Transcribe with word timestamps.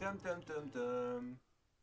Dum, 0.00 0.18
dum, 0.22 0.40
dum, 0.44 0.70
dum. 0.72 1.38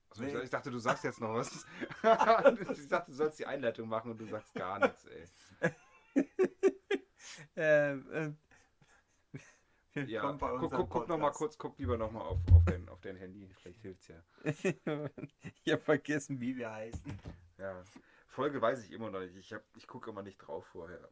Also 0.09 0.23
ich, 0.23 0.33
ich 0.43 0.49
dachte, 0.49 0.71
du 0.71 0.79
sagst 0.79 1.03
jetzt 1.03 1.21
noch 1.21 1.33
was. 1.35 1.65
ich 2.77 2.87
dachte, 2.87 3.11
du 3.11 3.13
sollst 3.15 3.39
die 3.39 3.45
Einleitung 3.45 3.87
machen 3.87 4.11
und 4.11 4.17
du 4.19 4.25
sagst 4.25 4.53
gar 4.55 4.79
nichts, 4.79 5.05
ey. 5.05 5.25
äh, 7.55 7.91
äh, 7.93 8.33
Ja, 9.93 10.33
guck, 10.33 10.69
guck, 10.71 10.89
guck 10.89 11.07
noch 11.07 11.17
mal 11.17 11.31
kurz, 11.31 11.57
guck 11.57 11.77
lieber 11.79 11.97
noch 11.97 12.11
mal 12.11 12.21
auf, 12.21 12.39
auf, 12.53 12.65
dein, 12.65 12.89
auf 12.89 12.99
dein 13.01 13.15
Handy. 13.15 13.49
Vielleicht 13.61 13.81
hilft's 13.81 14.07
ja. 14.07 14.21
ich 14.43 15.71
habe 15.71 15.81
vergessen, 15.81 16.41
wie 16.41 16.57
wir 16.57 16.71
heißen. 16.71 17.19
Ja. 17.57 17.83
Folge 18.27 18.61
weiß 18.61 18.83
ich 18.83 18.91
immer 18.91 19.09
noch 19.11 19.19
nicht. 19.19 19.35
Ich, 19.35 19.53
hab- 19.53 19.63
ich 19.75 19.87
gucke 19.87 20.09
immer 20.09 20.23
nicht 20.23 20.37
drauf 20.37 20.65
vorher. 20.67 21.09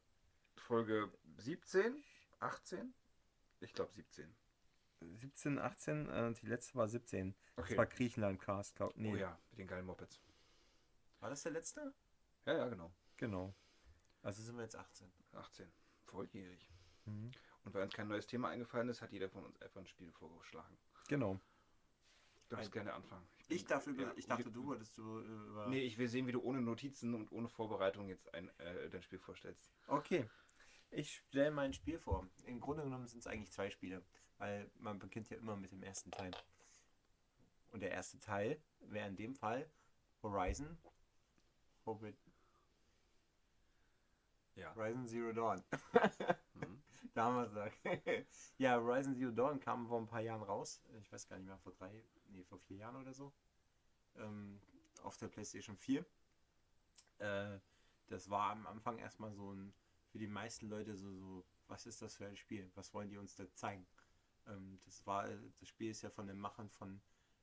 Folge 0.59 1.11
17? 1.37 2.03
18? 2.39 2.93
Ich 3.59 3.73
glaube 3.73 3.91
17. 3.93 4.33
17, 5.01 5.59
18, 5.59 6.09
äh, 6.09 6.33
die 6.33 6.47
letzte 6.47 6.75
war 6.75 6.87
17. 6.87 7.35
Okay. 7.55 7.69
Das 7.69 7.77
war 7.77 7.85
Griechenland-Cast, 7.85 8.75
glaub 8.75 8.95
nee. 8.95 9.13
Oh 9.13 9.15
ja, 9.15 9.37
mit 9.51 9.59
den 9.59 9.67
geilen 9.67 9.85
Mopeds. 9.85 10.19
War 11.19 11.29
das 11.29 11.43
der 11.43 11.51
letzte? 11.51 11.93
Ja, 12.45 12.53
ja, 12.53 12.67
genau. 12.67 12.91
Genau. 13.17 13.53
Also 14.23 14.41
sind 14.41 14.55
wir 14.55 14.63
jetzt 14.63 14.75
18. 14.75 15.11
18. 15.33 15.71
Volljährig. 16.05 16.69
Mhm. 17.05 17.31
Und 17.63 17.73
weil 17.73 17.83
uns 17.83 17.93
kein 17.93 18.07
neues 18.07 18.25
Thema 18.27 18.49
eingefallen 18.49 18.89
ist, 18.89 19.01
hat 19.01 19.11
jeder 19.11 19.29
von 19.29 19.43
uns 19.45 19.61
einfach 19.61 19.81
ein 19.81 19.87
Spiel 19.87 20.11
vorgeschlagen. 20.11 20.77
Genau. 21.07 21.39
Du 22.49 22.55
darfst 22.55 22.71
gerne 22.71 22.93
anfangen. 22.93 23.27
bin- 23.47 23.57
Ich, 23.57 23.65
darf 23.65 23.85
über, 23.87 24.03
ja, 24.03 24.13
ich 24.15 24.25
dachte, 24.25 24.49
du 24.51 24.65
wolltest 24.65 24.97
du 24.97 25.19
äh, 25.19 25.23
über... 25.25 25.67
Nee, 25.67 25.81
ich 25.83 25.97
will 25.97 26.07
sehen, 26.07 26.27
wie 26.27 26.31
du 26.31 26.41
ohne 26.41 26.61
Notizen 26.61 27.13
und 27.13 27.31
ohne 27.31 27.49
Vorbereitung 27.49 28.07
jetzt 28.07 28.33
ein, 28.33 28.47
äh, 28.59 28.89
dein 28.89 29.01
Spiel 29.03 29.19
vorstellst. 29.19 29.69
Okay. 29.87 30.25
Ich 30.89 31.17
stelle 31.29 31.51
mein 31.51 31.73
Spiel 31.73 31.99
vor. 31.99 32.27
Im 32.45 32.59
Grunde 32.59 32.83
genommen 32.83 33.07
sind 33.07 33.19
es 33.19 33.27
eigentlich 33.27 33.51
zwei 33.51 33.69
Spiele, 33.69 34.03
weil 34.37 34.69
man 34.79 34.99
beginnt 34.99 35.29
ja 35.29 35.37
immer 35.37 35.55
mit 35.55 35.71
dem 35.71 35.83
ersten 35.83 36.11
Teil. 36.11 36.31
Und 37.71 37.81
der 37.81 37.91
erste 37.91 38.19
Teil 38.19 38.61
wäre 38.79 39.07
in 39.07 39.15
dem 39.15 39.35
Fall 39.35 39.69
Horizon. 40.23 40.77
Hobbit, 41.85 42.17
Ja. 44.57 44.75
Horizon 44.75 45.07
Zero 45.07 45.31
Dawn. 45.31 45.63
Mhm. 46.55 46.81
Damals 47.13 47.51
ja, 48.57 48.75
Horizon 48.75 49.15
Zero 49.15 49.31
Dawn 49.31 49.59
kam 49.59 49.87
vor 49.87 49.99
ein 49.99 50.07
paar 50.07 50.21
Jahren 50.21 50.41
raus. 50.41 50.81
Ich 50.99 51.11
weiß 51.11 51.27
gar 51.27 51.37
nicht 51.37 51.45
mehr, 51.47 51.57
vor 51.59 51.73
drei, 51.73 52.03
nee, 52.29 52.43
vor 52.43 52.59
vier 52.59 52.77
Jahren 52.77 52.95
oder 52.95 53.13
so. 53.13 53.31
Ähm, 54.15 54.59
auf 55.03 55.15
der 55.17 55.27
PlayStation 55.27 55.77
4. 55.77 56.05
Äh, 57.19 57.59
das 58.07 58.29
war 58.29 58.51
am 58.51 58.65
Anfang 58.65 58.97
erstmal 58.97 59.31
so 59.33 59.53
ein, 59.53 59.73
für 60.17 60.21
die 60.21 60.27
meisten 60.27 60.67
Leute 60.67 60.95
so, 60.95 61.13
so, 61.13 61.45
was 61.67 61.85
ist 61.85 62.01
das 62.01 62.15
für 62.15 62.25
ein 62.25 62.35
Spiel? 62.35 62.71
Was 62.73 62.91
wollen 62.91 63.07
die 63.07 63.17
uns 63.17 63.35
da 63.35 63.43
zeigen? 63.53 63.85
Ähm, 64.47 64.79
das 64.83 65.05
war, 65.05 65.27
das 65.59 65.67
Spiel 65.69 65.91
ist 65.91 66.01
ja 66.01 66.09
von 66.09 66.25
den 66.25 66.39
Machern 66.39 66.69
von 66.71 66.99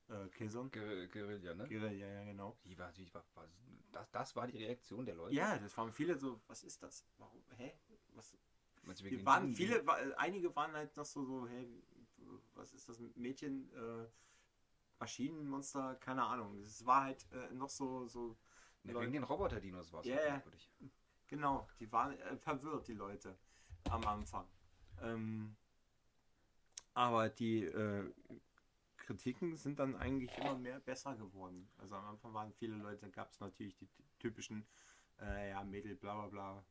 äh, 0.08 0.26
Killzone. 0.30 0.70
Guer- 0.70 1.06
Guerilla, 1.06 1.54
ne? 1.54 1.68
Guerilla, 1.68 2.08
ja, 2.08 2.24
genau. 2.24 2.58
Wie 2.64 2.76
war, 2.76 2.92
wie 2.96 3.14
war, 3.14 3.24
war 3.34 3.48
das, 3.92 4.10
das 4.10 4.34
war 4.34 4.48
die 4.48 4.58
Reaktion 4.58 5.06
der 5.06 5.14
Leute? 5.14 5.36
Ja, 5.36 5.56
das 5.56 5.76
waren 5.76 5.92
viele 5.92 6.18
so, 6.18 6.40
was 6.48 6.64
ist 6.64 6.82
das? 6.82 7.06
Warum, 7.18 7.44
hä? 7.56 7.78
Was, 8.14 8.36
Meinst 8.82 9.04
wir 9.04 9.24
waren 9.24 9.46
die- 9.50 9.54
viele, 9.54 9.86
wa- 9.86 9.96
einige 10.16 10.54
waren 10.56 10.72
halt 10.72 10.96
noch 10.96 11.06
so, 11.06 11.24
so 11.24 11.46
hey, 11.46 11.80
was 12.54 12.74
ist 12.74 12.88
das 12.88 12.98
mit 12.98 13.16
Mädchen, 13.16 13.72
äh, 13.72 14.08
Maschinenmonster, 14.98 15.94
keine 16.00 16.24
Ahnung. 16.24 16.58
Es 16.58 16.84
war 16.84 17.04
halt 17.04 17.24
äh, 17.30 17.54
noch 17.54 17.70
so, 17.70 18.08
so, 18.08 18.36
Ne, 18.82 18.94
wegen 19.00 19.12
den 19.12 19.22
Roboter-Dinos 19.24 19.92
war 19.92 20.00
es 20.00 20.06
Ja, 20.06 20.16
ja. 20.16 20.30
merkwürdig. 20.32 20.70
Genau, 21.28 21.68
die 21.78 21.90
waren 21.90 22.18
äh, 22.18 22.36
verwirrt, 22.36 22.88
die 22.88 22.94
Leute, 22.94 23.36
am 23.90 24.04
Anfang. 24.06 24.46
Ähm, 25.00 25.56
aber 26.94 27.28
die 27.28 27.64
äh, 27.64 28.12
Kritiken 28.96 29.56
sind 29.56 29.78
dann 29.78 29.96
eigentlich 29.96 30.36
immer 30.38 30.56
mehr 30.56 30.80
besser 30.80 31.14
geworden. 31.16 31.68
Also 31.78 31.96
am 31.96 32.06
Anfang 32.06 32.32
waren 32.32 32.52
viele 32.52 32.76
Leute, 32.76 33.10
gab 33.10 33.30
es 33.30 33.40
natürlich 33.40 33.76
die 33.76 33.88
typischen, 34.18 34.66
äh, 35.20 35.50
ja, 35.50 35.62
Mädel, 35.64 35.96
bla 35.96 36.14
bla 36.14 36.28
bla, 36.28 36.64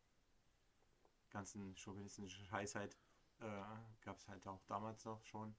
ganzen 1.29 1.75
chauvinistische 1.75 2.43
Scheißheit. 2.45 2.97
Äh, 3.39 3.61
gab 4.01 4.17
es 4.17 4.27
halt 4.27 4.47
auch 4.47 4.63
damals 4.67 5.03
noch 5.05 5.23
schon. 5.25 5.55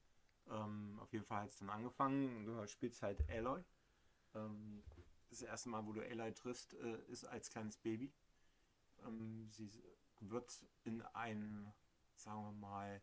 Ähm, 0.49 0.99
auf 1.01 1.13
jeden 1.13 1.25
Fall 1.25 1.43
hat 1.43 1.51
es 1.51 1.59
dann 1.59 1.71
angefangen. 1.71 2.45
Du 2.47 2.67
spielst 2.67 3.03
halt 3.03 3.29
Aloy. 3.31 3.63
Ähm, 4.35 4.83
das 5.31 5.43
erste 5.43 5.69
Mal, 5.69 5.85
wo 5.85 5.93
du 5.93 6.01
Aloy 6.01 6.33
triffst, 6.33 6.75
äh, 6.75 6.99
ist 7.09 7.25
als 7.25 7.51
kleines 7.51 7.77
Baby. 7.77 8.13
Ähm, 9.05 9.49
sie 9.51 9.71
wird 10.21 10.65
in 10.85 11.03
ein, 11.15 11.73
sagen 12.17 12.43
wir 12.45 12.53
mal, 12.53 13.03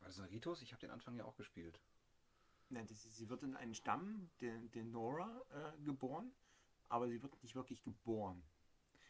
War 0.00 0.08
das 0.08 0.18
ein 0.18 0.26
Ritus? 0.26 0.62
Ich 0.62 0.72
habe 0.72 0.80
den 0.80 0.90
Anfang 0.90 1.16
ja 1.16 1.24
auch 1.24 1.36
gespielt. 1.36 1.80
Ne, 2.70 2.84
das, 2.84 3.02
sie 3.02 3.28
wird 3.28 3.42
in 3.42 3.56
einen 3.56 3.74
Stamm, 3.74 4.30
den, 4.40 4.70
den 4.72 4.90
Nora, 4.90 5.42
äh, 5.50 5.82
geboren, 5.82 6.32
aber 6.88 7.08
sie 7.08 7.22
wird 7.22 7.42
nicht 7.42 7.54
wirklich 7.54 7.82
geboren. 7.82 8.42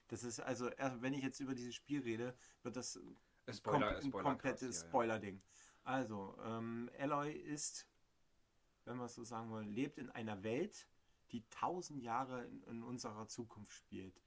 Das 0.09 0.23
ist 0.23 0.41
also, 0.41 0.69
erst 0.69 1.03
wenn 1.03 1.15
ich 1.15 1.23
jetzt 1.23 1.41
über 1.41 1.55
dieses 1.55 1.75
Spiel 1.75 2.03
rede, 2.03 2.37
wird 2.63 2.77
das 2.77 2.97
Äh, 2.97 3.01
kom 3.47 3.55
Spoiler, 3.55 3.97
ein 3.97 4.03
Spoiler 4.03 4.23
komplettes 4.25 4.83
ja. 4.83 4.89
Spoiler-Ding. 4.89 5.43
Also, 5.83 6.37
ähm, 6.45 6.91
Aloy 6.99 7.33
ist, 7.33 7.87
wenn 8.85 8.97
wir 8.97 9.05
es 9.05 9.15
so 9.15 9.25
sagen 9.25 9.51
wollen, 9.51 9.69
lebt 9.69 9.99
in 9.99 10.11
einer 10.11 10.43
Welt, 10.43 10.89
die 11.33 11.43
tausend 11.51 12.03
Jahre 12.03 12.45
in, 12.47 12.63
in 12.65 12.83
unserer 12.83 13.27
Zukunft 13.29 13.73
spielt, 13.73 14.21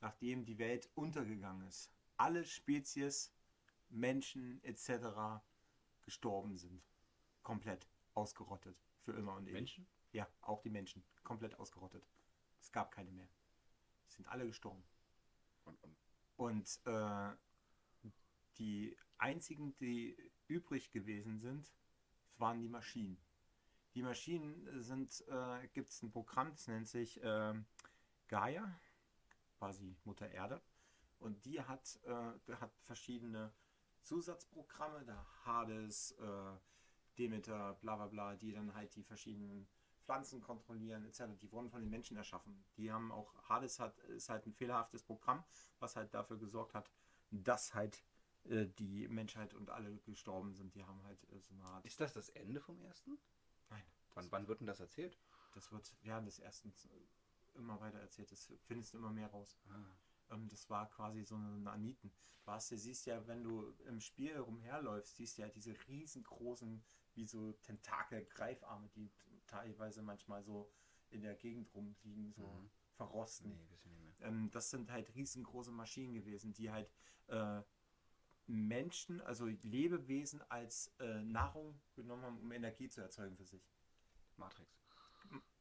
nachdem 0.00 0.44
die 0.44 0.58
Welt 0.58 0.88
untergegangen 0.94 1.66
ist. 1.66 1.92
Alle 2.16 2.44
Spezies, 2.44 3.32
Menschen 3.90 4.62
etc. 4.62 5.42
gestorben 6.02 6.56
sind. 6.56 6.82
Komplett 7.42 7.88
ausgerottet. 8.14 8.76
Für 9.04 9.12
immer 9.12 9.34
und 9.34 9.44
ewig. 9.44 9.54
Menschen? 9.54 9.86
Ja, 10.12 10.28
auch 10.40 10.60
die 10.60 10.70
Menschen. 10.70 11.04
Komplett 11.22 11.58
ausgerottet. 11.58 12.04
Es 12.60 12.72
gab 12.72 12.90
keine 12.90 13.10
mehr. 13.10 13.28
Es 14.08 14.14
sind 14.14 14.26
alle 14.26 14.46
gestorben. 14.46 14.82
Und, 15.64 15.82
und 15.82 15.96
Und 16.36 16.80
äh, 16.84 17.30
die 18.58 18.96
einzigen, 19.18 19.76
die 19.78 20.16
übrig 20.48 20.90
gewesen 20.90 21.38
sind, 21.38 21.72
waren 22.38 22.60
die 22.60 22.68
Maschinen. 22.68 23.18
Die 23.94 24.02
Maschinen 24.02 24.82
sind, 24.82 25.24
äh, 25.28 25.68
gibt 25.72 25.90
es 25.90 26.02
ein 26.02 26.10
Programm, 26.10 26.50
das 26.52 26.68
nennt 26.68 26.88
sich 26.88 27.20
ähm, 27.22 27.66
Gaia, 28.28 28.78
quasi 29.58 29.96
Mutter 30.04 30.30
Erde. 30.30 30.60
Und 31.18 31.44
die 31.44 31.60
hat, 31.60 31.98
äh, 32.04 32.54
hat 32.54 32.72
verschiedene 32.82 33.52
Zusatzprogramme, 34.02 35.04
da 35.04 35.26
Hades, 35.44 36.12
äh, 36.12 36.56
Demeter, 37.18 37.74
bla 37.80 37.96
bla 37.96 38.06
bla, 38.06 38.36
die 38.36 38.52
dann 38.52 38.74
halt 38.74 38.94
die 38.94 39.02
verschiedenen 39.02 39.68
Pflanzen 40.00 40.40
kontrollieren, 40.40 41.04
etc. 41.04 41.24
Die 41.40 41.50
wurden 41.50 41.68
von 41.70 41.80
den 41.80 41.90
Menschen 41.90 42.16
erschaffen. 42.16 42.64
Die 42.76 42.92
haben 42.92 43.10
auch, 43.10 43.34
Hades 43.48 43.80
hat, 43.80 43.98
ist 44.08 44.28
halt 44.28 44.46
ein 44.46 44.54
fehlerhaftes 44.54 45.02
Programm, 45.02 45.44
was 45.80 45.96
halt 45.96 46.14
dafür 46.14 46.38
gesorgt 46.38 46.74
hat, 46.74 46.90
dass 47.30 47.74
halt 47.74 48.04
äh, 48.44 48.66
die 48.78 49.08
Menschheit 49.08 49.52
und 49.54 49.70
alle 49.70 49.98
gestorben 49.98 50.54
sind. 50.54 50.74
Die 50.74 50.84
haben 50.84 51.02
halt 51.02 51.22
äh, 51.32 51.40
so 51.40 51.52
eine 51.54 51.64
Art. 51.64 51.84
ist 51.84 52.00
das 52.00 52.12
das 52.12 52.28
Ende 52.30 52.60
vom 52.60 52.80
ersten? 52.80 53.18
Nein, 53.70 53.82
Wann, 54.14 54.30
wann 54.30 54.48
wird 54.48 54.60
denn 54.60 54.66
das 54.66 54.80
erzählt? 54.80 55.18
das 55.54 55.72
wird 55.72 55.92
während 56.02 56.28
des 56.28 56.38
ersten 56.38 56.72
immer 57.58 57.80
weiter 57.80 57.98
erzählt. 57.98 58.30
Das 58.32 58.52
findest 58.66 58.92
du 58.94 58.98
immer 58.98 59.10
mehr 59.12 59.28
raus. 59.28 59.58
Ah. 59.68 60.34
Ähm, 60.34 60.48
das 60.48 60.68
war 60.70 60.88
quasi 60.90 61.22
so 61.24 61.34
eine 61.36 61.58
Naniten. 61.58 62.12
Du 62.44 62.50
hast, 62.52 62.70
du 62.70 62.78
siehst 62.78 63.06
ja, 63.06 63.26
wenn 63.26 63.42
du 63.42 63.74
im 63.86 64.00
Spiel 64.00 64.36
rumherläufst, 64.38 65.16
siehst 65.16 65.38
du 65.38 65.42
ja 65.42 65.48
diese 65.48 65.74
riesengroßen, 65.88 66.82
wie 67.14 67.26
so 67.26 67.52
Tentakel, 67.62 68.24
Greifarme, 68.26 68.88
die 68.90 69.10
teilweise 69.46 70.02
manchmal 70.02 70.42
so 70.42 70.70
in 71.10 71.22
der 71.22 71.34
Gegend 71.34 71.72
rumliegen, 71.74 72.32
so 72.32 72.46
Mhm. 72.46 72.70
verrosten. 72.94 73.50
Nee, 73.50 73.90
mehr. 73.90 74.28
Ähm, 74.28 74.50
das 74.50 74.70
sind 74.70 74.90
halt 74.90 75.14
riesengroße 75.14 75.70
Maschinen 75.72 76.14
gewesen, 76.14 76.52
die 76.52 76.70
halt 76.70 76.90
äh, 77.28 77.62
Menschen, 78.46 79.20
also 79.20 79.46
Lebewesen 79.46 80.42
als 80.50 80.94
äh, 80.98 81.22
Nahrung 81.22 81.78
genommen 81.94 82.22
haben, 82.24 82.38
um 82.40 82.50
Energie 82.52 82.88
zu 82.88 83.00
erzeugen 83.02 83.36
für 83.36 83.44
sich. 83.44 83.62
Matrix. 84.36 84.87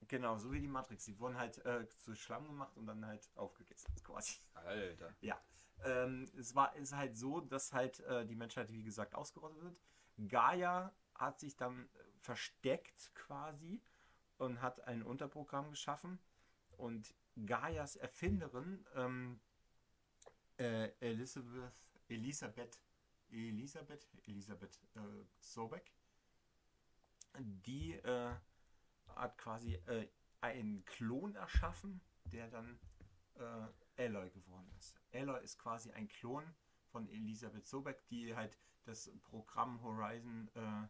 Genau, 0.07 0.37
so 0.37 0.51
wie 0.51 0.59
die 0.59 0.67
Matrix. 0.67 1.05
Die 1.05 1.19
wurden 1.19 1.37
halt 1.37 1.63
äh, 1.65 1.87
zu 1.89 2.15
Schlamm 2.15 2.47
gemacht 2.47 2.77
und 2.77 2.87
dann 2.87 3.05
halt 3.05 3.29
aufgegessen, 3.35 3.93
quasi. 4.03 4.39
Alter. 4.53 5.15
Ja. 5.21 5.41
Ähm, 5.83 6.29
es 6.37 6.55
war 6.55 6.75
ist 6.75 6.95
halt 6.95 7.15
so, 7.17 7.41
dass 7.41 7.73
halt 7.73 7.99
äh, 8.01 8.25
die 8.25 8.35
Menschheit, 8.35 8.71
wie 8.71 8.83
gesagt, 8.83 9.15
ausgerottet 9.15 9.61
wird. 9.61 9.81
Gaia 10.27 10.93
hat 11.15 11.39
sich 11.39 11.55
dann 11.55 11.85
äh, 11.85 12.03
versteckt 12.21 13.11
quasi 13.13 13.81
und 14.37 14.61
hat 14.61 14.81
ein 14.81 15.03
Unterprogramm 15.03 15.69
geschaffen. 15.69 16.19
Und 16.77 17.13
Gaias 17.45 17.95
Erfinderin, 17.95 18.85
ähm, 18.95 19.39
äh, 20.57 20.89
Elisabeth, 20.99 21.73
Elisabeth, 22.07 22.79
Elisabeth, 23.29 24.07
Elisabeth 24.25 24.79
äh, 24.95 24.99
Sobek, 25.39 25.91
die 27.39 27.93
äh, 27.93 28.35
hat 29.15 29.37
quasi 29.37 29.75
äh, 29.87 30.07
einen 30.41 30.85
Klon 30.85 31.35
erschaffen, 31.35 32.01
der 32.25 32.47
dann 32.49 32.79
äh, 33.35 34.03
Aloy 34.05 34.29
geworden 34.29 34.69
ist. 34.77 34.99
Aloy 35.13 35.43
ist 35.43 35.57
quasi 35.57 35.91
ein 35.91 36.07
Klon 36.07 36.43
von 36.91 37.07
Elisabeth 37.09 37.67
Sobeck, 37.67 38.05
die 38.07 38.35
halt 38.35 38.57
das 38.85 39.11
Programm 39.23 39.81
Horizon, 39.81 40.49
äh, 40.55 40.87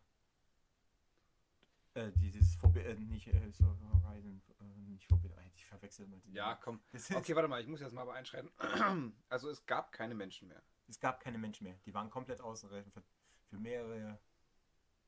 äh, 2.00 2.12
dieses 2.16 2.56
Vorbild, 2.56 2.86
äh, 2.86 2.96
nicht 2.96 3.28
äh, 3.28 3.52
so 3.52 3.66
Horizon, 4.06 4.42
nicht 4.88 5.08
Vorbild, 5.08 5.34
äh, 5.38 5.48
ich 5.56 5.66
verwechsel 5.66 6.06
immer 6.06 6.18
die. 6.19 6.34
Ja, 6.34 6.56
komm. 6.56 6.80
Okay, 7.14 7.36
warte 7.36 7.48
mal, 7.48 7.62
ich 7.62 7.68
muss 7.68 7.80
jetzt 7.80 7.94
mal 7.94 8.04
aber 8.04 8.14
einschreiten. 8.14 8.52
Also 9.30 9.50
es 9.50 9.66
gab 9.66 9.92
keine 9.92 10.16
Menschen 10.16 10.48
mehr. 10.48 10.62
es 10.88 11.00
gab 11.00 11.19
keine 11.19 11.38
Menschen 11.38 11.64
mehr. 11.66 11.78
Die 11.86 11.94
waren 11.94 12.10
komplett 12.10 12.42
ausgereicht 12.42 12.92
für, 12.92 13.04
für 13.50 13.58
mehrere 13.58 14.19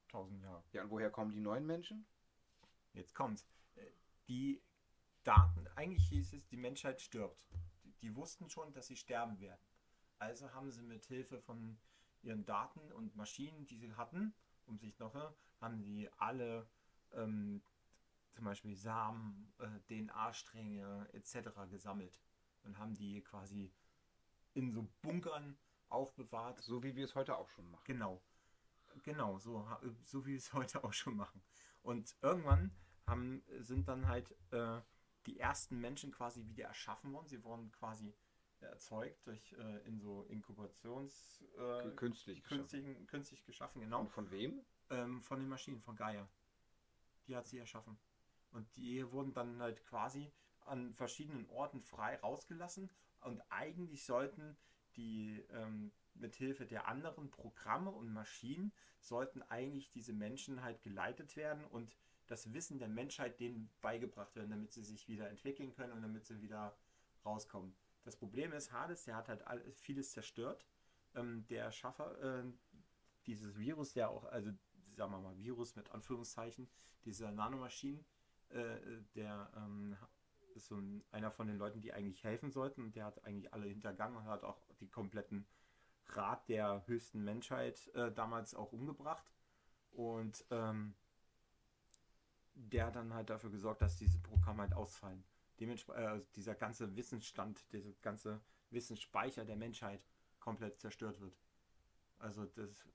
tausend 0.07 0.41
Jahre. 0.41 0.63
Ja, 0.71 0.83
und 0.83 0.89
woher 0.89 1.11
kommen 1.11 1.31
die 1.31 1.39
neuen 1.39 1.65
Menschen? 1.65 2.05
Jetzt 2.93 3.13
kommt's. 3.13 3.45
Äh, 3.75 3.85
Die 4.27 4.61
Daten, 5.23 5.67
eigentlich 5.75 6.07
hieß 6.09 6.33
es, 6.33 6.47
die 6.47 6.57
Menschheit 6.57 7.01
stirbt. 7.01 7.45
Die, 7.83 7.93
die 8.01 8.15
wussten 8.15 8.49
schon, 8.49 8.73
dass 8.73 8.87
sie 8.87 8.95
sterben 8.95 9.39
werden. 9.39 9.61
Also 10.17 10.51
haben 10.53 10.71
sie 10.71 10.81
mit 10.81 11.05
Hilfe 11.05 11.39
von 11.39 11.79
ihren 12.21 12.45
Daten 12.45 12.91
und 12.91 13.15
Maschinen, 13.15 13.65
die 13.65 13.77
sie 13.77 13.93
hatten, 13.95 14.33
um 14.65 14.77
sich 14.77 14.97
noch, 14.99 15.15
äh, 15.15 15.29
haben 15.61 15.79
sie 15.79 16.09
alle 16.17 16.67
ähm, 17.13 17.61
zum 18.31 18.45
Beispiel 18.45 18.75
Samen, 18.75 19.51
äh, 19.59 19.79
DNA-Stränge 19.87 21.09
etc. 21.13 21.49
gesammelt 21.69 22.19
und 22.63 22.77
haben 22.77 22.93
die 22.93 23.21
quasi 23.21 23.71
in 24.53 24.71
so 24.71 24.87
Bunkern 25.01 25.57
aufbewahrt. 25.89 26.61
So 26.61 26.83
wie 26.83 26.95
wir 26.95 27.05
es 27.05 27.15
heute 27.15 27.37
auch 27.37 27.49
schon 27.49 27.69
machen. 27.69 27.83
Genau. 27.85 28.21
Genau, 29.03 29.37
so, 29.37 29.67
so 30.03 30.25
wie 30.25 30.31
wir 30.31 30.37
es 30.37 30.53
heute 30.53 30.83
auch 30.83 30.93
schon 30.93 31.15
machen. 31.15 31.41
Und 31.81 32.15
irgendwann 32.21 32.71
haben, 33.07 33.43
sind 33.59 33.87
dann 33.87 34.07
halt 34.07 34.35
äh, 34.51 34.81
die 35.25 35.39
ersten 35.39 35.79
Menschen 35.79 36.11
quasi 36.11 36.45
wieder 36.47 36.65
erschaffen 36.65 37.13
worden. 37.13 37.27
Sie 37.27 37.43
wurden 37.43 37.71
quasi 37.71 38.13
erzeugt 38.61 39.25
durch 39.25 39.53
äh, 39.53 39.87
in 39.87 39.99
so 39.99 40.23
Inkubations 40.23 41.43
äh, 41.57 41.89
Künstlich 41.91 42.43
geschaffen. 42.43 43.07
künstlich 43.07 43.45
geschaffen, 43.45 43.81
genau. 43.81 44.01
Und 44.01 44.11
von 44.11 44.29
wem? 44.31 44.61
Ähm, 44.89 45.21
von 45.21 45.39
den 45.39 45.47
Maschinen, 45.47 45.81
von 45.81 45.95
Gaia. 45.95 46.27
Die 47.27 47.35
hat 47.35 47.47
sie 47.47 47.59
erschaffen. 47.59 47.97
Und 48.51 48.75
die 48.75 49.09
wurden 49.11 49.33
dann 49.33 49.61
halt 49.61 49.85
quasi 49.85 50.31
an 50.65 50.93
verschiedenen 50.93 51.47
Orten 51.49 51.81
frei 51.81 52.17
rausgelassen. 52.17 52.89
Und 53.21 53.41
eigentlich 53.49 54.05
sollten 54.05 54.57
die 54.95 55.45
ähm, 55.51 55.91
mit 56.19 56.35
Hilfe 56.35 56.65
der 56.65 56.87
anderen 56.87 57.29
Programme 57.29 57.91
und 57.91 58.11
Maschinen 58.11 58.71
sollten 58.99 59.41
eigentlich 59.43 59.89
diese 59.89 60.13
Menschen 60.13 60.61
halt 60.61 60.81
geleitet 60.81 61.35
werden 61.35 61.63
und 61.65 61.95
das 62.27 62.53
Wissen 62.53 62.77
der 62.77 62.89
Menschheit 62.89 63.39
denen 63.39 63.71
beigebracht 63.81 64.35
werden, 64.35 64.51
damit 64.51 64.71
sie 64.71 64.83
sich 64.83 65.07
wieder 65.07 65.29
entwickeln 65.29 65.73
können 65.73 65.93
und 65.93 66.01
damit 66.01 66.25
sie 66.25 66.41
wieder 66.41 66.77
rauskommen. 67.25 67.75
Das 68.03 68.15
Problem 68.15 68.53
ist, 68.53 68.71
Hades, 68.71 69.03
der 69.05 69.15
hat 69.15 69.27
halt 69.27 69.45
all- 69.47 69.71
vieles 69.73 70.11
zerstört. 70.11 70.65
Ähm, 71.15 71.45
der 71.47 71.63
Erschaffer 71.65 72.43
äh, 72.43 72.43
dieses 73.25 73.57
Virus, 73.57 73.93
der 73.93 74.09
auch, 74.09 74.25
also 74.25 74.51
sagen 74.95 75.11
wir 75.11 75.19
mal 75.19 75.37
Virus 75.37 75.75
mit 75.75 75.91
Anführungszeichen, 75.91 76.69
dieser 77.05 77.31
Nanomaschinen, 77.31 78.05
äh, 78.49 78.77
der 79.15 79.51
ähm, 79.55 79.97
ist 80.55 80.67
so 80.67 80.77
ein, 80.77 81.03
einer 81.11 81.31
von 81.31 81.47
den 81.47 81.57
Leuten, 81.57 81.81
die 81.81 81.93
eigentlich 81.93 82.23
helfen 82.23 82.51
sollten 82.51 82.83
und 82.83 82.95
der 82.95 83.05
hat 83.05 83.23
eigentlich 83.25 83.53
alle 83.53 83.67
hintergangen 83.67 84.17
und 84.17 84.25
hat 84.25 84.43
auch 84.43 84.61
die 84.79 84.89
kompletten 84.89 85.47
Rat 86.09 86.47
der 86.49 86.83
höchsten 86.87 87.23
Menschheit 87.23 87.87
äh, 87.95 88.11
damals 88.11 88.55
auch 88.55 88.71
umgebracht. 88.71 89.31
Und 89.91 90.45
ähm, 90.51 90.95
der 92.53 92.87
hat 92.87 92.95
dann 92.95 93.13
halt 93.13 93.29
dafür 93.29 93.49
gesorgt, 93.49 93.81
dass 93.81 93.95
diese 93.95 94.19
Programme 94.19 94.63
halt 94.63 94.73
ausfallen. 94.73 95.23
Dementsprechend, 95.59 96.03
äh, 96.03 96.21
dieser 96.35 96.55
ganze 96.55 96.95
Wissensstand, 96.95 97.71
dieser 97.71 97.91
ganze 98.01 98.41
Wissensspeicher 98.69 99.45
der 99.45 99.55
Menschheit 99.55 100.05
komplett 100.39 100.79
zerstört 100.79 101.19
wird. 101.19 101.37
Also 102.19 102.45
das 102.45 102.85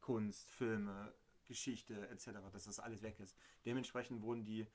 Kunst, 0.00 0.50
Filme, 0.50 1.14
Geschichte 1.46 2.08
etc., 2.08 2.30
dass 2.52 2.64
das 2.64 2.80
alles 2.80 3.02
weg 3.02 3.20
ist. 3.20 3.36
Dementsprechend 3.64 4.22
wurden 4.22 4.44
die 4.44 4.66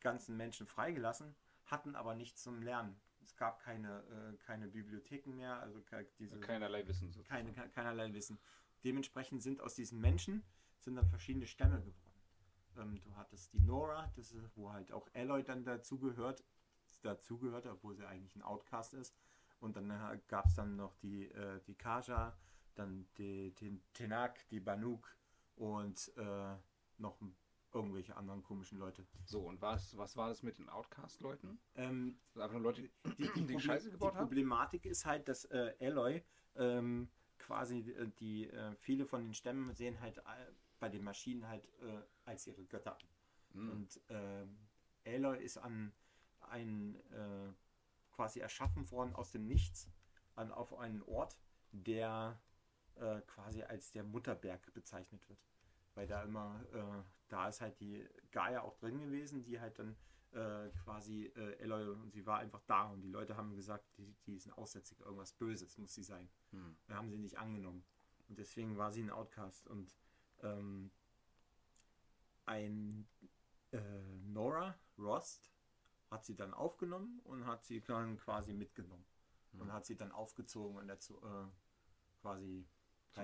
ganzen 0.00 0.36
Menschen 0.36 0.66
freigelassen, 0.66 1.34
hatten 1.66 1.94
aber 1.94 2.14
nichts 2.14 2.42
zum 2.42 2.62
Lernen. 2.62 3.00
Es 3.24 3.36
gab 3.36 3.60
keine, 3.60 4.02
äh, 4.34 4.36
keine 4.38 4.68
Bibliotheken 4.68 5.32
mehr, 5.34 5.60
also 5.60 5.82
diese, 6.18 6.40
Keinerlei 6.40 6.86
Wissen 6.86 7.10
sozusagen. 7.12 7.28
keine, 7.28 7.52
ke- 7.52 7.68
keinerlei 7.70 8.12
Wissen. 8.12 8.38
Dementsprechend 8.84 9.42
sind 9.42 9.60
aus 9.60 9.74
diesen 9.74 10.00
Menschen 10.00 10.42
sind 10.80 10.96
dann 10.96 11.06
verschiedene 11.08 11.46
Stämme 11.46 11.80
geworden. 11.80 12.12
Ähm, 12.76 13.00
du 13.02 13.14
hattest 13.16 13.52
die 13.52 13.60
Nora, 13.60 14.10
das 14.16 14.32
ist, 14.32 14.56
wo 14.56 14.72
halt 14.72 14.90
auch 14.92 15.08
Aloy 15.14 15.44
dann 15.44 15.64
dazugehört, 15.64 16.44
dazugehört, 17.02 17.66
obwohl 17.66 17.94
sie 17.94 18.06
eigentlich 18.06 18.34
ein 18.34 18.42
Outcast 18.42 18.94
ist. 18.94 19.14
Und 19.60 19.76
dann 19.76 19.90
äh, 19.90 20.18
gab 20.26 20.46
es 20.46 20.54
dann 20.54 20.74
noch 20.76 20.96
die, 20.96 21.30
äh, 21.30 21.60
die 21.66 21.76
Kaja, 21.76 22.36
dann 22.74 23.06
die, 23.18 23.54
den 23.54 23.82
Tenak, 23.92 24.48
die 24.48 24.58
Banuk 24.60 25.16
und 25.54 26.10
äh, 26.16 26.56
noch 26.98 27.20
irgendwelche 27.72 28.16
anderen 28.16 28.42
komischen 28.42 28.78
Leute. 28.78 29.06
So, 29.24 29.40
und 29.42 29.60
was, 29.60 29.96
was 29.96 30.16
war 30.16 30.28
das 30.28 30.42
mit 30.42 30.58
den 30.58 30.68
Outcast-Leuten? 30.68 31.58
Ähm, 31.74 32.18
sind 32.32 32.42
einfach 32.42 32.54
nur 32.54 32.62
Leute, 32.62 32.82
die, 32.82 32.90
die, 33.16 33.54
Proble- 33.54 33.60
Scheiße 33.60 33.90
gebaut 33.90 34.12
die 34.12 34.16
haben? 34.18 34.26
Problematik 34.26 34.84
ist 34.86 35.04
halt, 35.06 35.28
dass 35.28 35.44
äh, 35.46 35.74
Aloy 35.80 36.22
ähm, 36.56 37.08
quasi 37.38 37.80
äh, 37.90 38.08
die 38.18 38.48
äh, 38.48 38.74
viele 38.76 39.06
von 39.06 39.22
den 39.22 39.34
Stämmen 39.34 39.72
sehen 39.74 40.00
halt 40.00 40.18
äh, 40.18 40.22
bei 40.78 40.88
den 40.88 41.02
Maschinen 41.02 41.48
halt 41.48 41.64
äh, 41.82 42.02
als 42.24 42.46
ihre 42.46 42.64
Götter 42.64 42.96
an. 42.96 43.08
Hm. 43.52 43.70
Und 43.70 44.00
Aloy 45.04 45.42
ist 45.42 45.58
an 45.58 45.92
ein 46.40 46.96
quasi 48.12 48.40
erschaffen 48.40 48.90
worden 48.90 49.14
aus 49.14 49.30
dem 49.30 49.46
Nichts 49.46 49.90
an, 50.34 50.50
auf 50.52 50.74
einen 50.74 51.02
Ort, 51.02 51.38
der 51.72 52.40
quasi 53.26 53.62
als 53.62 53.92
der 53.92 54.04
Mutterberg 54.04 54.72
bezeichnet 54.74 55.28
wird. 55.28 55.44
Weil 55.94 56.06
da 56.06 56.22
immer, 56.22 56.64
da 57.32 57.48
ist 57.48 57.60
halt 57.60 57.78
die 57.80 58.06
Gaia 58.30 58.62
auch 58.62 58.76
drin 58.76 58.98
gewesen, 59.00 59.42
die 59.42 59.58
halt 59.60 59.78
dann 59.78 59.96
äh, 60.32 60.68
quasi 60.84 61.26
äh, 61.36 61.58
Eloy 61.58 61.88
und 61.88 62.10
sie 62.12 62.24
war 62.26 62.38
einfach 62.38 62.62
da 62.66 62.84
und 62.90 63.00
die 63.02 63.08
Leute 63.10 63.36
haben 63.36 63.54
gesagt, 63.54 63.84
die, 63.98 64.14
die 64.26 64.36
ist 64.36 64.46
ein 64.46 64.52
Aussätzig, 64.52 65.00
irgendwas 65.00 65.32
Böses 65.32 65.78
muss 65.78 65.94
sie 65.94 66.02
sein. 66.02 66.28
Hm. 66.50 66.76
Wir 66.86 66.96
haben 66.96 67.10
sie 67.10 67.18
nicht 67.18 67.38
angenommen. 67.38 67.84
Und 68.28 68.38
deswegen 68.38 68.76
war 68.78 68.90
sie 68.92 69.02
ein 69.02 69.10
Outcast. 69.10 69.66
Und 69.66 69.94
ähm, 70.42 70.90
ein 72.46 73.06
äh, 73.72 73.80
Nora 74.26 74.74
Rost 74.98 75.52
hat 76.10 76.24
sie 76.24 76.34
dann 76.34 76.54
aufgenommen 76.54 77.20
und 77.24 77.46
hat 77.46 77.64
sie 77.64 77.80
dann 77.82 78.16
quasi 78.18 78.52
mitgenommen. 78.52 79.04
Und 79.52 79.66
Hm. 79.66 79.72
hat 79.72 79.84
sie 79.86 79.96
dann 79.96 80.12
aufgezogen 80.12 80.78
und 80.78 80.88
dazu 80.88 81.18
äh, 81.22 81.46
quasi 82.22 82.66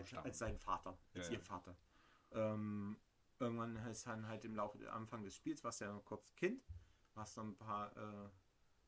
Stamm. 0.05 0.25
als 0.25 0.39
sein 0.39 0.59
Vater, 0.59 0.99
als 1.15 1.27
Ja, 1.29 1.33
ihr 1.33 1.39
ja. 1.39 1.45
Vater. 1.45 1.77
Ähm, 2.33 2.99
irgendwann 3.41 3.77
ist 3.87 4.07
dann 4.07 4.27
halt 4.27 4.45
im 4.45 4.55
Laufe 4.55 4.79
der 4.79 4.93
Anfang 4.95 5.23
des 5.23 5.35
Spiels, 5.35 5.63
warst 5.65 5.81
du 5.81 5.87
ja 5.87 5.93
noch 5.93 6.05
kurz 6.05 6.35
Kind, 6.35 6.63
hast 7.15 7.37
dann 7.37 7.51
ein 7.51 7.57
paar 7.57 7.97
äh, 7.97 8.31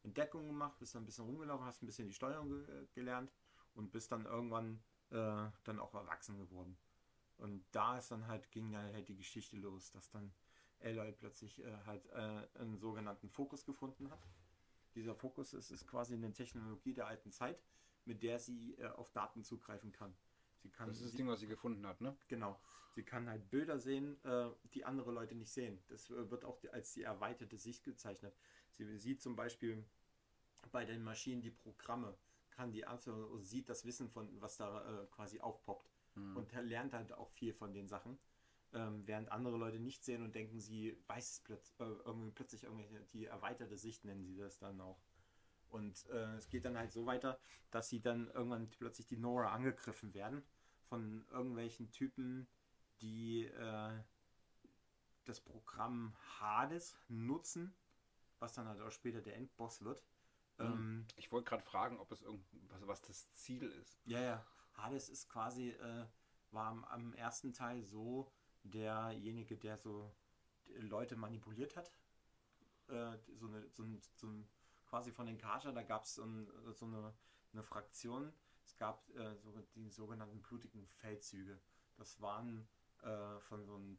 Entdeckungen 0.03 0.49
gemacht, 0.49 0.79
bist 0.79 0.95
dann 0.95 1.03
ein 1.03 1.07
bisschen 1.07 1.25
rumgelaufen, 1.25 1.67
hast 1.67 1.83
ein 1.83 1.87
bisschen 1.87 2.09
die 2.09 2.15
Steuerung 2.15 2.49
ge 2.49 2.87
gelernt 2.95 3.33
und 3.75 3.91
bist 3.91 4.11
dann 4.13 4.25
irgendwann 4.25 4.83
äh, 5.11 5.49
dann 5.65 5.79
auch 5.79 5.95
erwachsen 5.95 6.39
geworden. 6.39 6.79
Und 7.37 7.65
da 7.73 7.99
ist 7.99 8.11
dann 8.11 8.27
halt, 8.27 8.51
ging 8.51 8.71
dann 8.71 8.93
halt 8.93 9.09
die 9.09 9.17
Geschichte 9.17 9.57
los, 9.57 9.91
dass 9.93 10.11
dann 10.11 10.33
Aloy 10.81 11.13
plötzlich 11.13 11.63
äh, 11.63 11.77
halt 11.87 12.07
äh, 12.11 12.47
einen 12.59 12.79
sogenannten 12.79 13.29
Fokus 13.29 13.65
gefunden 13.65 14.11
hat. 14.11 14.21
Dieser 14.95 15.15
Fokus 15.15 15.53
ist, 15.55 15.71
ist 15.71 15.87
quasi 15.87 16.15
eine 16.15 16.33
Technologie 16.33 16.93
der 16.93 17.07
alten 17.07 17.31
Zeit, 17.31 17.63
mit 18.05 18.23
der 18.23 18.39
sie 18.39 18.75
äh, 18.75 18.89
auf 18.89 19.11
Daten 19.11 19.45
zugreifen 19.45 19.93
kann. 19.93 20.15
Sie 20.63 20.71
kann 20.71 20.89
Das 20.89 20.97
ist 20.97 21.05
das 21.05 21.13
sie- 21.13 21.19
Ding, 21.19 21.29
was 21.29 21.41
sie 21.41 21.47
gefunden 21.47 21.87
hat, 21.87 22.01
ne? 22.01 22.17
Genau. 22.29 22.59
Sie 22.95 23.03
kann 23.05 23.29
halt 23.29 23.51
Bilder 23.51 23.79
sehen, 23.79 24.23
äh, 24.25 24.51
die 24.75 24.85
andere 24.85 25.13
Leute 25.13 25.35
nicht 25.35 25.53
sehen. 25.53 25.83
Das 25.89 26.11
äh, 26.11 26.31
wird 26.31 26.45
auch 26.45 26.63
als 26.73 26.93
die 26.93 27.03
erweiterte 27.03 27.57
Sicht 27.57 27.85
gezeichnet. 27.85 28.35
Sie 28.73 28.99
sieht 28.99 29.23
zum 29.23 29.37
Beispiel 29.37 29.85
bei 30.73 30.85
den 30.85 31.03
Maschinen 31.03 31.41
die 31.43 31.51
Programme, 31.51 32.17
kann 32.51 32.73
die 32.73 32.85
also 32.87 33.39
sieht 33.41 33.69
das 33.69 33.85
Wissen 33.85 34.11
von, 34.11 34.29
was 34.41 34.57
da 34.57 35.03
äh, 35.03 35.07
quasi 35.07 35.41
aufpoppt 35.41 35.91
Hm. 36.15 36.37
und 36.37 36.53
er 36.53 36.63
lernt 36.63 36.93
halt 36.95 37.13
auch 37.13 37.31
viel 37.31 37.53
von 37.55 37.73
den 37.73 37.89
Sachen. 37.89 38.19
Ähm, 38.73 39.07
während 39.07 39.33
andere 39.33 39.57
Leute 39.57 39.81
nicht 39.81 40.05
sehen 40.05 40.23
und 40.23 40.35
denken, 40.35 40.61
sie 40.61 40.97
weiß 41.09 41.31
es 41.33 41.41
plötz 41.41 41.75
äh, 41.81 41.85
irgendwie 42.05 42.31
plötzlich 42.31 42.65
irgendwelche, 42.65 43.01
die 43.13 43.25
erweiterte 43.27 43.77
Sicht 43.77 44.05
nennen 44.05 44.25
sie 44.25 44.37
das 44.37 44.59
dann 44.59 44.81
auch. 44.81 45.01
Und 45.71 46.07
äh, 46.11 46.37
es 46.37 46.49
geht 46.49 46.65
dann 46.65 46.77
halt 46.77 46.93
so 46.93 47.07
weiter, 47.07 47.39
dass 47.71 47.89
sie 47.89 48.01
dann 48.01 48.29
irgendwann 48.31 48.69
plötzlich 48.71 49.07
die 49.07 49.17
Nora 49.17 49.53
angegriffen 49.53 50.15
werden 50.15 50.43
von 50.89 51.25
irgendwelchen 51.31 51.91
Typen, 51.93 52.49
die 53.01 53.47
äh, 53.47 54.03
das 55.25 55.41
Programm 55.41 56.15
Hades 56.41 56.97
nutzen, 57.09 57.75
was 58.39 58.53
dann 58.53 58.67
halt 58.67 58.81
auch 58.81 58.91
später 58.91 59.21
der 59.21 59.37
Endboss 59.37 59.83
wird. 59.83 60.03
Mhm. 60.59 60.65
Ähm, 60.65 61.07
Ich 61.17 61.31
wollte 61.31 61.49
gerade 61.49 61.63
fragen, 61.63 61.99
ob 61.99 62.11
es 62.13 62.23
irgendwas, 62.23 62.87
was 62.87 63.03
das 63.03 63.33
Ziel 63.35 63.63
ist. 63.63 64.01
ja, 64.07 64.21
ja. 64.21 64.47
Hades 64.75 65.09
ist 65.09 65.29
quasi, 65.29 65.71
äh, 65.71 66.07
war 66.51 66.67
am, 66.67 66.85
am 66.85 67.15
ersten 67.15 67.53
Teil 67.53 67.85
so 67.85 68.33
derjenige, 68.65 69.57
der 69.57 69.79
so 69.79 70.13
Leute 70.79 71.17
manipuliert 71.17 71.77
hat. 71.77 71.93
Äh, 72.89 73.17
so, 73.37 73.47
eine, 73.47 73.69
so, 73.71 73.85
ein, 73.85 74.01
so 74.17 74.27
ein 74.27 74.49
quasi 74.91 75.13
von 75.13 75.27
den 75.27 75.39
Kascha, 75.39 75.73
da 75.73 75.83
gab 75.83 76.05
es 76.05 76.17
so, 76.17 76.25
ein, 76.25 76.51
so 76.73 76.85
eine, 76.85 77.15
eine 77.53 77.63
Fraktion. 77.63 78.33
Es 78.65 78.77
gab 78.77 79.09
äh, 79.17 79.37
so 79.37 79.53
die 79.75 79.89
sogenannten 79.89 80.43
blutigen 80.43 80.87
Feldzüge. 80.87 81.59
Das 81.97 82.21
waren 82.21 82.69
äh, 83.03 83.39
von 83.41 83.65
so 83.65 83.77
einem 83.77 83.99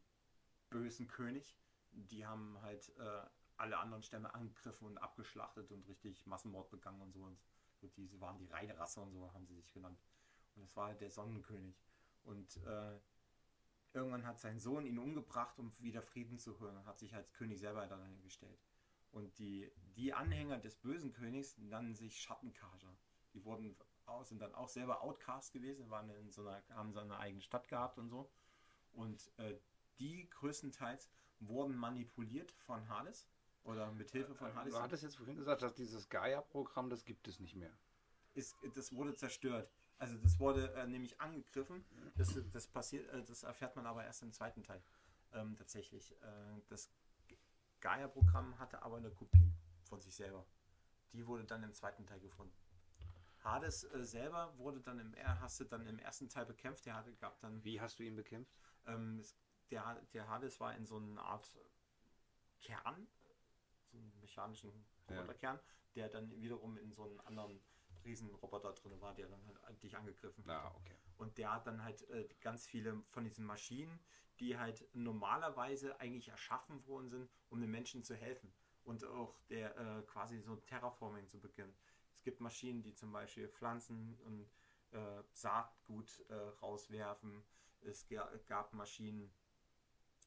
bösen 0.70 1.08
König. 1.08 1.56
Die 1.92 2.26
haben 2.26 2.60
halt 2.62 2.92
äh, 2.98 3.22
alle 3.56 3.78
anderen 3.78 4.02
Stämme 4.02 4.34
angegriffen 4.34 4.86
und 4.86 4.98
abgeschlachtet 4.98 5.70
und 5.72 5.86
richtig 5.88 6.26
Massenmord 6.26 6.70
begangen 6.70 7.00
und 7.00 7.12
so. 7.12 7.22
Und 7.24 7.38
so 7.80 7.88
diese 7.88 8.20
waren 8.20 8.38
die 8.38 8.46
reine 8.46 8.78
Rasse 8.78 9.00
und 9.00 9.12
so 9.12 9.32
haben 9.32 9.46
sie 9.46 9.56
sich 9.56 9.72
genannt. 9.72 9.98
Und 10.54 10.62
es 10.64 10.76
war 10.76 10.88
halt 10.88 11.00
der 11.00 11.10
Sonnenkönig. 11.10 11.82
Und 12.24 12.58
äh, 12.66 12.98
irgendwann 13.94 14.26
hat 14.26 14.38
sein 14.38 14.60
Sohn 14.60 14.84
ihn 14.84 14.98
umgebracht, 14.98 15.58
um 15.58 15.72
wieder 15.80 16.02
Frieden 16.02 16.38
zu 16.38 16.60
hören. 16.60 16.84
Hat 16.84 16.98
sich 16.98 17.14
als 17.14 17.32
König 17.32 17.58
selber 17.58 17.86
dann 17.86 18.20
gestellt. 18.22 18.60
Und 19.12 19.38
die, 19.38 19.70
die 19.96 20.12
Anhänger 20.14 20.58
des 20.58 20.76
bösen 20.76 21.12
Königs 21.12 21.56
nannten 21.58 21.94
sich 21.94 22.20
Schattenkaja. 22.20 22.96
Die 23.34 23.44
wurden 23.44 23.76
auch, 24.06 24.24
sind 24.24 24.40
dann 24.40 24.54
auch 24.54 24.68
selber 24.68 25.02
Outcast 25.02 25.52
gewesen, 25.52 25.90
waren 25.90 26.10
in 26.10 26.30
so 26.30 26.46
einer, 26.46 26.62
haben 26.70 26.92
so 26.92 27.00
eine 27.00 27.18
eigene 27.18 27.42
Stadt 27.42 27.68
gehabt 27.68 27.98
und 27.98 28.08
so. 28.08 28.30
Und 28.92 29.30
äh, 29.38 29.54
die 29.98 30.28
größtenteils 30.30 31.10
wurden 31.40 31.76
manipuliert 31.76 32.50
von 32.52 32.88
Hades 32.88 33.28
oder 33.64 33.92
mit 33.92 34.10
Hilfe 34.10 34.34
von 34.34 34.54
Hades. 34.54 34.72
Du 34.72 34.80
hattest 34.80 35.02
jetzt 35.02 35.16
vorhin 35.16 35.36
gesagt, 35.36 35.62
dass 35.62 35.74
dieses 35.74 36.08
Gaia-Programm, 36.08 36.90
das 36.90 37.04
gibt 37.04 37.28
es 37.28 37.38
nicht 37.38 37.54
mehr. 37.54 37.72
Ist, 38.34 38.56
das 38.74 38.94
wurde 38.94 39.14
zerstört. 39.14 39.70
Also 39.98 40.16
das 40.16 40.40
wurde 40.40 40.72
äh, 40.74 40.86
nämlich 40.86 41.20
angegriffen. 41.20 41.84
Das, 42.16 42.36
das 42.52 42.66
passiert, 42.66 43.08
äh, 43.12 43.22
das 43.22 43.42
erfährt 43.42 43.76
man 43.76 43.86
aber 43.86 44.04
erst 44.04 44.22
im 44.22 44.32
zweiten 44.32 44.62
Teil. 44.62 44.82
Ähm, 45.32 45.54
tatsächlich. 45.56 46.12
Äh, 46.22 46.60
das 46.68 46.90
Gaia-Programm 47.82 48.58
hatte 48.58 48.82
aber 48.82 48.96
eine 48.96 49.10
Kopie 49.10 49.52
von 49.82 50.00
sich 50.00 50.14
selber. 50.14 50.46
Die 51.12 51.26
wurde 51.26 51.44
dann 51.44 51.62
im 51.62 51.74
zweiten 51.74 52.06
Teil 52.06 52.20
gefunden. 52.20 52.56
Hades 53.44 53.84
äh, 53.84 54.04
selber 54.04 54.56
wurde 54.56 54.80
dann 54.80 55.00
im 55.00 55.14
er 55.14 55.40
hast 55.40 55.60
du 55.60 55.64
dann 55.64 55.86
im 55.86 55.98
ersten 55.98 56.28
Teil 56.28 56.46
bekämpft. 56.46 56.86
Der 56.86 56.94
hatte, 56.94 57.12
gab 57.16 57.40
dann. 57.40 57.62
Wie 57.64 57.80
hast 57.80 57.98
du 57.98 58.04
ihn 58.04 58.16
bekämpft? 58.16 58.52
Ähm, 58.86 59.22
der, 59.70 60.00
der 60.12 60.28
Hades 60.28 60.60
war 60.60 60.74
in 60.74 60.86
so 60.86 60.96
einer 60.96 61.22
Art 61.22 61.50
Kern, 62.60 63.08
so 63.90 63.98
einen 63.98 64.20
mechanischen 64.20 64.70
Roboterkern, 65.10 65.56
ja. 65.56 65.62
der 65.94 66.08
dann 66.08 66.30
wiederum 66.40 66.78
in 66.78 66.92
so 66.92 67.02
einen 67.02 67.20
anderen 67.20 67.60
Riesenroboter 68.04 68.72
drin 68.74 69.00
war, 69.00 69.14
der 69.14 69.28
dann 69.28 69.40
halt 69.64 69.82
dich 69.82 69.96
angegriffen 69.96 70.44
hat. 70.46 70.64
Ah, 70.64 70.74
okay. 70.76 70.96
Und 71.16 71.38
der 71.38 71.52
hat 71.52 71.66
dann 71.66 71.82
halt 71.82 72.08
äh, 72.10 72.28
ganz 72.40 72.66
viele 72.66 73.02
von 73.10 73.24
diesen 73.24 73.44
Maschinen, 73.44 73.98
die 74.40 74.58
halt 74.58 74.88
normalerweise 74.94 75.98
eigentlich 76.00 76.28
erschaffen 76.28 76.84
worden 76.86 77.08
sind, 77.08 77.30
um 77.48 77.60
den 77.60 77.70
Menschen 77.70 78.02
zu 78.02 78.14
helfen. 78.14 78.52
Und 78.84 79.04
auch 79.04 79.38
der 79.48 79.76
äh, 79.76 80.02
quasi 80.02 80.40
so 80.40 80.56
Terraforming 80.56 81.28
zu 81.28 81.38
beginnen. 81.38 81.74
Es 82.14 82.22
gibt 82.22 82.40
Maschinen, 82.40 82.82
die 82.82 82.94
zum 82.94 83.12
Beispiel 83.12 83.48
Pflanzen 83.48 84.18
und 84.24 84.50
äh, 84.90 85.22
Saatgut 85.32 86.24
äh, 86.28 86.34
rauswerfen. 86.34 87.44
Es 87.82 88.06
gab 88.46 88.72
Maschinen, 88.74 89.32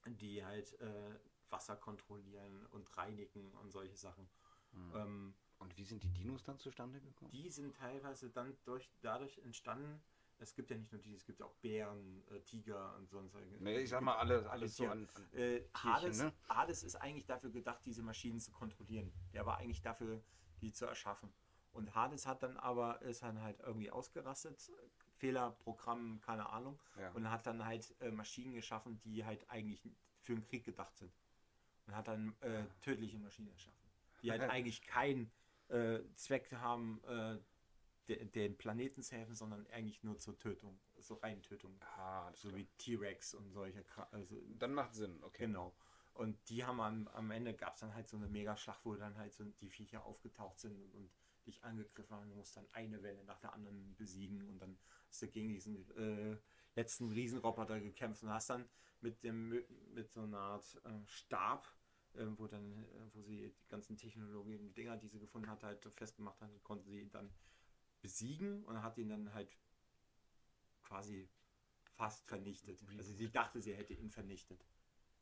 die 0.06 0.44
halt 0.44 0.80
äh, 0.82 1.20
Wasser 1.50 1.76
kontrollieren 1.76 2.66
und 2.68 2.98
reinigen 2.98 3.52
und 3.56 3.72
solche 3.72 3.96
Sachen. 3.96 4.30
Mhm. 4.72 4.96
Ähm, 4.96 5.36
und 5.60 5.78
wie 5.78 5.86
sind 5.86 6.04
die 6.04 6.14
Dinos 6.14 6.44
dann 6.44 6.60
zustande 6.60 7.00
gekommen? 7.00 7.32
Die 7.32 7.50
sind 7.50 7.76
teilweise 7.76 8.30
dann 8.30 8.58
durch, 8.66 8.90
dadurch 9.02 9.38
entstanden. 9.40 10.04
Es 10.38 10.54
gibt 10.54 10.70
ja 10.70 10.78
nicht 10.78 10.92
nur 10.92 11.02
die, 11.02 11.14
es 11.14 11.26
gibt 11.26 11.42
auch 11.42 11.54
Bären, 11.56 12.24
äh, 12.30 12.42
Tiger 12.42 12.96
und 12.98 13.10
so. 13.10 13.22
Nee, 13.60 13.80
ich 13.80 13.90
sag 13.90 14.02
mal, 14.02 14.16
alle, 14.16 14.50
alles 14.50 14.76
so 14.76 14.88
an, 14.88 15.08
an 15.14 15.34
äh, 15.34 15.62
Hades, 15.74 16.20
ne? 16.20 16.34
Hades 16.50 16.84
ist 16.84 16.96
eigentlich 16.96 17.26
dafür 17.26 17.52
gedacht, 17.52 17.82
diese 17.86 18.04
Maschinen 18.04 18.40
zu 18.40 18.52
kontrollieren. 18.52 19.14
Der 19.34 19.46
war 19.46 19.58
eigentlich 19.58 19.82
dafür, 19.82 20.22
die 20.62 20.74
zu 20.74 20.86
erschaffen. 20.86 21.34
Und 21.72 21.94
Hades 21.94 22.26
hat 22.26 22.44
dann 22.44 22.58
aber, 22.58 23.02
ist 23.02 23.24
dann 23.24 23.42
halt 23.42 23.60
irgendwie 23.60 23.92
ausgerastet, 23.92 24.72
Fehlerprogramm, 25.16 26.22
keine 26.22 26.50
Ahnung, 26.50 26.80
ja. 27.00 27.12
und 27.12 27.30
hat 27.30 27.46
dann 27.48 27.66
halt 27.66 27.96
äh, 28.02 28.12
Maschinen 28.12 28.54
geschaffen, 28.54 29.00
die 29.02 29.26
halt 29.26 29.50
eigentlich 29.50 29.82
für 30.22 30.36
den 30.36 30.44
Krieg 30.44 30.64
gedacht 30.64 30.98
sind. 30.98 31.12
Und 31.88 31.96
hat 31.96 32.08
dann 32.08 32.36
äh, 32.42 32.64
tödliche 32.82 33.18
Maschinen 33.20 33.50
erschaffen, 33.50 33.90
die 34.22 34.32
halt 34.32 34.42
eigentlich 34.50 34.82
keinen 34.82 35.32
äh, 35.68 36.00
Zweck 36.16 36.52
haben, 36.54 37.02
äh, 37.06 37.38
de, 38.08 38.26
den 38.26 38.58
Planeten 38.58 39.02
zu 39.02 39.16
helfen, 39.16 39.36
sondern 39.36 39.68
eigentlich 39.68 40.04
nur 40.04 40.18
zur 40.18 40.38
Tötung, 40.38 40.80
so 40.98 41.16
rein 41.16 41.42
Tötung. 41.42 41.78
Ah, 41.98 42.32
so 42.34 42.50
klar. 42.50 42.60
wie 42.60 42.68
T-Rex 42.78 43.34
und 43.34 43.52
solche. 43.52 43.84
Also, 44.12 44.42
dann 44.58 44.74
macht 44.74 44.94
Sinn, 44.94 45.18
okay. 45.24 45.46
Genau. 45.46 45.76
Und 46.14 46.38
die 46.50 46.64
haben 46.64 46.80
am, 46.80 47.08
am 47.10 47.32
Ende 47.32 47.54
gab 47.54 47.74
es 47.74 47.82
dann 47.82 47.94
halt 47.94 48.08
so 48.08 48.16
eine 48.16 48.28
Mega-Schlacht, 48.28 48.86
wo 48.86 48.96
dann 48.96 49.18
halt 49.18 49.34
so 49.34 49.44
die 49.44 49.70
Viecher 49.70 50.06
aufgetaucht 50.06 50.60
sind 50.60 50.74
und, 50.74 50.94
und 50.96 51.10
dich 51.46 51.64
angegriffen 51.64 52.16
haben. 52.16 52.30
Du 52.30 52.36
musst 52.36 52.56
dann 52.56 52.68
eine 52.72 53.04
Welle 53.04 53.24
nach 53.26 53.40
der 53.40 53.54
anderen 53.54 53.96
besiegen 53.98 54.48
und 54.48 54.60
dann 54.60 54.78
hast 55.10 55.22
du 55.22 55.28
gegen 55.28 55.50
diesen 55.50 55.90
äh, 55.98 56.38
letzten 56.76 57.12
Riesenroboter 57.12 57.82
gekämpft 57.82 58.24
und 58.24 58.30
hast 58.30 58.50
dann 58.50 58.70
mit 59.02 59.24
dem 59.24 59.62
mit 59.94 60.12
so 60.14 60.22
einer 60.22 60.40
Art 60.40 60.82
äh, 60.86 61.06
Stab 61.06 61.68
ähm, 62.18 62.38
wo 62.38 62.48
dann, 62.48 62.84
äh, 62.84 63.14
wo 63.14 63.22
sie 63.22 63.52
die 63.52 63.68
ganzen 63.68 63.98
Technologien, 63.98 64.64
die 64.64 64.74
Dinger, 64.74 64.98
die 64.98 65.08
sie 65.08 65.20
gefunden 65.20 65.50
hat, 65.50 65.64
halt 65.64 65.86
festgemacht 65.94 66.42
hat, 66.42 66.50
konnte 66.64 66.86
sie 66.90 67.10
dann 67.10 67.30
besiegen 68.06 68.64
und 68.66 68.84
hat 68.84 69.00
ihn 69.00 69.10
dann 69.10 69.34
halt 69.34 69.58
quasi 70.84 71.28
fast 71.96 72.24
vernichtet. 72.28 72.80
Also 73.00 73.12
sie 73.12 73.32
dachte, 73.32 73.60
sie 73.60 73.74
hätte 73.74 73.96
ihn 73.96 74.12
vernichtet. 74.12 74.64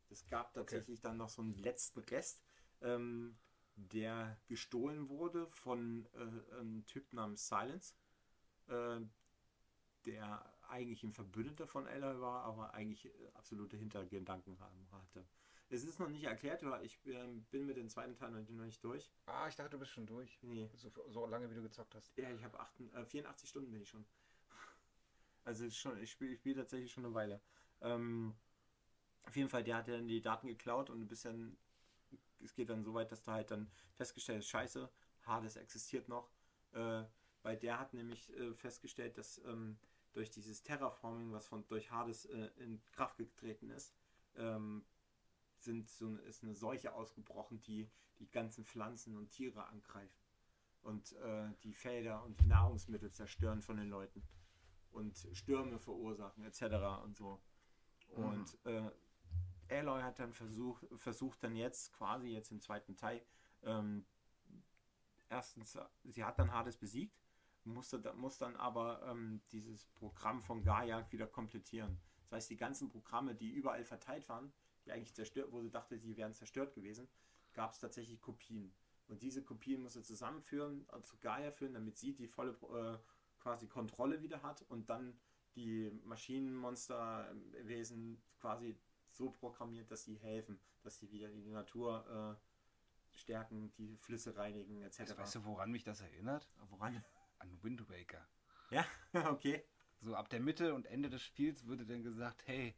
Es 0.10 0.28
gab 0.28 0.54
tatsächlich 0.54 1.00
okay. 1.00 1.08
dann 1.08 1.16
noch 1.16 1.30
so 1.30 1.42
einen 1.42 1.56
letzten 1.56 2.02
Rest, 2.02 2.44
ähm, 2.82 3.38
der 3.75 4.38
gestohlen 4.48 5.08
wurde 5.08 5.48
von 5.48 6.06
äh, 6.13 6.56
einem 6.58 6.86
Typ 6.86 7.13
namens 7.13 7.48
Silence, 7.48 7.94
äh, 8.68 9.00
der 10.06 10.54
eigentlich 10.68 11.04
ein 11.04 11.13
Verbündeter 11.13 11.66
von 11.66 11.88
Ella 11.88 12.20
war, 12.20 12.44
aber 12.44 12.74
eigentlich 12.74 13.06
äh, 13.06 13.30
absolute 13.34 13.78
Hintergedanken 13.78 14.60
hatte. 14.60 15.25
Es 15.74 15.84
ist 15.84 16.00
noch 16.00 16.08
nicht 16.08 16.24
erklärt, 16.24 16.63
aber 16.63 16.84
ich 16.84 17.00
ähm, 17.08 17.46
bin 17.50 17.65
mit 17.65 17.77
dem 17.77 17.89
zweiten 17.89 18.15
Teil 18.15 18.30
noch 18.30 18.65
nicht 18.65 18.84
durch. 18.84 19.12
Ah, 19.25 19.48
ich 19.48 19.56
dachte, 19.56 19.72
du 19.72 19.80
bist 19.80 19.89
schon 19.89 20.06
durch. 20.06 20.38
Nee. 20.44 20.70
So, 20.75 20.92
so 21.10 21.25
lange, 21.25 21.50
wie 21.50 21.56
du 21.56 21.63
gezockt 21.63 21.96
hast. 21.96 22.15
Ja, 22.15 22.30
ich 22.30 22.44
habe 22.44 22.60
äh, 22.94 23.03
84 23.03 23.50
Stunden 23.50 23.72
bin 23.72 23.82
ich 23.82 23.89
schon. 23.89 24.06
Also 25.46 25.70
schon, 25.72 26.00
ich 26.01 26.12
spiele 26.12 26.36
spiel 26.38 26.56
tatsächlich 26.56 26.92
schon 26.92 27.06
eine 27.06 27.13
Weile. 27.15 27.42
Ähm, 27.82 28.36
auf 29.24 29.36
jeden 29.36 29.50
Fall, 29.50 29.63
der 29.63 29.77
hat 29.77 29.88
dann 29.88 30.08
die 30.08 30.22
Daten 30.22 30.48
geklaut 30.48 30.92
und 30.92 31.01
ein 31.01 31.08
bisschen, 31.08 31.58
es 32.42 32.53
geht 32.53 32.70
dann 32.70 32.84
so 32.84 32.94
weit, 32.94 33.12
dass 33.12 33.24
da 33.24 33.34
halt 33.34 33.50
dann 33.50 33.70
festgestellt 33.96 34.39
ist, 34.39 34.50
scheiße, 34.50 34.89
Hades 35.25 35.56
existiert 35.56 36.08
noch. 36.08 36.30
Äh, 36.74 37.03
weil 37.42 37.58
der 37.58 37.80
hat 37.80 37.94
nämlich 37.94 38.32
äh, 38.38 38.53
festgestellt, 38.53 39.18
dass 39.18 39.39
ähm, 39.39 39.80
durch 40.13 40.30
dieses 40.30 40.62
Terraforming, 40.62 41.34
was 41.34 41.48
von 41.48 41.68
durch 41.68 41.89
Hades 41.92 42.25
äh, 42.25 42.51
in 42.58 42.82
Kraft 42.92 43.18
getreten 43.18 43.72
ist, 43.72 43.96
ähm, 44.36 44.86
sind 45.63 45.89
so, 45.89 46.15
ist 46.17 46.43
eine 46.43 46.55
Seuche 46.55 46.93
ausgebrochen, 46.93 47.62
die 47.62 47.89
die 48.20 48.29
ganzen 48.29 48.65
Pflanzen 48.65 49.17
und 49.17 49.29
Tiere 49.32 49.65
angreifen 49.65 50.24
und 50.84 51.13
äh, 51.13 51.50
die 51.63 51.74
Felder 51.74 52.24
und 52.24 52.39
die 52.39 52.46
Nahrungsmittel 52.46 53.12
zerstören 53.12 53.62
von 53.62 53.77
den 53.77 53.89
Leuten 53.89 54.24
und 54.91 55.27
Stürme 55.34 55.79
verursachen 55.79 56.43
etc. 56.43 56.63
und 57.03 57.15
so. 57.15 57.41
Und 58.10 58.65
mhm. 58.65 58.91
äh, 59.70 59.79
Aloy 59.79 60.01
hat 60.01 60.20
dann 60.20 60.34
versucht, 60.34 60.86
versucht 60.98 61.43
dann 61.43 61.55
jetzt 61.55 61.93
quasi 61.93 62.29
jetzt 62.29 62.51
im 62.51 62.60
zweiten 62.60 62.96
Teil, 62.96 63.25
ähm, 63.63 64.05
erstens, 65.29 65.77
sie 66.03 66.24
hat 66.24 66.38
dann 66.38 66.51
Hades 66.51 66.77
besiegt, 66.77 67.17
musste, 67.63 68.13
muss 68.13 68.38
dann 68.38 68.55
aber 68.55 69.01
ähm, 69.08 69.41
dieses 69.51 69.86
Programm 69.86 70.41
von 70.41 70.63
Gaia 70.63 71.10
wieder 71.12 71.27
komplettieren. 71.27 72.00
Das 72.24 72.38
heißt, 72.38 72.50
die 72.50 72.58
ganzen 72.58 72.89
Programme, 72.89 73.36
die 73.36 73.50
überall 73.50 73.86
verteilt 73.86 74.27
waren, 74.29 74.51
eigentlich 74.92 75.13
zerstört, 75.13 75.52
wo 75.52 75.62
sie 75.62 75.70
dachte, 75.70 75.98
sie 75.98 76.18
wären 76.18 76.34
zerstört 76.34 76.74
gewesen, 76.74 77.08
gab 77.54 77.72
es 77.72 77.80
tatsächlich 77.80 78.22
Kopien. 78.22 78.74
Und 79.08 79.22
diese 79.22 79.44
Kopien 79.44 79.82
muss 79.82 79.94
sie 79.94 80.04
zusammenführen, 80.04 80.86
also 80.88 81.06
zu 81.06 81.18
Gaia 81.18 81.52
führen, 81.52 81.74
damit 81.74 81.98
sie 81.98 82.13
die 82.13 82.28
volle 82.28 82.52
äh, 82.52 82.98
quasi 83.42 83.68
Kontrolle 83.68 84.22
wieder 84.22 84.42
hat 84.42 84.62
und 84.63 84.90
dann 84.90 85.18
die 85.56 85.92
Maschinenmonsterwesen 86.06 88.22
quasi 88.40 88.75
so 89.12 89.30
programmiert, 89.30 89.92
dass 89.92 90.04
sie 90.04 90.16
helfen, 90.16 90.60
dass 90.82 90.98
sie 90.98 91.12
wieder 91.12 91.30
die 91.30 91.52
Natur 91.52 92.06
äh, 92.10 92.36
stärken, 93.16 93.72
die 93.78 93.96
Flüsse 93.98 94.36
reinigen, 94.36 94.82
etc. 94.82 95.02
Also 95.02 95.18
weißt 95.18 95.36
du, 95.36 95.46
woran 95.46 95.72
mich 95.72 95.84
das 95.84 96.02
erinnert? 96.02 96.50
Woran? 96.70 97.04
An 97.40 97.62
Wind 97.62 97.88
Waker. 97.90 98.25
Ja, 98.72 98.86
okay. 99.30 99.63
So 100.02 100.16
ab 100.16 100.30
der 100.30 100.40
Mitte 100.40 100.74
und 100.74 100.88
Ende 100.88 101.10
des 101.10 101.22
Spiels 101.22 101.66
würde 101.66 101.86
dann 101.86 102.04
gesagt, 102.04 102.48
hey, 102.48 102.74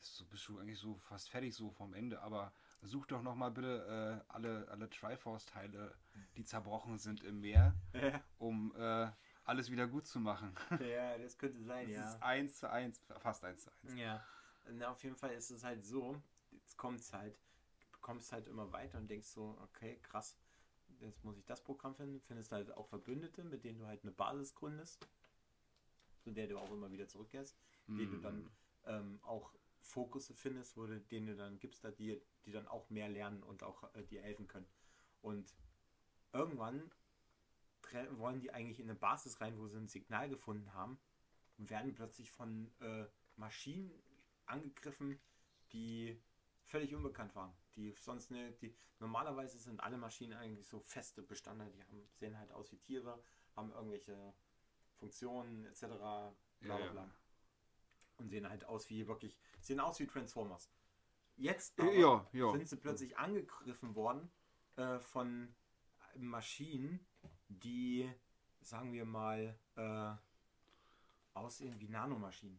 so 0.00 0.24
bist 0.26 0.46
du 0.48 0.58
eigentlich 0.58 0.78
so 0.78 0.96
fast 0.96 1.30
fertig 1.30 1.54
so 1.54 1.70
vom 1.70 1.94
Ende, 1.94 2.20
aber 2.20 2.52
such 2.82 3.06
doch 3.06 3.22
noch 3.22 3.34
mal 3.34 3.50
bitte 3.50 4.22
äh, 4.28 4.32
alle, 4.32 4.68
alle 4.68 4.88
Triforce-Teile, 4.88 5.94
die 6.36 6.44
zerbrochen 6.44 6.98
sind 6.98 7.22
im 7.24 7.40
Meer, 7.40 7.74
ja. 7.92 8.22
um 8.38 8.74
äh, 8.76 9.10
alles 9.44 9.70
wieder 9.70 9.86
gut 9.86 10.06
zu 10.06 10.20
machen. 10.20 10.54
Ja, 10.80 11.16
das 11.18 11.38
könnte 11.38 11.62
sein, 11.62 11.88
das 11.88 11.96
ja. 11.96 12.08
Ist 12.14 12.22
eins 12.22 12.58
zu 12.58 12.70
eins, 12.70 13.00
fast 13.18 13.44
eins 13.44 13.64
zu 13.64 13.70
eins. 13.70 13.98
Ja, 13.98 14.24
Na, 14.70 14.90
auf 14.90 15.02
jeden 15.02 15.16
Fall 15.16 15.32
ist 15.32 15.50
es 15.50 15.64
halt 15.64 15.84
so, 15.84 16.20
jetzt 16.52 16.76
kommt 16.76 17.00
es 17.00 17.12
halt, 17.12 17.36
du 17.80 17.92
bekommst 17.92 18.32
halt 18.32 18.46
immer 18.46 18.72
weiter 18.72 18.98
und 18.98 19.08
denkst 19.08 19.28
so, 19.28 19.58
okay, 19.62 19.98
krass, 20.02 20.36
jetzt 21.00 21.24
muss 21.24 21.36
ich 21.38 21.44
das 21.44 21.62
Programm 21.62 21.94
finden, 21.94 22.20
findest 22.20 22.52
halt 22.52 22.70
auch 22.72 22.86
Verbündete, 22.86 23.44
mit 23.44 23.64
denen 23.64 23.78
du 23.78 23.86
halt 23.86 24.02
eine 24.02 24.12
Basis 24.12 24.54
gründest, 24.54 25.06
zu 26.20 26.30
der 26.32 26.46
du 26.46 26.58
auch 26.58 26.70
immer 26.72 26.90
wieder 26.90 27.08
zurückkehrst, 27.08 27.56
die 27.88 28.06
du 28.06 28.16
dann 28.16 28.50
ähm, 28.86 29.20
auch 29.22 29.52
Fokusse 29.86 30.34
findest, 30.34 30.76
wo 30.76 30.86
du, 30.86 31.00
denen 31.00 31.26
du 31.26 31.36
dann 31.36 31.58
gibst, 31.58 31.84
da 31.84 31.90
die, 31.90 32.20
die 32.44 32.52
dann 32.52 32.66
auch 32.66 32.90
mehr 32.90 33.08
lernen 33.08 33.42
und 33.42 33.62
auch 33.62 33.94
äh, 33.94 34.02
dir 34.04 34.22
helfen 34.22 34.46
können. 34.46 34.66
Und 35.22 35.54
irgendwann 36.32 36.90
wollen 38.18 38.40
die 38.40 38.52
eigentlich 38.52 38.80
in 38.80 38.90
eine 38.90 38.98
Basis 38.98 39.40
rein, 39.40 39.58
wo 39.58 39.68
sie 39.68 39.78
ein 39.78 39.88
Signal 39.88 40.28
gefunden 40.28 40.74
haben 40.74 40.98
und 41.58 41.70
werden 41.70 41.94
plötzlich 41.94 42.30
von 42.30 42.70
äh, 42.80 43.06
Maschinen 43.36 43.90
angegriffen, 44.46 45.18
die 45.72 46.20
völlig 46.64 46.94
unbekannt 46.94 47.34
waren. 47.34 47.52
Die 47.76 47.92
sonst 47.92 48.30
ne, 48.30 48.52
die 48.60 48.74
normalerweise 48.98 49.58
sind 49.58 49.80
alle 49.80 49.98
Maschinen 49.98 50.34
eigentlich 50.34 50.66
so 50.66 50.80
feste 50.80 51.22
Bestandteile, 51.22 51.70
die 51.72 51.82
haben, 51.82 52.08
sehen 52.14 52.38
halt 52.38 52.50
aus 52.52 52.72
wie 52.72 52.78
Tiere, 52.78 53.22
haben 53.54 53.70
irgendwelche 53.72 54.34
Funktionen 54.96 55.66
etc. 55.66 55.80
Bla 55.80 56.34
bla 56.60 56.76
Ja, 56.78 56.78
ja. 56.78 57.10
Und 58.18 58.30
sehen 58.30 58.48
halt 58.48 58.64
aus 58.64 58.88
wie 58.88 59.06
wirklich, 59.06 59.36
sehen 59.60 59.80
aus 59.80 60.00
wie 60.00 60.06
Transformers. 60.06 60.70
Jetzt 61.36 61.78
Äh, 61.78 62.00
ja, 62.00 62.26
ja. 62.32 62.52
sind 62.52 62.66
sie 62.66 62.76
plötzlich 62.76 63.18
angegriffen 63.18 63.94
worden 63.94 64.30
äh, 64.76 64.98
von 64.98 65.54
Maschinen, 66.16 67.06
die, 67.48 68.10
sagen 68.62 68.92
wir 68.92 69.04
mal, 69.04 69.58
äh, 69.76 70.14
aussehen 71.34 71.78
wie 71.78 71.88
Nanomaschinen. 71.88 72.58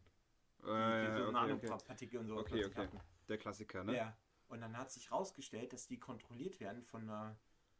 Die, 0.60 0.64
die 0.64 0.70
Äh, 0.70 1.16
so 1.16 1.28
okay, 1.28 1.52
okay. 1.52 1.66
Nanopartikel 1.66 2.20
und 2.20 2.26
so 2.28 2.36
okay, 2.38 2.64
okay. 2.64 2.74
hatten. 2.82 3.00
Der 3.28 3.38
Klassiker, 3.38 3.84
ne? 3.84 3.96
Ja. 3.96 4.16
Und 4.48 4.60
dann 4.60 4.76
hat 4.78 4.90
sich 4.90 5.10
rausgestellt, 5.12 5.72
dass 5.72 5.86
die 5.86 5.98
kontrolliert 5.98 6.60
werden 6.60 6.82
von 6.82 7.02
einer, 7.02 7.36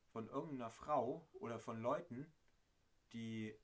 von 0.08 0.28
irgendeiner 0.28 0.70
Frau 0.70 1.26
oder 1.34 1.58
von 1.58 1.80
Leuten, 1.80 2.30
die 3.12 3.56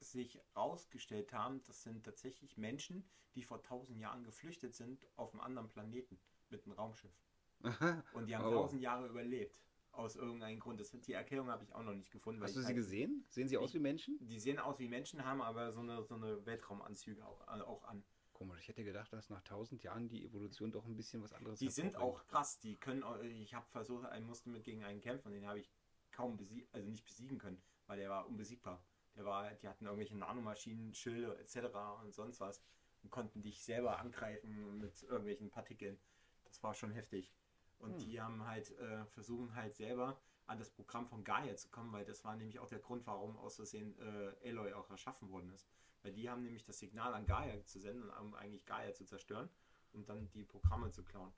sich 0.00 0.40
rausgestellt 0.54 1.32
haben, 1.32 1.62
das 1.64 1.82
sind 1.82 2.04
tatsächlich 2.04 2.56
Menschen, 2.56 3.04
die 3.34 3.42
vor 3.42 3.62
tausend 3.62 3.98
Jahren 3.98 4.24
geflüchtet 4.24 4.74
sind 4.74 5.06
auf 5.16 5.32
einem 5.32 5.40
anderen 5.40 5.68
Planeten 5.68 6.18
mit 6.50 6.64
einem 6.64 6.72
Raumschiff. 6.72 7.12
Und 8.12 8.26
die 8.26 8.36
haben 8.36 8.46
Oh. 8.46 8.50
tausend 8.62 8.82
Jahre 8.82 9.08
überlebt. 9.08 9.60
Aus 9.92 10.14
irgendeinem 10.14 10.60
Grund. 10.60 10.78
Das, 10.78 10.90
die 10.90 11.14
Erklärung 11.14 11.48
habe 11.48 11.64
ich 11.64 11.74
auch 11.74 11.82
noch 11.82 11.94
nicht 11.94 12.10
gefunden. 12.10 12.42
Hast 12.42 12.54
du 12.54 12.60
sie 12.60 12.66
halt- 12.66 12.76
gesehen? 12.76 13.24
Sehen 13.30 13.48
sie 13.48 13.56
aus 13.56 13.72
wie 13.72 13.78
Menschen? 13.78 14.18
Die 14.20 14.38
sehen 14.38 14.58
aus 14.58 14.78
wie 14.78 14.88
Menschen, 14.88 15.24
haben 15.24 15.40
aber 15.40 15.72
so 15.72 15.80
eine, 15.80 16.02
so 16.04 16.16
eine 16.16 16.44
Weltraumanzüge 16.44 17.24
auch, 17.26 17.40
auch 17.48 17.82
an. 17.84 18.04
Komisch, 18.34 18.60
ich 18.60 18.68
hätte 18.68 18.84
gedacht, 18.84 19.10
dass 19.14 19.30
nach 19.30 19.40
tausend 19.40 19.82
Jahren 19.82 20.06
die 20.08 20.22
Evolution 20.26 20.70
doch 20.70 20.84
ein 20.84 20.94
bisschen 20.96 21.22
was 21.22 21.32
anderes 21.32 21.58
Die 21.58 21.70
sind 21.70 21.96
auch 21.96 22.26
krass. 22.26 22.58
Die 22.60 22.76
können, 22.76 23.02
ich 23.40 23.54
habe 23.54 23.64
versucht, 23.70 24.04
einen 24.04 24.26
musste 24.26 24.50
mit 24.50 24.64
gegen 24.64 24.84
einen 24.84 25.00
kämpfen, 25.00 25.32
den 25.32 25.46
habe 25.46 25.60
ich 25.60 25.70
kaum 26.12 26.36
besiegen, 26.36 26.68
also 26.72 26.86
nicht 26.90 27.02
besiegen 27.06 27.38
können, 27.38 27.62
weil 27.86 27.96
der 27.98 28.10
war 28.10 28.26
unbesiegbar. 28.28 28.84
Der 29.16 29.24
war, 29.24 29.50
die 29.54 29.68
hatten 29.68 29.86
irgendwelche 29.86 30.16
Nanomaschinen, 30.16 30.94
Schilde 30.94 31.36
etc. 31.38 31.56
und 32.02 32.14
sonst 32.14 32.40
was 32.40 32.62
und 33.02 33.10
konnten 33.10 33.42
dich 33.42 33.62
selber 33.62 33.98
angreifen 33.98 34.78
mit 34.78 35.02
irgendwelchen 35.02 35.50
Partikeln. 35.50 35.98
Das 36.44 36.62
war 36.62 36.74
schon 36.74 36.92
heftig. 36.92 37.32
Und 37.78 37.92
Hm. 37.92 37.98
die 37.98 38.20
haben 38.20 38.46
halt 38.46 38.70
äh, 38.78 39.04
versuchen 39.06 39.54
halt 39.54 39.74
selber 39.74 40.20
an 40.46 40.58
das 40.58 40.70
Programm 40.70 41.06
von 41.06 41.24
Gaia 41.24 41.56
zu 41.56 41.68
kommen, 41.70 41.92
weil 41.92 42.04
das 42.04 42.24
war 42.24 42.36
nämlich 42.36 42.58
auch 42.58 42.68
der 42.68 42.78
Grund, 42.78 43.06
warum 43.06 43.36
aus 43.36 43.56
Versehen 43.56 43.98
äh, 43.98 44.48
Aloy 44.48 44.72
auch 44.74 44.88
erschaffen 44.90 45.30
worden 45.30 45.50
ist. 45.50 45.68
Weil 46.02 46.12
die 46.12 46.30
haben 46.30 46.42
nämlich 46.42 46.64
das 46.64 46.78
Signal 46.78 47.14
an 47.14 47.26
Gaia 47.26 47.64
zu 47.64 47.80
senden, 47.80 48.08
um 48.10 48.34
eigentlich 48.34 48.64
Gaia 48.64 48.92
zu 48.94 49.04
zerstören 49.04 49.48
und 49.92 50.08
dann 50.08 50.30
die 50.30 50.44
Programme 50.44 50.90
zu 50.90 51.02
klauen. 51.02 51.32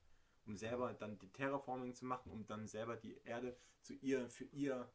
Um 0.45 0.57
selber 0.57 0.93
dann 0.95 1.19
die 1.19 1.31
Terraforming 1.31 1.95
zu 1.95 2.05
machen, 2.05 2.31
um 2.31 2.47
dann 2.47 2.67
selber 2.67 2.97
die 2.97 3.17
Erde 3.25 3.57
zu 3.83 3.95
ihr, 3.95 4.29
für 4.29 4.45
ihr 4.45 4.91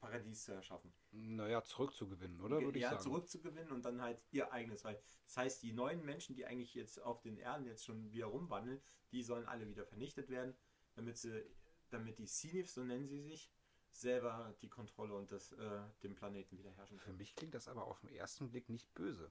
Paradies 0.00 0.44
zu 0.44 0.52
erschaffen. 0.52 0.92
Naja, 1.12 1.62
zurückzugewinnen, 1.62 2.40
oder? 2.40 2.60
Würde 2.60 2.78
ich 2.78 2.82
ja, 2.82 2.90
sagen. 2.90 3.02
zurückzugewinnen 3.02 3.70
und 3.72 3.84
dann 3.84 4.00
halt 4.02 4.22
ihr 4.30 4.50
eigenes 4.52 4.84
Reich. 4.84 4.98
Das 5.26 5.36
heißt, 5.36 5.62
die 5.62 5.72
neuen 5.72 6.04
Menschen, 6.04 6.34
die 6.34 6.46
eigentlich 6.46 6.74
jetzt 6.74 7.00
auf 7.02 7.20
den 7.20 7.36
Erden 7.36 7.66
jetzt 7.66 7.84
schon 7.84 8.10
wieder 8.12 8.26
rumwandeln, 8.26 8.80
die 9.12 9.22
sollen 9.22 9.46
alle 9.46 9.68
wieder 9.68 9.84
vernichtet 9.84 10.30
werden, 10.30 10.54
damit 10.94 11.18
sie, 11.18 11.44
damit 11.90 12.18
die 12.18 12.26
Sinif, 12.26 12.70
so 12.70 12.82
nennen 12.84 13.06
sie 13.06 13.20
sich, 13.20 13.50
selber 13.90 14.54
die 14.62 14.68
Kontrolle 14.68 15.14
und 15.14 15.32
das, 15.32 15.52
äh, 15.52 15.80
den 16.02 16.14
Planeten 16.14 16.56
wieder 16.58 16.70
herrschen 16.72 16.98
Für 16.98 17.06
können. 17.06 17.18
mich 17.18 17.34
klingt 17.34 17.54
das 17.54 17.68
aber 17.68 17.84
auf 17.86 18.00
den 18.00 18.10
ersten 18.10 18.48
Blick 18.50 18.68
nicht 18.68 18.92
böse. 18.94 19.30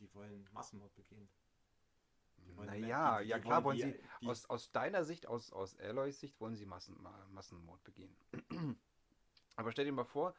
Die 0.00 0.12
wollen 0.14 0.48
Massenmord 0.52 0.94
begehen. 0.94 1.28
Naja, 2.56 3.18
die- 3.18 3.24
die 3.24 3.30
ja 3.30 3.38
klar 3.38 3.62
wollen 3.64 3.76
die- 3.76 3.82
sie, 4.20 4.28
aus, 4.28 4.46
aus 4.46 4.70
deiner 4.72 5.04
Sicht, 5.04 5.26
aus, 5.26 5.52
aus 5.52 5.78
Aloys 5.78 6.18
Sicht, 6.20 6.40
wollen 6.40 6.56
sie 6.56 6.66
Massen, 6.66 7.00
Ma- 7.00 7.26
Massenmord 7.30 7.82
begehen. 7.84 8.16
Aber 9.56 9.72
stell 9.72 9.84
dir 9.84 9.92
mal 9.92 10.04
vor, 10.04 10.34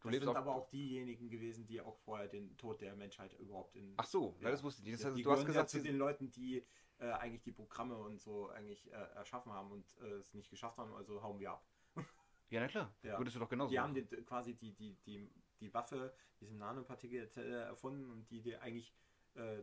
du 0.00 0.08
das 0.08 0.12
lebst 0.12 0.26
sind 0.26 0.36
aber 0.36 0.54
auch 0.54 0.68
diejenigen 0.68 1.28
gewesen, 1.28 1.66
die 1.66 1.80
auch 1.80 1.96
vorher 1.98 2.28
den 2.28 2.56
Tod 2.56 2.80
der 2.80 2.94
Menschheit 2.96 3.32
überhaupt 3.38 3.76
in. 3.76 3.94
Ach 3.96 4.04
so, 4.06 4.36
ja, 4.40 4.50
das 4.50 4.62
wusste 4.62 4.82
ich 4.82 4.86
nicht. 4.88 4.98
Das 5.00 5.06
heißt, 5.06 5.16
die 5.16 5.22
du 5.22 5.30
hast 5.30 5.38
gehören 5.38 5.46
gesagt, 5.46 5.72
ja 5.72 5.78
zu 5.78 5.82
den 5.84 5.96
Leuten, 5.96 6.30
die 6.30 6.64
äh, 6.98 7.10
eigentlich 7.12 7.42
die 7.42 7.52
Programme 7.52 7.96
und 7.96 8.20
so 8.20 8.48
eigentlich 8.48 8.86
äh, 8.92 8.96
erschaffen 9.14 9.52
haben 9.52 9.70
und 9.70 9.96
äh, 10.02 10.12
es 10.14 10.34
nicht 10.34 10.50
geschafft 10.50 10.78
haben, 10.78 10.94
also 10.94 11.22
hauen 11.22 11.38
wir 11.38 11.52
ab. 11.52 11.66
ja, 12.50 12.60
na 12.60 12.68
klar, 12.68 12.94
Ja. 13.02 13.18
würdest 13.18 13.36
du 13.36 13.40
doch 13.40 13.48
genauso 13.48 13.70
Die 13.70 13.78
haben 13.78 13.92
machen. 13.92 14.08
die, 14.08 14.22
quasi 14.22 14.54
die, 14.54 14.72
die, 14.72 14.94
die, 15.06 15.30
die 15.60 15.74
Waffe, 15.74 16.14
diese 16.40 16.54
Nanopartikel 16.56 17.30
äh, 17.36 17.40
erfunden 17.68 18.10
und 18.10 18.30
die, 18.30 18.40
die 18.40 18.56
eigentlich 18.56 18.94
äh, 19.34 19.62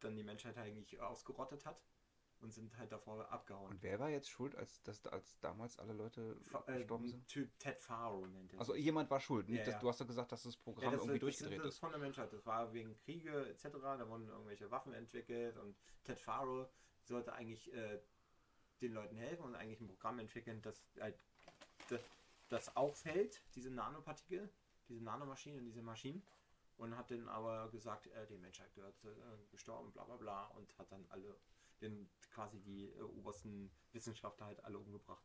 dann 0.00 0.16
die 0.16 0.22
Menschheit 0.24 0.56
eigentlich 0.58 1.00
ausgerottet 1.00 1.64
hat 1.66 1.82
und 2.44 2.52
sind 2.52 2.76
halt 2.78 2.92
davor 2.92 3.28
abgehauen. 3.32 3.70
Und 3.72 3.82
wer 3.82 3.98
war 3.98 4.10
jetzt 4.10 4.28
schuld, 4.28 4.54
als, 4.54 4.82
dass, 4.82 5.04
als 5.06 5.38
damals 5.40 5.78
alle 5.78 5.94
Leute 5.94 6.36
Fa- 6.42 6.62
äh, 6.66 6.78
gestorben 6.78 7.04
ein 7.04 7.08
sind? 7.10 7.26
Typ 7.26 7.58
Ted 7.58 7.80
Faro 7.82 8.26
nennt 8.26 8.52
er. 8.52 8.60
Also 8.60 8.74
jemand 8.74 9.10
war 9.10 9.18
schuld, 9.18 9.48
nicht? 9.48 9.60
Ja, 9.60 9.64
dass, 9.64 9.74
ja. 9.74 9.80
Du 9.80 9.88
hast 9.88 10.00
doch 10.00 10.06
gesagt, 10.06 10.30
dass 10.30 10.42
das 10.42 10.54
Ja, 10.54 10.60
Programm 10.62 10.92
das, 10.92 11.00
irgendwie 11.00 11.18
das, 11.18 11.20
durchgedreht 11.20 11.58
das, 11.58 11.64
das 11.66 11.74
ist. 11.74 11.80
von 11.80 11.90
der 11.90 11.98
Menschheit. 11.98 12.32
Das 12.32 12.44
war 12.46 12.72
wegen 12.72 12.94
Kriege 12.98 13.48
etc. 13.48 13.64
Da 13.82 14.08
wurden 14.08 14.28
irgendwelche 14.28 14.70
Waffen 14.70 14.92
entwickelt 14.92 15.56
und 15.56 15.74
Ted 16.04 16.20
Faro 16.20 16.68
sollte 17.02 17.32
eigentlich 17.32 17.72
äh, 17.72 18.00
den 18.82 18.92
Leuten 18.92 19.16
helfen 19.16 19.44
und 19.44 19.54
eigentlich 19.54 19.80
ein 19.80 19.88
Programm 19.88 20.18
entwickeln, 20.18 20.60
das 20.60 20.84
halt 21.00 21.18
das, 21.88 22.00
das 22.48 22.76
aufhält, 22.76 23.42
diese 23.54 23.70
Nanopartikel, 23.70 24.52
diese 24.88 25.02
Nanomaschinen, 25.02 25.64
diese 25.64 25.82
Maschinen. 25.82 26.22
Und 26.76 26.96
hat 26.96 27.08
dann 27.12 27.28
aber 27.28 27.70
gesagt, 27.70 28.08
äh, 28.08 28.26
die 28.26 28.36
Menschheit 28.36 28.74
gehört 28.74 28.96
äh, 29.04 29.08
gestorben, 29.52 29.92
bla 29.92 30.02
bla 30.04 30.16
bla. 30.16 30.46
Und 30.48 30.76
hat 30.76 30.90
dann 30.90 31.06
alle, 31.08 31.38
den, 31.80 32.10
quasi 32.30 32.60
die 32.60 32.88
äh, 32.88 33.02
obersten 33.02 33.70
Wissenschaftler 33.92 34.46
halt 34.46 34.64
alle 34.64 34.78
umgebracht. 34.78 35.24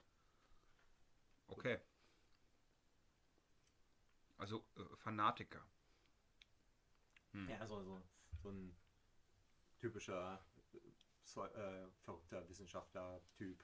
Okay. 1.47 1.79
Also 4.37 4.65
äh, 4.77 4.95
Fanatiker. 4.97 5.65
Hm. 7.31 7.49
Ja, 7.49 7.67
so, 7.67 7.83
so, 7.83 8.01
so 8.41 8.49
ein 8.49 8.75
typischer 9.79 10.43
äh, 10.73 11.39
äh, 11.39 11.89
verrückter 12.01 12.47
Wissenschaftler-Typ. 12.49 13.63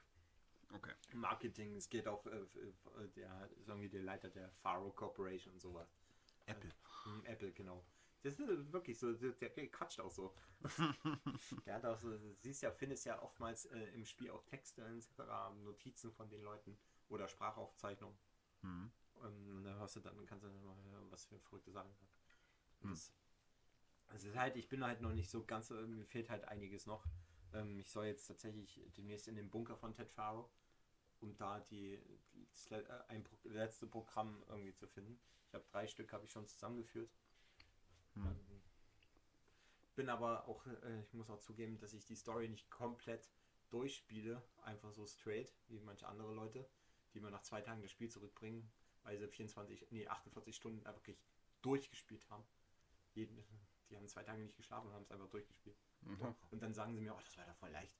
Okay. 0.73 0.93
Marketing, 1.13 1.75
es 1.75 1.89
geht 1.89 2.07
auch, 2.07 2.25
äh, 2.25 2.37
äh, 2.37 3.09
der 3.15 3.49
ist 3.59 3.67
irgendwie 3.67 3.89
der 3.89 4.01
Leiter 4.01 4.29
der 4.29 4.49
Faro 4.51 4.91
Corporation 4.91 5.53
und 5.53 5.59
sowas. 5.59 5.95
Apple. 6.45 6.71
Hm, 7.03 7.25
Apple, 7.25 7.51
genau. 7.53 7.85
Das 8.25 8.39
ist 8.39 8.73
wirklich 8.73 8.97
so, 8.97 9.13
der, 9.13 9.49
der 9.49 9.67
quatscht 9.67 9.99
auch 9.99 10.09
so. 10.09 10.33
der 11.67 11.75
hat 11.75 11.85
auch 11.85 11.99
so, 11.99 12.09
du 12.09 12.33
siehst 12.41 12.63
ja, 12.63 12.71
findest 12.71 13.05
ja 13.05 13.21
oftmals 13.21 13.65
äh, 13.65 13.85
im 13.93 14.03
Spiel 14.03 14.31
auch 14.31 14.43
Texte 14.45 14.81
etc., 14.83 15.29
Notizen 15.63 16.11
von 16.11 16.27
den 16.27 16.41
Leuten 16.41 16.75
oder 17.07 17.27
Sprachaufzeichnungen. 17.27 18.17
Hm. 18.61 18.91
Und 19.13 19.63
dann 19.63 19.77
hörst 19.77 19.97
du 19.97 19.99
dann, 19.99 20.25
kannst 20.25 20.43
du 20.43 20.49
dann 20.49 20.65
mal 20.65 20.75
hören, 20.85 21.11
was 21.11 21.25
für 21.27 21.39
verrückte 21.39 21.71
Sachen 21.71 21.91
hat. 21.91 22.09
Und 22.79 22.89
Hm. 22.89 22.95
Das, 22.95 23.13
es 24.15 24.23
ist 24.23 24.35
halt, 24.35 24.55
ich 24.55 24.69
bin 24.69 24.83
halt 24.83 25.01
noch 25.01 25.13
nicht 25.13 25.29
so 25.29 25.43
ganz, 25.43 25.69
äh, 25.69 25.85
mir 25.85 26.05
fehlt 26.05 26.31
halt 26.31 26.45
einiges 26.45 26.87
noch. 26.87 27.05
Ähm, 27.53 27.77
ich 27.77 27.91
soll 27.91 28.07
jetzt 28.07 28.25
tatsächlich 28.25 28.81
demnächst 28.97 29.27
in 29.27 29.35
den 29.35 29.51
Bunker 29.51 29.77
von 29.77 29.93
Ted 29.93 30.09
Faro, 30.09 30.49
um 31.19 31.37
da 31.37 31.59
die, 31.59 32.01
die 32.33 32.47
das 32.49 32.71
äh, 32.71 32.83
ein 33.07 33.23
letzte 33.43 33.85
Programm 33.85 34.43
irgendwie 34.47 34.73
zu 34.73 34.87
finden. 34.87 35.19
Ich 35.47 35.53
habe 35.53 35.65
drei 35.71 35.85
Stück 35.85 36.11
habe 36.11 36.25
ich 36.25 36.31
schon 36.31 36.47
zusammengeführt. 36.47 37.11
Hm. 38.15 38.35
Bin 39.95 40.09
aber 40.09 40.47
auch, 40.47 40.65
äh, 40.67 41.01
ich 41.01 41.13
muss 41.13 41.29
auch 41.29 41.39
zugeben, 41.39 41.77
dass 41.77 41.93
ich 41.93 42.05
die 42.05 42.15
Story 42.15 42.49
nicht 42.49 42.69
komplett 42.69 43.29
durchspiele, 43.69 44.41
einfach 44.63 44.91
so 44.91 45.05
straight, 45.05 45.53
wie 45.67 45.79
manche 45.79 46.07
andere 46.07 46.33
Leute, 46.33 46.67
die 47.13 47.19
mir 47.19 47.31
nach 47.31 47.41
zwei 47.41 47.61
Tagen 47.61 47.81
das 47.81 47.91
Spiel 47.91 48.09
zurückbringen, 48.09 48.69
weil 49.03 49.17
sie 49.17 49.27
24, 49.27 49.87
nee, 49.91 50.07
48 50.07 50.55
Stunden 50.55 50.83
wirklich 50.85 51.23
durchgespielt 51.61 52.29
haben. 52.29 52.43
Jeden, 53.13 53.43
die 53.89 53.95
haben 53.95 54.07
zwei 54.07 54.23
Tage 54.23 54.43
nicht 54.43 54.57
geschlafen 54.57 54.87
und 54.87 54.93
haben 54.93 55.03
es 55.03 55.11
einfach 55.11 55.29
durchgespielt. 55.29 55.77
Mhm. 56.01 56.35
Und 56.51 56.61
dann 56.61 56.73
sagen 56.73 56.93
sie 56.93 57.01
mir, 57.01 57.15
oh, 57.15 57.21
das 57.23 57.37
war 57.37 57.45
doch 57.45 57.55
voll 57.55 57.71
leicht. 57.71 57.95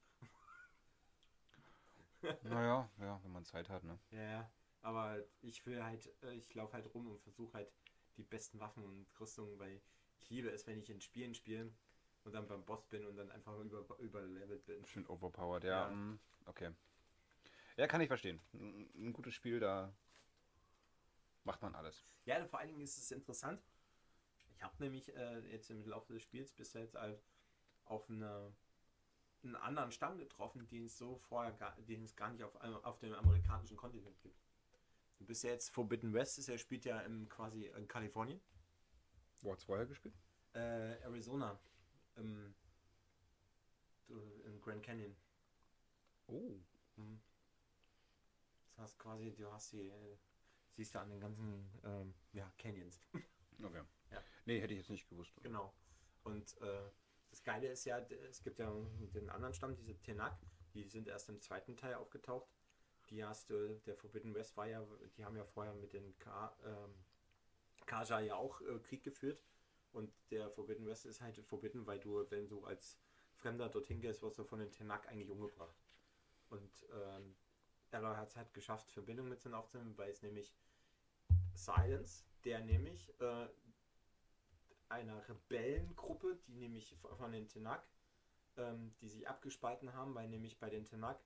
Naja, 2.42 2.90
ja, 2.98 3.20
wenn 3.22 3.30
man 3.30 3.44
Zeit 3.44 3.68
hat, 3.68 3.84
ne? 3.84 4.00
Ja, 4.10 4.22
ja. 4.22 4.50
Aber 4.80 5.22
ich 5.42 5.64
will 5.66 5.82
halt, 5.84 6.10
äh, 6.22 6.34
ich 6.34 6.52
laufe 6.54 6.72
halt 6.72 6.92
rum 6.92 7.06
und 7.06 7.20
versuche 7.20 7.54
halt 7.54 7.72
die 8.16 8.24
besten 8.24 8.58
Waffen 8.58 8.84
und 8.84 9.06
Rüstungen, 9.20 9.58
weil 9.58 9.80
ich 10.26 10.30
liebe 10.30 10.50
es, 10.50 10.66
wenn 10.66 10.80
ich 10.80 10.90
in 10.90 11.00
Spielen 11.00 11.34
spiele 11.34 11.72
und 12.24 12.32
dann 12.32 12.48
beim 12.48 12.64
Boss 12.64 12.84
bin 12.88 13.06
und 13.06 13.16
dann 13.16 13.30
einfach 13.30 13.56
über, 13.60 13.86
überlevelt 13.98 14.66
bin. 14.66 14.84
Schön 14.84 15.06
overpowered, 15.06 15.62
ja. 15.64 15.88
Ja. 15.88 15.94
mm, 15.94 16.18
Okay. 16.46 16.72
Ja, 17.76 17.86
kann 17.86 18.00
ich 18.00 18.08
verstehen. 18.08 18.40
Ein, 18.52 18.90
ein 18.94 19.12
gutes 19.12 19.34
Spiel, 19.34 19.60
da 19.60 19.94
macht 21.44 21.62
man 21.62 21.74
alles. 21.74 22.04
Ja, 22.24 22.44
vor 22.46 22.58
allen 22.58 22.68
Dingen 22.70 22.80
ist 22.80 22.98
es 22.98 23.12
interessant. 23.12 23.62
Ich 24.56 24.62
habe 24.62 24.74
nämlich 24.82 25.14
äh, 25.14 25.38
jetzt 25.50 25.70
im 25.70 25.86
Laufe 25.86 26.12
des 26.14 26.22
Spiels 26.22 26.52
bis 26.52 26.72
jetzt 26.72 26.96
halt 26.96 27.22
auf 27.84 28.08
eine, 28.10 28.52
einen 29.44 29.54
anderen 29.56 29.92
Stamm 29.92 30.18
getroffen, 30.18 30.66
den 30.68 30.86
es 30.86 30.98
so 30.98 31.18
vorher 31.18 31.52
gar, 31.52 31.76
den 31.82 32.02
es 32.02 32.16
gar 32.16 32.30
nicht 32.30 32.42
auf, 32.42 32.54
auf 32.84 32.98
dem 32.98 33.12
amerikanischen 33.12 33.76
Kontinent 33.76 34.20
gibt. 34.22 34.40
Du 35.18 35.24
bist 35.24 35.44
ja 35.44 35.50
jetzt 35.50 35.70
Forbidden 35.70 36.12
West, 36.14 36.38
ist 36.38 36.48
ja, 36.48 36.58
spielt 36.58 36.84
ja 36.84 37.00
im, 37.02 37.28
quasi 37.28 37.66
in 37.66 37.86
Kalifornien. 37.86 38.40
Wo 39.40 39.52
hat 39.52 39.58
es 39.58 39.64
vorher 39.64 39.86
gespielt? 39.86 40.14
Äh, 40.54 41.00
Arizona. 41.02 41.58
Im, 42.16 42.54
in 44.08 44.60
Grand 44.60 44.82
Canyon. 44.82 45.14
Oh. 46.28 46.58
Mhm. 46.96 47.20
Das 48.76 48.78
heißt 48.78 48.98
quasi, 48.98 49.34
du 49.34 49.50
hast 49.52 49.72
die, 49.72 49.88
äh, 49.88 50.16
siehst 50.74 50.94
du 50.94 50.98
an 51.00 51.10
den 51.10 51.20
ganzen 51.20 51.70
ähm, 51.84 52.14
ja, 52.32 52.50
Canyons. 52.58 53.02
Okay. 53.64 53.82
Ja. 54.10 54.22
Nee, 54.44 54.60
hätte 54.60 54.74
ich 54.74 54.80
jetzt 54.80 54.90
nicht 54.90 55.08
gewusst. 55.08 55.32
Genau. 55.42 55.72
Und 56.24 56.60
äh, 56.60 56.90
das 57.30 57.42
Geile 57.42 57.68
ist 57.68 57.86
ja, 57.86 57.98
es 58.28 58.42
gibt 58.42 58.58
ja 58.58 58.70
den 59.14 59.30
anderen 59.30 59.54
Stamm, 59.54 59.74
diese 59.74 59.96
Tenak, 60.02 60.38
die 60.74 60.84
sind 60.84 61.08
erst 61.08 61.30
im 61.30 61.40
zweiten 61.40 61.74
Teil 61.74 61.94
aufgetaucht. 61.94 62.46
Die 63.08 63.24
hast 63.24 63.48
du, 63.48 63.80
der 63.86 63.96
Forbidden 63.96 64.34
West 64.34 64.58
war 64.58 64.66
ja, 64.66 64.86
die 65.16 65.24
haben 65.24 65.36
ja 65.36 65.44
vorher 65.46 65.72
mit 65.72 65.94
den 65.94 66.18
Ka, 66.18 66.54
ähm, 66.66 66.94
Kaja 67.86 68.20
ja 68.20 68.36
auch 68.36 68.60
äh, 68.60 68.78
Krieg 68.80 69.02
geführt. 69.02 69.42
Und 69.92 70.12
der 70.30 70.50
Forbidden 70.50 70.86
West 70.86 71.06
ist 71.06 71.20
halt 71.20 71.38
Forbidden, 71.46 71.86
weil 71.86 71.98
du, 71.98 72.30
wenn 72.30 72.48
du 72.48 72.64
als 72.64 72.98
Fremder 73.34 73.68
dorthin 73.68 74.00
gehst, 74.00 74.22
wirst 74.22 74.38
du 74.38 74.44
von 74.44 74.58
den 74.58 74.70
Tenak 74.70 75.08
eigentlich 75.08 75.30
umgebracht. 75.30 75.76
Und 76.50 76.86
ähm, 76.92 77.34
Error 77.90 78.16
hat 78.16 78.28
es 78.28 78.36
halt 78.36 78.52
geschafft, 78.52 78.90
Verbindung 78.90 79.28
mit 79.28 79.42
denen 79.44 79.54
aufzunehmen, 79.54 79.96
weil 79.96 80.10
es 80.10 80.22
nämlich 80.22 80.54
Silence, 81.54 82.24
der 82.44 82.60
nämlich 82.60 83.12
äh, 83.20 83.48
einer 84.88 85.26
Rebellengruppe, 85.28 86.38
die 86.46 86.54
nämlich 86.54 86.94
von 87.16 87.32
den 87.32 87.48
Tenak, 87.48 87.88
ähm, 88.56 88.94
die 89.00 89.08
sich 89.08 89.28
abgespalten 89.28 89.94
haben, 89.94 90.14
weil 90.14 90.28
nämlich 90.28 90.58
bei 90.58 90.70
den 90.70 90.84
Tenak 90.84 91.18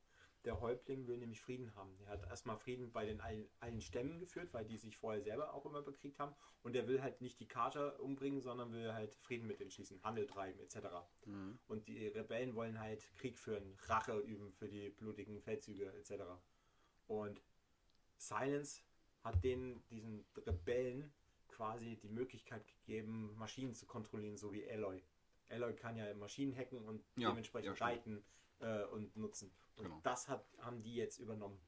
der 0.44 0.60
Häuptling 0.60 1.06
will 1.06 1.18
nämlich 1.18 1.40
Frieden 1.40 1.74
haben. 1.74 1.94
Er 2.04 2.12
hat 2.12 2.26
erstmal 2.26 2.56
Frieden 2.56 2.92
bei 2.92 3.04
den 3.04 3.20
allen, 3.20 3.48
allen 3.60 3.80
Stämmen 3.80 4.18
geführt, 4.18 4.52
weil 4.52 4.64
die 4.64 4.78
sich 4.78 4.96
vorher 4.96 5.20
selber 5.20 5.52
auch 5.52 5.66
immer 5.66 5.82
bekriegt 5.82 6.18
haben. 6.18 6.34
Und 6.62 6.74
er 6.74 6.88
will 6.88 7.02
halt 7.02 7.20
nicht 7.20 7.40
die 7.40 7.48
Kater 7.48 8.00
umbringen, 8.00 8.40
sondern 8.40 8.72
will 8.72 8.92
halt 8.92 9.14
Frieden 9.16 9.46
mit 9.46 9.60
denen 9.60 9.70
schließen, 9.70 10.02
Handel 10.02 10.26
treiben 10.26 10.58
etc. 10.60 10.76
Mhm. 11.26 11.58
Und 11.68 11.88
die 11.88 12.08
Rebellen 12.08 12.54
wollen 12.54 12.80
halt 12.80 13.10
Krieg 13.16 13.38
führen, 13.38 13.76
Rache 13.86 14.18
üben 14.18 14.52
für 14.52 14.68
die 14.68 14.88
blutigen 14.90 15.40
Feldzüge 15.40 15.92
etc. 15.92 16.22
Und 17.06 17.42
Silence 18.16 18.82
hat 19.22 19.42
denen, 19.44 19.82
diesen 19.88 20.24
Rebellen, 20.46 21.12
quasi 21.48 21.96
die 21.96 22.08
Möglichkeit 22.08 22.66
gegeben, 22.66 23.34
Maschinen 23.36 23.74
zu 23.74 23.84
kontrollieren, 23.84 24.38
so 24.38 24.52
wie 24.52 24.66
Alloy. 24.70 25.02
Alloy 25.50 25.74
kann 25.74 25.96
ja 25.96 26.14
Maschinen 26.14 26.56
hacken 26.56 26.80
und 26.86 27.04
Ja, 27.16 27.28
dementsprechend 27.28 27.78
ja, 27.78 27.84
reiten 27.84 28.24
äh, 28.60 28.84
und 28.84 29.16
nutzen. 29.16 29.50
Und 29.76 29.84
Genau. 29.84 30.00
das 30.02 30.28
hat, 30.28 30.44
haben 30.58 30.82
die 30.82 30.94
jetzt 30.94 31.18
übernommen. 31.18 31.60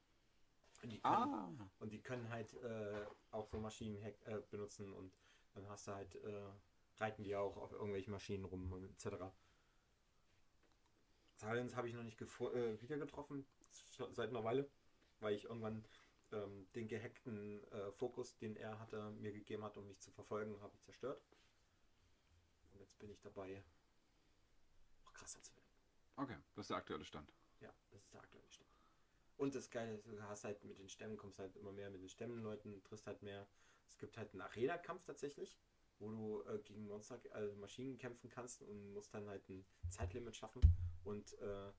Und 0.81 0.89
die 0.91 0.99
können, 1.01 1.33
Ah. 1.33 1.69
und 1.79 1.91
die 1.93 2.01
können 2.01 2.29
halt 2.29 2.53
äh, 2.55 3.05
auch 3.31 3.47
so 3.47 3.57
Maschinen 3.59 3.95
äh, 4.03 4.41
benutzen 4.51 4.91
und 4.93 5.13
dann 5.53 5.67
hast 5.69 5.87
du 5.87 5.93
halt, 5.93 6.15
äh, 6.15 6.49
reiten 6.97 7.23
die 7.23 7.35
auch 7.35 7.55
auf 7.57 7.71
irgendwelchen 7.71 8.11
Maschinen 8.11 8.43
rum 8.45 8.71
und 8.71 8.83
etc. 8.83 9.15
Silence 11.35 11.75
habe 11.75 11.87
ich 11.87 11.93
noch 11.95 12.03
nicht 12.03 12.21
äh, 12.21 12.81
wieder 12.81 12.97
getroffen, 12.97 13.45
seit 14.11 14.29
einer 14.29 14.43
Weile, 14.43 14.69
weil 15.19 15.35
ich 15.35 15.45
irgendwann 15.45 15.85
ähm, 16.31 16.67
den 16.75 16.87
gehackten 16.87 17.63
äh, 17.71 17.91
Fokus, 17.93 18.35
den 18.37 18.55
er 18.55 18.79
hatte, 18.79 19.11
mir 19.11 19.31
gegeben 19.31 19.63
hat, 19.63 19.77
um 19.77 19.87
mich 19.87 19.99
zu 19.99 20.11
verfolgen, 20.11 20.59
habe 20.61 20.75
ich 20.75 20.81
zerstört. 20.83 21.21
Und 22.73 22.79
jetzt 22.79 22.97
bin 22.99 23.09
ich 23.09 23.21
dabei, 23.21 23.63
noch 25.03 25.13
krasser 25.13 25.41
zu 25.43 25.55
werden. 25.55 25.62
Okay, 26.15 26.37
das 26.55 26.63
ist 26.63 26.69
der 26.69 26.77
aktuelle 26.77 27.05
Stand. 27.05 27.31
Ja, 27.59 27.73
das 27.91 28.01
ist 28.01 28.13
der 28.13 28.21
aktuelle 28.21 28.49
Stand. 28.51 28.69
Und 29.37 29.55
das 29.55 29.69
Geile 29.69 29.95
ist, 29.95 30.05
du 30.05 30.21
hast 30.23 30.43
halt 30.43 30.63
mit 30.63 30.77
den 30.77 30.89
Stämmen, 30.89 31.17
kommst 31.17 31.39
halt 31.39 31.55
immer 31.57 31.71
mehr 31.71 31.89
mit 31.89 32.01
den 32.01 32.09
Stämmenleuten, 32.09 32.83
triffst 32.83 33.07
halt 33.07 33.21
mehr. 33.23 33.47
Es 33.87 33.97
gibt 33.97 34.17
halt 34.17 34.31
einen 34.31 34.41
Arena-Kampf 34.41 35.03
tatsächlich, 35.03 35.57
wo 35.99 36.09
du 36.11 36.43
äh, 36.43 36.59
gegen 36.59 36.85
Monster, 36.87 37.19
also 37.31 37.55
Maschinen 37.55 37.97
kämpfen 37.97 38.29
kannst 38.29 38.61
und 38.61 38.93
musst 38.93 39.13
dann 39.13 39.27
halt 39.27 39.47
ein 39.49 39.65
Zeitlimit 39.89 40.35
schaffen 40.35 40.61
und 41.03 41.33
äh, 41.39 41.71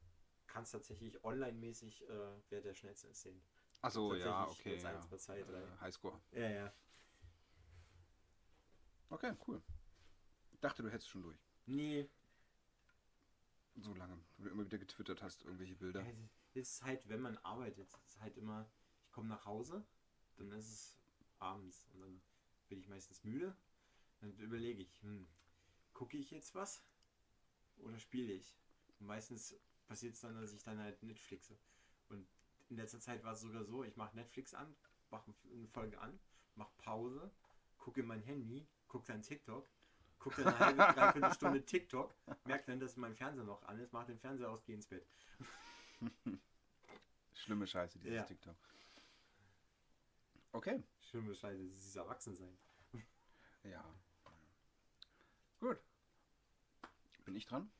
kannst 0.46 0.72
tatsächlich 0.72 1.22
online-mäßig, 1.24 2.08
äh, 2.08 2.40
wer 2.50 2.60
der 2.60 2.74
schnellste 2.74 3.08
ist, 3.08 3.22
sehen. 3.22 3.40
Achso, 3.82 4.14
ja, 4.14 4.48
okay. 4.48 4.80
Ja. 4.80 4.90
eins, 4.90 5.06
Platz 5.06 5.24
zwei, 5.24 5.42
drei. 5.42 5.60
Äh, 5.62 5.80
Highscore. 5.80 6.20
Ja, 6.32 6.48
ja. 6.48 6.72
Okay, 9.10 9.32
cool. 9.46 9.62
Ich 10.52 10.60
dachte, 10.60 10.82
du 10.82 10.90
hättest 10.90 11.08
schon 11.08 11.22
durch. 11.22 11.38
Nee, 11.66 12.08
So 13.76 13.94
lange. 13.94 14.18
Wo 14.36 14.44
du 14.44 14.50
immer 14.50 14.64
wieder 14.64 14.78
getwittert 14.78 15.22
hast, 15.22 15.44
irgendwelche 15.44 15.74
Bilder. 15.74 16.02
Ja, 16.02 16.12
es 16.54 16.70
ist 16.70 16.82
halt, 16.82 17.08
wenn 17.08 17.20
man 17.20 17.36
arbeitet, 17.38 17.92
es 17.92 18.14
ist 18.14 18.20
halt 18.20 18.36
immer, 18.36 18.70
ich 19.04 19.10
komme 19.10 19.28
nach 19.28 19.44
Hause, 19.44 19.84
dann 20.36 20.50
ist 20.52 20.70
es 20.70 20.98
abends 21.38 21.86
und 21.92 22.00
dann 22.00 22.22
bin 22.68 22.78
ich 22.78 22.88
meistens 22.88 23.24
müde. 23.24 23.56
Dann 24.20 24.32
überlege 24.38 24.80
ich, 24.82 25.02
hm, 25.02 25.26
gucke 25.92 26.16
ich 26.16 26.30
jetzt 26.30 26.54
was 26.54 26.84
oder 27.78 27.98
spiele 27.98 28.32
ich? 28.32 28.56
Und 28.98 29.06
meistens 29.06 29.56
passiert 29.86 30.14
es 30.14 30.20
dann, 30.20 30.34
dass 30.40 30.52
ich 30.52 30.62
dann 30.62 30.78
halt 30.78 31.02
Netflixe. 31.02 31.58
Und 32.08 32.26
in 32.68 32.76
letzter 32.76 33.00
Zeit 33.00 33.22
war 33.24 33.32
es 33.32 33.40
sogar 33.40 33.64
so, 33.64 33.84
ich 33.84 33.96
mache 33.96 34.16
Netflix 34.16 34.54
an, 34.54 34.74
mache 35.10 35.34
eine 35.52 35.68
Folge 35.68 36.00
an, 36.00 36.18
mache 36.54 36.72
Pause, 36.78 37.30
gucke 37.76 38.00
in 38.00 38.06
mein 38.06 38.22
Handy, 38.22 38.66
gucke 38.88 39.06
dann 39.06 39.22
TikTok, 39.22 39.68
gucke 40.24 40.42
dann 40.42 40.54
eine 40.54 40.58
halbe, 40.78 40.94
dreiviertel 40.94 41.34
Stunde 41.34 41.64
TikTok, 41.66 42.14
merke 42.46 42.64
dann, 42.66 42.80
dass 42.80 42.96
mein 42.96 43.14
Fernseher 43.14 43.44
noch 43.44 43.62
an 43.64 43.78
ist, 43.78 43.92
mache 43.92 44.06
den 44.06 44.18
Fernseher 44.18 44.50
aus, 44.50 44.64
gehe 44.64 44.74
ins 44.74 44.86
Bett. 44.86 45.06
Schlimme 47.34 47.66
Scheiße, 47.66 47.98
dieses 47.98 48.16
Ja. 48.16 48.22
TikTok. 48.22 48.56
Okay. 50.52 50.82
Schlimme 51.10 51.34
Scheiße, 51.34 51.62
dieses 51.62 51.94
Erwachsensein. 51.94 52.56
Ja. 53.64 53.84
Gut. 55.60 55.78
Bin 57.26 57.36
ich 57.36 57.44
dran? 57.44 57.70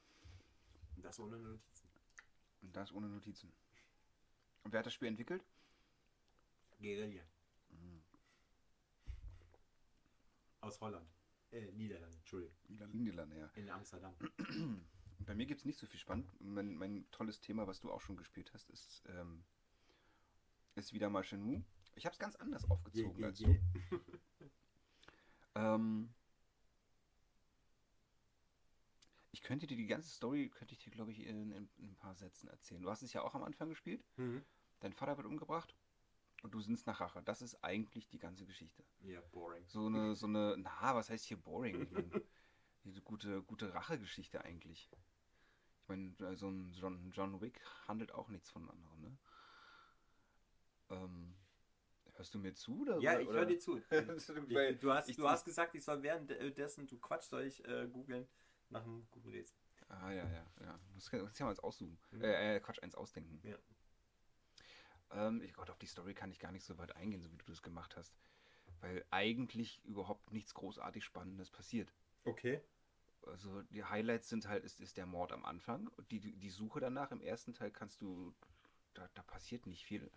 Und 0.96 1.04
das 1.04 1.18
ohne 1.20 1.38
Notizen. 1.38 1.88
Und 2.60 2.76
das 2.76 2.92
ohne 2.92 3.08
Notizen. 3.08 3.50
Und 4.64 4.72
wer 4.72 4.80
hat 4.80 4.86
das 4.86 4.94
Spiel 4.94 5.08
entwickelt? 5.08 5.42
Guerilla. 6.78 7.22
Aus 10.60 10.80
Holland. 10.80 11.13
Äh, 11.54 11.70
Niederlande, 11.72 12.16
Entschuldigung. 12.16 12.56
Niederlande, 12.92 13.38
ja. 13.38 13.46
In 13.54 13.70
Amsterdam. 13.70 14.14
Bei 15.20 15.34
mir 15.36 15.46
gibt 15.46 15.60
es 15.60 15.64
nicht 15.64 15.78
so 15.78 15.86
viel 15.86 16.00
spannend. 16.00 16.28
Mein, 16.40 16.74
mein 16.74 17.08
tolles 17.12 17.40
Thema, 17.40 17.66
was 17.68 17.80
du 17.80 17.92
auch 17.92 18.00
schon 18.00 18.16
gespielt 18.16 18.52
hast, 18.52 18.68
ist, 18.70 19.04
ähm, 19.06 19.44
ist 20.74 20.92
wieder 20.92 21.08
mal 21.10 21.22
Shenmue. 21.22 21.62
Ich 21.94 22.06
habe 22.06 22.12
es 22.12 22.18
ganz 22.18 22.34
anders 22.36 22.68
aufgezogen 22.68 23.16
Yeah, 23.18 23.28
als 23.28 23.40
yeah, 23.40 23.58
du. 23.90 24.00
Ähm, 25.56 26.12
ich 29.30 29.40
könnte 29.40 29.68
dir 29.68 29.76
die 29.76 29.86
ganze 29.86 30.08
Story, 30.08 30.48
könnte 30.48 30.74
ich 30.74 30.80
dir, 30.80 30.90
glaube 30.90 31.12
ich, 31.12 31.20
in, 31.20 31.52
in, 31.52 31.68
in 31.76 31.90
ein 31.90 31.94
paar 31.94 32.16
Sätzen 32.16 32.48
erzählen. 32.48 32.82
Du 32.82 32.90
hast 32.90 33.02
es 33.02 33.12
ja 33.12 33.22
auch 33.22 33.36
am 33.36 33.44
Anfang 33.44 33.68
gespielt. 33.68 34.04
Mhm. 34.16 34.44
Dein 34.80 34.92
Vater 34.92 35.16
wird 35.16 35.28
umgebracht 35.28 35.72
und 36.44 36.52
du 36.52 36.60
sinnst 36.60 36.86
nach 36.86 37.00
Rache. 37.00 37.22
Das 37.22 37.40
ist 37.40 37.64
eigentlich 37.64 38.06
die 38.10 38.18
ganze 38.18 38.44
Geschichte. 38.44 38.84
Ja, 39.00 39.20
boring. 39.32 39.64
So 39.66 39.86
eine, 39.86 40.14
so 40.14 40.26
eine, 40.26 40.56
na, 40.58 40.94
was 40.94 41.08
heißt 41.08 41.24
hier 41.24 41.38
boring? 41.38 41.80
Ich 41.82 41.90
meine, 41.90 42.10
diese 42.84 43.00
gute, 43.00 43.42
gute 43.42 43.72
Rachegeschichte 43.72 44.44
eigentlich. 44.44 44.90
Ich 45.80 45.88
meine, 45.88 46.14
äh, 46.20 46.36
so 46.36 46.50
ein 46.50 46.70
John, 46.74 47.10
John 47.12 47.40
Wick 47.40 47.60
handelt 47.88 48.12
auch 48.12 48.28
nichts 48.28 48.50
von 48.50 48.68
anderen, 48.70 49.00
ne? 49.00 49.18
Ähm, 50.90 51.34
hörst 52.16 52.34
du 52.34 52.38
mir 52.38 52.54
zu? 52.54 52.82
Oder, 52.82 52.98
Ja, 53.00 53.18
ich 53.18 53.28
höre 53.28 53.46
dir 53.46 53.58
zu. 53.58 53.76
Ich, 53.90 54.78
du, 54.80 54.92
hast, 54.92 55.08
ich- 55.08 55.16
du 55.16 55.26
hast 55.26 55.46
gesagt, 55.46 55.74
ich 55.74 55.82
soll 55.82 56.02
währenddessen, 56.02 56.86
du 56.86 56.98
Quatsch, 56.98 57.24
soll 57.24 57.44
ich 57.44 57.66
äh, 57.66 57.88
googeln 57.90 58.28
nach 58.68 58.82
einem 58.84 59.06
guten 59.10 59.30
Rätsel. 59.30 59.56
Ah, 59.88 60.10
ja, 60.10 60.28
ja, 60.28 60.46
ja. 60.60 60.78
Das 60.94 61.10
kann, 61.10 61.20
das 61.20 61.34
kann 61.34 61.46
man 61.46 61.54
jetzt 61.54 61.64
aussuchen. 61.64 61.98
Mhm. 62.10 62.22
Äh, 62.22 62.60
Quatsch, 62.60 62.82
eins 62.82 62.94
ausdenken. 62.94 63.40
Ja. 63.48 63.56
Ähm, 65.14 65.40
ich 65.42 65.54
Gott, 65.54 65.70
auf 65.70 65.78
die 65.78 65.86
Story 65.86 66.14
kann 66.14 66.30
ich 66.30 66.38
gar 66.38 66.52
nicht 66.52 66.64
so 66.64 66.76
weit 66.78 66.94
eingehen, 66.96 67.22
so 67.22 67.32
wie 67.32 67.36
du 67.36 67.44
das 67.46 67.62
gemacht 67.62 67.96
hast. 67.96 68.14
Weil 68.80 69.04
eigentlich 69.10 69.82
überhaupt 69.84 70.32
nichts 70.32 70.54
großartig 70.54 71.04
Spannendes 71.04 71.50
passiert. 71.50 71.92
Okay. 72.24 72.60
Also 73.22 73.62
die 73.62 73.84
Highlights 73.84 74.28
sind 74.28 74.46
halt, 74.48 74.64
ist, 74.64 74.80
ist 74.80 74.96
der 74.96 75.06
Mord 75.06 75.32
am 75.32 75.44
Anfang. 75.44 75.88
Und 75.88 76.10
die, 76.10 76.20
die 76.20 76.50
Suche 76.50 76.80
danach 76.80 77.10
im 77.10 77.20
ersten 77.20 77.54
Teil 77.54 77.70
kannst 77.70 78.02
du, 78.02 78.34
da, 78.92 79.08
da 79.14 79.22
passiert 79.22 79.66
nicht 79.66 79.84
viel. 79.84 80.10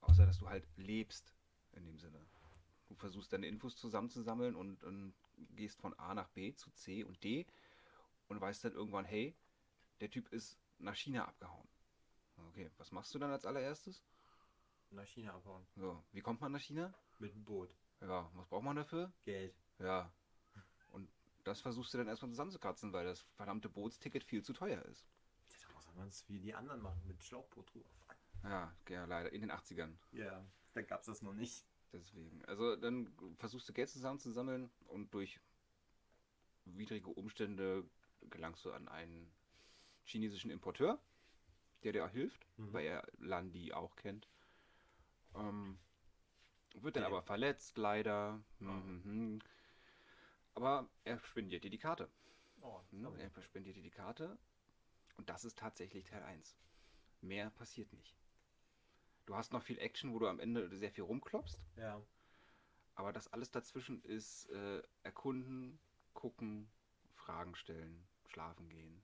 Außer 0.00 0.24
dass 0.24 0.38
du 0.38 0.48
halt 0.48 0.66
lebst 0.76 1.34
in 1.72 1.84
dem 1.84 1.98
Sinne. 1.98 2.24
Du 2.88 2.94
versuchst 2.94 3.32
deine 3.32 3.46
Infos 3.46 3.76
zusammenzusammeln 3.76 4.54
und, 4.54 4.84
und 4.84 5.14
gehst 5.50 5.80
von 5.80 5.92
A 5.98 6.14
nach 6.14 6.28
B 6.28 6.54
zu 6.54 6.70
C 6.70 7.04
und 7.04 7.22
D 7.24 7.46
und 8.28 8.40
weißt 8.40 8.64
dann 8.64 8.72
irgendwann, 8.72 9.04
hey, 9.04 9.36
der 10.00 10.10
Typ 10.10 10.32
ist 10.32 10.58
nach 10.78 10.94
China 10.94 11.26
abgehauen. 11.26 11.68
Okay, 12.48 12.70
was 12.78 12.92
machst 12.92 13.14
du 13.14 13.18
dann 13.18 13.30
als 13.30 13.44
allererstes? 13.44 14.02
Nach 14.90 15.06
China 15.06 15.34
abhauen. 15.34 15.66
So, 15.74 16.02
wie 16.12 16.20
kommt 16.20 16.40
man 16.40 16.52
nach 16.52 16.60
China? 16.60 16.94
Mit 17.18 17.34
dem 17.34 17.44
Boot. 17.44 17.74
Ja, 18.00 18.30
was 18.34 18.46
braucht 18.46 18.64
man 18.64 18.76
dafür? 18.76 19.12
Geld. 19.24 19.54
Ja. 19.78 20.12
Und 20.92 21.08
das 21.44 21.60
versuchst 21.60 21.92
du 21.94 21.98
dann 21.98 22.08
erstmal 22.08 22.30
zusammenzukratzen, 22.30 22.92
weil 22.92 23.06
das 23.06 23.22
verdammte 23.36 23.68
Bootsticket 23.68 24.24
viel 24.24 24.42
zu 24.42 24.52
teuer 24.52 24.82
ist. 24.82 25.06
Ja, 25.50 25.56
da 25.68 25.74
muss 25.74 25.94
man 25.94 26.08
es 26.08 26.28
wie 26.28 26.38
die 26.38 26.54
anderen 26.54 26.82
machen, 26.82 27.00
mit 27.06 27.22
Schlauchboot 27.22 27.74
drauf. 27.74 27.86
Ja, 28.44 28.74
ja, 28.88 29.04
leider. 29.06 29.32
In 29.32 29.40
den 29.40 29.50
80ern. 29.50 29.96
Ja, 30.12 30.44
da 30.74 30.82
gab 30.82 31.00
es 31.00 31.06
das 31.06 31.22
noch 31.22 31.34
nicht. 31.34 31.64
Deswegen. 31.92 32.44
Also 32.44 32.76
dann 32.76 33.12
versuchst 33.38 33.68
du 33.68 33.72
Geld 33.72 33.88
zusammenzusammeln 33.88 34.70
und 34.86 35.12
durch 35.14 35.40
widrige 36.64 37.10
Umstände 37.10 37.88
gelangst 38.28 38.64
du 38.64 38.72
an 38.72 38.88
einen 38.88 39.32
chinesischen 40.04 40.50
Importeur, 40.50 41.00
der 41.86 41.92
dir 41.92 42.04
auch 42.04 42.10
hilft, 42.10 42.46
Mhm. 42.58 42.72
weil 42.72 42.84
er 42.86 43.06
Landi 43.18 43.72
auch 43.72 43.94
kennt. 43.96 44.28
Ähm, 45.34 45.78
wird 46.74 46.96
dann 46.96 47.02
Der- 47.02 47.08
aber 47.08 47.22
verletzt, 47.22 47.78
leider. 47.78 48.42
Oh. 48.60 48.64
Mhm. 48.64 49.40
Aber 50.54 50.88
er 51.04 51.18
spendiert 51.24 51.64
dir 51.64 51.70
die 51.70 51.78
Karte. 51.78 52.10
Oh, 52.60 52.80
Ne? 52.90 53.30
Er 53.34 53.42
spendiert 53.42 53.76
dir 53.76 53.82
die 53.82 53.90
Karte. 53.90 54.38
Und 55.16 55.28
das 55.30 55.44
ist 55.44 55.58
tatsächlich 55.58 56.04
Teil 56.04 56.22
1. 56.22 56.56
Mehr 57.20 57.50
passiert 57.50 57.92
nicht. 57.92 58.16
Du 59.26 59.34
hast 59.36 59.52
noch 59.52 59.62
viel 59.62 59.78
Action, 59.78 60.12
wo 60.12 60.18
du 60.18 60.28
am 60.28 60.40
Ende 60.40 60.68
sehr 60.76 60.90
viel 60.92 61.04
rumklopfst. 61.04 61.60
Ja. 61.76 62.00
Aber 62.94 63.12
das 63.12 63.28
alles 63.32 63.50
dazwischen 63.50 64.02
ist 64.02 64.48
äh, 64.50 64.82
erkunden, 65.02 65.78
gucken, 66.14 66.70
Fragen 67.14 67.54
stellen, 67.54 68.06
schlafen 68.26 68.68
gehen. 68.70 69.02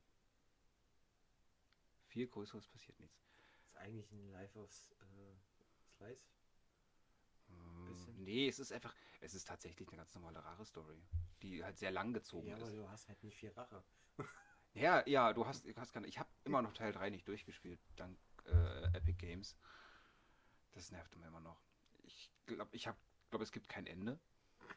Viel 2.13 2.27
Größeres 2.29 2.69
passiert 2.69 3.01
nichts. 3.01 3.25
Ist 3.65 3.77
eigentlich 3.79 4.13
ein 4.13 4.29
Life 4.29 4.59
of 4.59 4.71
äh, 5.01 5.35
Slice. 5.97 6.29
Bisschen. 7.87 8.23
nee, 8.23 8.49
es 8.49 8.59
ist 8.59 8.71
einfach, 8.71 8.95
es 9.21 9.35
ist 9.35 9.49
tatsächlich 9.49 9.89
eine 9.89 9.97
ganz 9.97 10.15
normale 10.15 10.45
Rare-Story, 10.45 11.03
die 11.43 11.65
halt 11.65 11.79
sehr 11.79 11.91
lang 11.91 12.13
gezogen 12.13 12.47
Ja, 12.49 12.57
aber 12.57 12.67
ist. 12.67 12.75
du 12.77 12.89
hast 12.89 13.09
halt 13.09 13.23
nicht 13.25 13.37
viel 13.37 13.51
Rache. 13.51 13.83
Ja, 14.75 15.07
ja, 15.07 15.35
du 15.35 15.45
hast, 15.47 15.67
hast 15.77 15.95
nicht, 15.97 16.09
ich 16.09 16.19
habe 16.19 16.31
immer 16.45 16.63
noch 16.63 16.73
Teil 16.73 16.93
3 16.93 17.11
nicht 17.11 17.29
durchgespielt, 17.29 17.79
dank 17.97 18.19
äh, 18.47 18.85
Epic 18.97 19.19
Games. 19.19 19.55
Das 20.73 20.91
nervt 20.91 21.15
immer 21.15 21.41
noch. 21.41 21.61
Ich 22.05 22.31
glaube, 22.47 22.75
ich 22.75 22.87
habe, 22.87 22.97
glaube, 23.29 23.43
es 23.43 23.53
gibt 23.53 23.69
kein 23.69 23.87
Ende. 23.87 24.19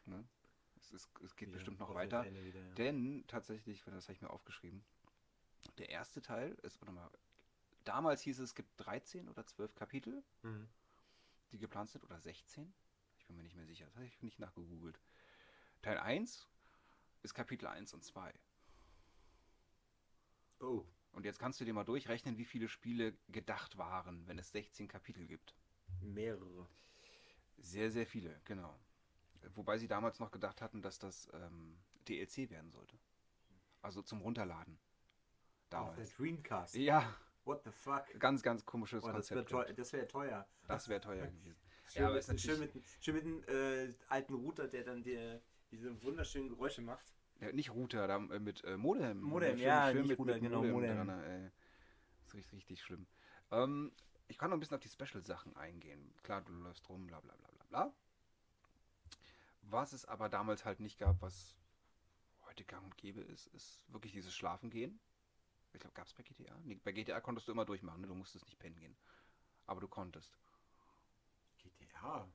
Ne? 0.06 0.28
Es, 0.76 0.92
ist, 0.92 1.10
es 1.24 1.38
geht 1.38 1.48
Wieder 1.48 1.54
bestimmt 1.60 1.80
noch 1.80 1.94
weiter. 1.96 2.26
wieder, 2.26 2.60
ja. 2.60 2.74
Denn 2.74 3.24
tatsächlich, 3.28 3.86
das 3.86 4.06
habe 4.10 4.14
ich 4.16 4.22
mir 4.22 4.32
aufgeschrieben, 4.32 4.84
der 5.74 5.90
erste 5.90 6.22
Teil 6.22 6.52
ist, 6.64 6.80
warte 6.82 6.92
mal, 6.94 7.10
damals 7.84 8.22
hieß 8.22 8.40
es, 8.40 8.50
es 8.52 8.56
gibt 8.56 8.70
13 8.78 9.28
oder 9.30 9.46
12 9.46 9.76
Kapitel, 9.76 10.24
Mhm. 10.44 10.68
die 11.52 11.58
geplant 11.58 11.90
sind, 11.90 12.04
oder 12.04 12.20
16? 12.20 12.74
Ich 13.20 13.26
bin 13.26 13.38
mir 13.38 13.44
nicht 13.44 13.56
mehr 13.56 13.66
sicher, 13.66 13.86
das 13.86 13.96
habe 13.96 14.06
ich 14.06 14.22
nicht 14.22 14.40
nachgegoogelt. 14.40 15.00
Teil 15.82 15.98
1 15.98 16.48
ist 17.24 17.34
Kapitel 17.34 17.68
1 17.68 17.94
und 17.94 18.04
2. 18.04 18.34
Oh. 20.60 20.86
Und 21.12 21.26
jetzt 21.26 21.40
kannst 21.40 21.60
du 21.62 21.66
dir 21.66 21.74
mal 21.74 21.84
durchrechnen, 21.86 22.38
wie 22.38 22.46
viele 22.46 22.68
Spiele 22.68 23.14
gedacht 23.30 23.78
waren, 23.78 24.28
wenn 24.28 24.38
es 24.38 24.52
16 24.52 24.88
Kapitel 24.88 25.26
gibt. 25.28 25.56
Mehrere. 26.02 26.68
Sehr, 27.58 27.90
sehr 27.90 28.06
viele, 28.06 28.40
genau. 28.46 28.78
Wobei 29.54 29.78
sie 29.78 29.88
damals 29.88 30.20
noch 30.20 30.32
gedacht 30.32 30.62
hatten, 30.62 30.82
dass 30.82 31.00
das 31.00 31.30
ähm, 31.34 31.78
DLC 32.08 32.50
werden 32.50 32.72
sollte. 32.72 32.98
Also 33.82 34.02
zum 34.02 34.22
Runterladen. 34.22 34.78
Auf 35.72 35.90
der 35.96 35.96
Damals. 35.96 36.16
Dreamcast. 36.16 36.76
Ja, 36.76 37.16
What 37.44 37.64
the 37.64 37.72
fuck? 37.72 38.06
ganz, 38.20 38.42
ganz 38.42 38.66
komisches 38.66 39.04
Oh, 39.04 39.12
das 39.12 39.30
wäre 39.30 39.42
Konzept. 39.44 39.50
teuer. 39.68 39.74
Das 39.76 39.94
wär 39.94 40.08
teuer. 40.08 40.48
Das 40.68 40.90
wäre 40.90 41.02
teuer 41.02 41.28
gewesen. 41.28 41.56
Schön, 41.88 42.02
Ja, 42.02 42.08
aber 42.08 42.16
mit, 42.16 42.28
ist 42.28 42.42
schön, 42.42 42.60
mit, 42.60 42.74
schön 43.02 43.16
mit 43.16 43.24
einem 43.24 43.44
äh, 43.90 43.94
alten 44.08 44.34
Router, 44.34 44.68
der 44.68 44.84
dann 44.84 45.04
dir 45.04 45.42
diese 45.72 46.02
wunderschönen 46.04 46.50
Geräusche 46.50 46.82
macht. 46.82 47.14
Ja, 47.40 47.52
nicht 47.52 47.72
Router, 47.72 48.08
da, 48.08 48.16
äh, 48.18 48.40
mit 48.40 48.64
äh, 48.64 48.78
Modem. 48.78 49.22
Modem, 49.22 49.58
ja, 49.58 49.94
nicht 49.94 50.18
Router, 50.18 50.40
genau, 50.40 50.64
Modem. 50.64 50.96
Dran, 51.08 51.10
äh, 51.24 51.52
ist 52.26 52.34
richtig, 52.34 52.54
richtig 52.54 52.82
schlimm. 52.82 53.06
Ähm, 53.52 53.92
ich 54.28 54.38
kann 54.40 54.50
noch 54.50 54.58
ein 54.58 54.60
bisschen 54.60 54.76
auf 54.76 54.82
die 54.82 54.90
Special-Sachen 54.90 55.56
eingehen. 55.56 56.14
Klar, 56.24 56.42
du 56.42 56.54
läufst 56.54 56.88
rum, 56.90 57.06
bla 57.06 57.20
bla 57.20 57.36
bla 57.36 57.48
bla 57.52 57.66
bla. 57.70 57.94
Was 59.62 59.94
es 59.94 60.06
aber 60.06 60.30
damals 60.30 60.66
halt 60.66 60.80
nicht 60.80 60.98
gab, 60.98 61.22
was 61.22 61.56
heute 62.48 62.64
gang 62.66 62.84
und 62.84 62.98
gäbe 62.98 63.22
ist, 63.22 63.48
ist 63.48 63.84
wirklich 63.92 64.14
dieses 64.14 64.34
Schlafen 64.34 64.70
gehen. 64.70 65.00
Ich 65.76 65.82
glaube, 65.82 65.94
gab 65.94 66.08
es 66.08 66.14
bei 66.14 66.24
GTA? 66.24 66.58
Nee, 66.64 66.80
bei 66.84 66.92
GTA 66.92 67.20
konntest 67.20 67.48
du 67.48 67.52
immer 67.52 67.66
durchmachen, 67.66 68.02
ne? 68.02 68.08
du 68.08 68.16
musstest 68.16 68.46
nicht 68.46 68.58
pennen 68.58 68.80
gehen. 68.80 68.96
Aber 69.66 69.82
du 69.82 69.88
konntest. 69.88 70.38
GTA. 71.58 72.30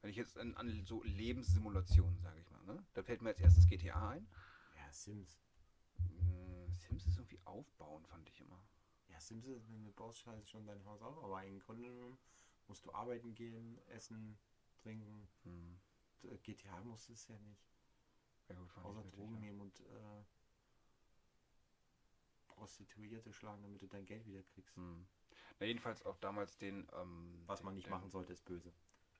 Wenn 0.00 0.10
ich 0.10 0.16
jetzt 0.16 0.38
an, 0.38 0.54
an 0.56 0.84
so 0.84 1.02
Lebenssimulationen, 1.02 2.18
sage 2.20 2.40
ich 2.40 2.50
mal, 2.50 2.64
ne? 2.64 2.84
da 2.94 3.02
fällt 3.02 3.20
mir 3.20 3.30
als 3.30 3.40
erstes 3.40 3.66
GTA 3.66 4.10
ein. 4.10 4.26
Ja, 4.76 4.90
Sims. 4.92 5.42
Mm, 5.98 6.72
Sims 6.72 7.06
ist 7.06 7.18
irgendwie 7.18 7.40
aufbauen, 7.44 8.06
fand 8.06 8.28
ich 8.28 8.40
immer. 8.40 8.60
Ja, 9.08 9.20
Sims 9.20 9.46
ist, 9.46 9.70
wenn 9.70 9.84
du 9.84 9.92
baust 9.92 10.26
halt 10.26 10.48
schon 10.48 10.66
dein 10.66 10.84
Haus 10.84 11.02
auf, 11.02 11.22
aber 11.22 11.44
im 11.44 11.58
Grunde 11.58 11.88
genommen 11.90 12.18
musst 12.68 12.84
du 12.86 12.92
arbeiten 12.94 13.34
gehen, 13.34 13.78
essen, 13.88 14.38
trinken. 14.78 15.28
Hm. 15.42 15.80
Äh, 16.22 16.38
GTA 16.38 16.82
musst 16.84 17.08
du 17.08 17.12
es 17.12 17.26
ja 17.28 17.38
nicht. 17.40 17.68
Ja, 18.48 18.54
gut, 18.54 18.76
Außer 18.78 19.04
Drogen 19.10 19.40
nehmen 19.40 19.60
und 19.60 19.80
äh, 19.80 20.24
Prostituierte 22.58 23.32
schlagen, 23.32 23.62
damit 23.62 23.80
du 23.82 23.86
dein 23.86 24.04
Geld 24.04 24.26
wieder 24.26 24.42
kriegst. 24.42 24.76
Hm. 24.76 25.06
Na, 25.60 25.66
jedenfalls 25.66 26.04
auch 26.04 26.16
damals 26.18 26.56
den. 26.58 26.88
Ähm, 26.94 27.42
Was 27.46 27.62
man 27.62 27.74
nicht 27.74 27.86
den, 27.86 27.92
machen 27.92 28.10
sollte, 28.10 28.32
ist 28.32 28.44
böse. 28.44 28.72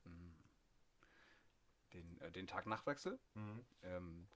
hm, 0.04 0.34
Den, 1.92 2.20
äh, 2.20 2.30
den 2.32 2.46
Tag-Nacht-Wechsel. 2.46 3.18
Mhm. 3.34 3.64
Ähm, 3.82 4.28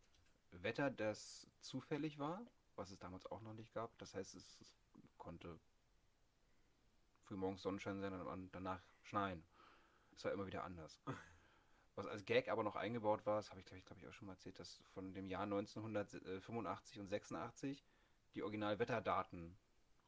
Wetter, 0.53 0.91
das 0.91 1.47
zufällig 1.61 2.19
war, 2.19 2.45
was 2.77 2.91
es 2.91 2.99
damals 2.99 3.27
auch 3.27 3.41
noch 3.43 3.55
nicht 3.55 3.73
gab. 3.73 3.97
Das 3.99 4.15
heißt, 4.15 4.35
es, 4.35 4.61
es 4.61 4.75
konnte 5.19 5.59
frühmorgens 7.25 7.63
Sonnenschein 7.63 8.01
sein 8.01 8.13
und 8.15 8.55
danach 8.55 8.83
schneien. 9.03 9.45
Es 10.17 10.25
war 10.25 10.33
immer 10.33 10.47
wieder 10.47 10.65
anders. 10.65 11.01
Was 11.95 12.07
als 12.07 12.25
Gag 12.25 12.49
aber 12.49 12.63
noch 12.63 12.75
eingebaut 12.77 13.27
war, 13.27 13.37
das 13.37 13.51
habe 13.51 13.61
ich 13.61 13.67
glaube 13.67 13.79
ich, 13.79 13.85
glaub 13.85 13.99
ich 13.99 14.07
auch 14.09 14.15
schon 14.15 14.27
mal 14.27 14.33
erzählt, 14.33 14.59
dass 14.59 14.81
von 14.95 15.13
dem 15.13 15.29
Jahr 15.29 15.43
1985 15.43 17.01
und 17.01 17.09
86 17.09 17.85
die 18.35 18.43
Originalwetterdaten 18.43 19.57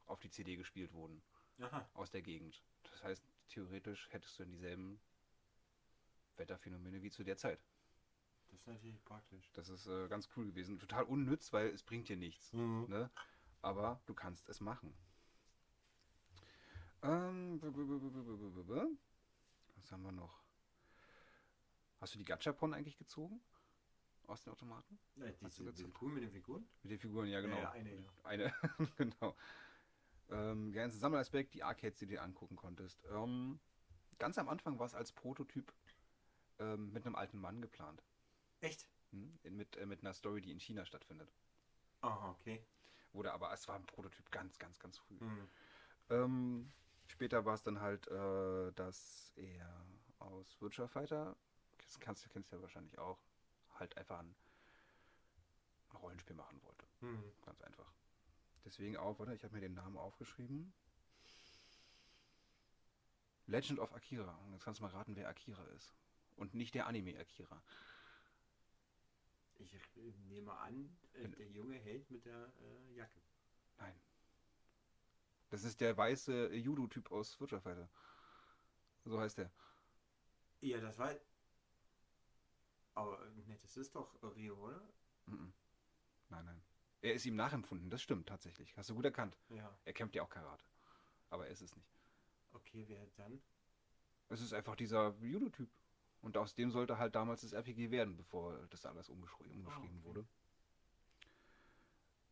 auf 0.05 0.19
die 0.19 0.29
CD 0.29 0.55
gespielt 0.55 0.93
wurden. 0.93 1.21
Aha. 1.59 1.87
Aus 1.93 2.11
der 2.11 2.21
Gegend. 2.21 2.63
Das 2.83 3.03
heißt, 3.03 3.23
theoretisch 3.47 4.07
hättest 4.11 4.37
du 4.37 4.43
dann 4.43 4.51
dieselben 4.51 4.99
Wetterphänomene 6.37 7.01
wie 7.01 7.11
zu 7.11 7.23
der 7.23 7.37
Zeit. 7.37 7.63
Das 8.47 8.59
ist 8.59 8.67
natürlich 8.67 9.03
praktisch. 9.03 9.51
Das 9.53 9.69
ist 9.69 9.87
äh, 9.87 10.07
ganz 10.07 10.29
cool 10.35 10.45
gewesen. 10.45 10.79
Total 10.79 11.03
unnütz, 11.03 11.51
weil 11.53 11.67
es 11.69 11.83
bringt 11.83 12.09
dir 12.09 12.17
nichts. 12.17 12.53
Mhm. 12.53 12.85
Ne? 12.87 13.09
Aber 13.61 14.01
du 14.05 14.13
kannst 14.13 14.47
es 14.49 14.61
machen. 14.61 14.93
Ähm, 17.01 17.59
was 19.75 19.91
haben 19.91 20.03
wir 20.03 20.11
noch? 20.11 20.43
Hast 21.99 22.13
du 22.13 22.17
die 22.17 22.25
Gachapon 22.25 22.73
eigentlich 22.73 22.97
gezogen? 22.97 23.41
Aus 24.27 24.43
den 24.43 24.53
Automaten? 24.53 24.99
Ja, 25.15 25.31
diese, 25.31 25.63
du 25.63 25.71
diese? 25.71 25.89
Kuh 25.89 26.07
mit 26.07 26.23
den 26.23 26.31
Figuren? 26.31 26.67
Mit 26.83 26.91
den 26.91 26.99
Figuren, 26.99 27.27
ja 27.27 27.41
genau. 27.41 27.57
Ja, 27.57 27.71
eine, 27.71 27.93
ja. 27.93 28.03
Eine, 28.23 28.53
genau. 28.97 29.35
Ähm, 30.29 30.71
der 30.71 30.83
ganze 30.83 30.97
Sammelaspekt, 30.97 31.53
die 31.53 31.63
Arcades, 31.63 31.99
die 31.99 32.05
du 32.05 32.13
dir 32.13 32.23
angucken 32.23 32.55
konntest. 32.55 33.03
Ähm, 33.11 33.59
ganz 34.17 34.37
am 34.37 34.49
Anfang 34.49 34.79
war 34.79 34.87
es 34.87 34.95
als 34.95 35.11
Prototyp 35.11 35.71
ähm, 36.59 36.91
mit 36.91 37.05
einem 37.05 37.15
alten 37.15 37.39
Mann 37.39 37.61
geplant. 37.61 38.03
Echt? 38.61 38.87
Hm? 39.11 39.37
Mit, 39.43 39.77
äh, 39.77 39.85
mit 39.85 40.01
einer 40.01 40.13
Story, 40.13 40.41
die 40.41 40.51
in 40.51 40.59
China 40.59 40.85
stattfindet. 40.85 41.31
Aha, 42.01 42.31
okay. 42.31 42.65
Wurde 43.13 43.31
aber, 43.33 43.53
es 43.53 43.67
war 43.67 43.75
ein 43.75 43.85
Prototyp 43.85 44.29
ganz, 44.31 44.57
ganz, 44.57 44.79
ganz 44.79 44.97
früh. 44.97 45.17
Mhm. 45.19 45.49
Ähm, 46.09 46.73
später 47.07 47.45
war 47.45 47.53
es 47.53 47.63
dann 47.63 47.79
halt, 47.79 48.07
äh, 48.07 48.71
dass 48.73 49.31
er 49.35 49.85
aus 50.19 50.59
Virtua 50.59 50.87
Fighter, 50.87 51.35
das 51.77 51.99
kannst, 51.99 52.29
kennst 52.31 52.51
du 52.51 52.55
ja 52.55 52.61
wahrscheinlich 52.61 52.97
auch, 52.97 53.19
halt 53.79 53.97
einfach 53.97 54.19
ein, 54.19 54.35
ein 55.89 55.97
Rollenspiel 55.97 56.35
machen 56.35 56.61
wollte. 56.63 56.85
Mhm. 57.01 57.31
Ganz 57.45 57.61
einfach. 57.61 57.91
Deswegen 58.63 58.97
auch, 58.97 59.19
warte, 59.19 59.33
ich 59.33 59.43
habe 59.43 59.53
mir 59.53 59.61
den 59.61 59.73
Namen 59.73 59.97
aufgeschrieben. 59.97 60.73
Legend 63.47 63.79
of 63.79 63.93
Akira. 63.93 64.35
Und 64.45 64.53
jetzt 64.53 64.63
kannst 64.63 64.79
du 64.79 64.83
mal 64.83 64.91
raten, 64.91 65.15
wer 65.15 65.29
Akira 65.29 65.63
ist. 65.75 65.93
Und 66.35 66.53
nicht 66.53 66.73
der 66.73 66.87
Anime 66.87 67.17
Akira. 67.19 67.61
Ich 69.57 70.17
nehme 70.27 70.51
an, 70.57 70.97
äh, 71.13 71.29
der 71.29 71.47
junge 71.49 71.77
Held 71.77 72.09
mit 72.11 72.25
der 72.25 72.51
äh, 72.61 72.93
Jacke. 72.93 73.21
Nein. 73.77 73.95
Das 75.49 75.63
ist 75.63 75.79
der 75.79 75.95
weiße 75.95 76.53
Judo-Typ 76.53 77.11
aus 77.11 77.39
Virtua 77.39 77.59
Fighter. 77.59 77.89
So 79.05 79.19
heißt 79.19 79.39
er. 79.39 79.51
Ja, 80.61 80.79
das 80.79 80.97
war. 80.97 81.15
Aber 82.95 83.19
ne, 83.47 83.57
das 83.61 83.77
ist 83.77 83.93
doch 83.95 84.15
Rio, 84.35 84.55
oder? 84.55 84.81
Mhm. 85.27 85.53
Nein, 86.29 86.45
nein. 86.45 86.61
Er 87.01 87.13
ist 87.13 87.25
ihm 87.25 87.35
nachempfunden, 87.35 87.89
das 87.89 88.01
stimmt 88.01 88.27
tatsächlich. 88.27 88.75
Hast 88.77 88.89
du 88.89 88.95
gut 88.95 89.05
erkannt. 89.05 89.37
Ja. 89.49 89.77
Er 89.85 89.93
kämpft 89.93 90.15
ja 90.15 90.23
auch 90.23 90.29
Karate. 90.29 90.65
Aber 91.29 91.45
er 91.45 91.51
ist 91.51 91.61
es 91.61 91.75
nicht. 91.75 91.93
Okay, 92.53 92.85
wer 92.87 93.05
dann? 93.17 93.41
Es 94.29 94.41
ist 94.41 94.53
einfach 94.53 94.75
dieser 94.75 95.15
Judo-Typ. 95.19 95.69
Und 96.21 96.37
aus 96.37 96.55
dem 96.55 96.71
sollte 96.71 96.97
halt 96.97 97.13
damals 97.13 97.41
das 97.41 97.53
RPG 97.53 97.91
werden, 97.91 98.17
bevor 98.17 98.57
das 98.69 98.85
alles 98.85 99.09
umgeschrieben, 99.09 99.59
umgeschrieben 99.59 99.99
okay. 99.99 100.05
wurde. 100.07 100.27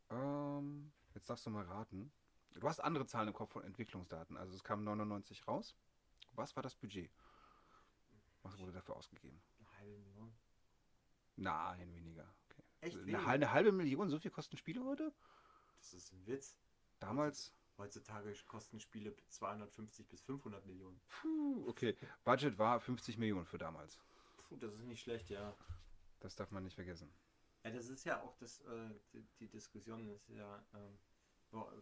Ähm, 0.09 0.91
jetzt 1.13 1.29
darfst 1.29 1.45
du 1.45 1.51
mal 1.51 1.65
raten. 1.65 2.11
Du 2.55 2.67
hast 2.67 2.79
andere 2.79 3.05
Zahlen 3.05 3.27
im 3.27 3.33
Kopf 3.33 3.51
von 3.51 3.63
Entwicklungsdaten. 3.63 4.37
Also 4.37 4.55
es 4.55 4.63
kam 4.63 4.83
99 4.83 5.47
raus. 5.47 5.75
Was 6.31 6.55
war 6.55 6.63
das 6.63 6.75
Budget? 6.75 7.11
Was 8.41 8.57
wurde 8.57 8.71
dafür 8.71 8.95
ausgegeben? 8.95 9.41
Eine 9.59 9.77
halbe 9.77 9.97
Million. 9.99 10.33
Nein, 11.35 11.93
weniger. 11.95 12.27
Okay. 12.49 12.63
Echt 12.81 12.97
Eine, 12.97 13.05
wenig? 13.05 13.27
eine 13.27 13.51
halbe 13.51 13.71
Million, 13.71 14.09
so 14.09 14.19
viel 14.19 14.31
kosten 14.31 14.57
Spiele 14.57 14.83
heute? 14.83 15.13
Das 15.79 15.93
ist 15.93 16.11
ein 16.13 16.25
Witz. 16.27 16.57
Damals? 16.99 17.53
Heutzutage 17.77 18.33
kosten 18.45 18.79
Spiele 18.79 19.15
250 19.29 20.07
bis 20.07 20.21
500 20.21 20.65
Millionen. 20.65 21.01
Puh, 21.09 21.67
okay. 21.67 21.97
Budget 22.23 22.57
war 22.59 22.79
50 22.79 23.17
Millionen 23.17 23.45
für 23.45 23.57
damals. 23.57 23.99
Puh, 24.37 24.57
das 24.57 24.73
ist 24.75 24.85
nicht 24.85 25.01
schlecht, 25.01 25.29
ja. 25.29 25.55
Das 26.19 26.35
darf 26.35 26.51
man 26.51 26.63
nicht 26.63 26.75
vergessen. 26.75 27.11
Ja, 27.63 27.71
das 27.71 27.89
ist 27.89 28.03
ja 28.03 28.21
auch 28.21 28.35
das, 28.37 28.61
äh, 28.61 28.89
die, 29.11 29.25
die 29.39 29.47
Diskussion 29.47 30.07
ist 30.09 30.29
ja, 30.29 30.63
ähm, 30.73 30.99
wo, 31.51 31.61
äh, 31.61 31.81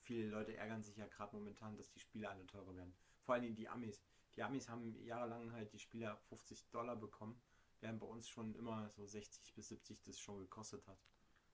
viele 0.00 0.28
Leute 0.28 0.56
ärgern 0.56 0.82
sich 0.82 0.96
ja 0.96 1.06
gerade 1.06 1.36
momentan, 1.36 1.76
dass 1.76 1.90
die 1.90 2.00
Spiele 2.00 2.28
alle 2.28 2.46
teurer 2.46 2.74
werden. 2.74 2.94
Vor 3.22 3.34
allem 3.34 3.54
die 3.54 3.68
Amis. 3.68 4.02
Die 4.34 4.42
Amis 4.42 4.68
haben 4.68 5.02
jahrelang 5.04 5.52
halt 5.52 5.72
die 5.72 5.78
Spiele 5.78 6.10
ab 6.10 6.22
50 6.28 6.68
Dollar 6.70 6.96
bekommen, 6.96 7.40
während 7.80 8.00
bei 8.00 8.06
uns 8.06 8.28
schon 8.28 8.54
immer 8.54 8.90
so 8.90 9.04
60 9.06 9.54
bis 9.54 9.68
70 9.68 10.02
das 10.02 10.18
schon 10.18 10.38
gekostet 10.38 10.86
hat. 10.86 10.98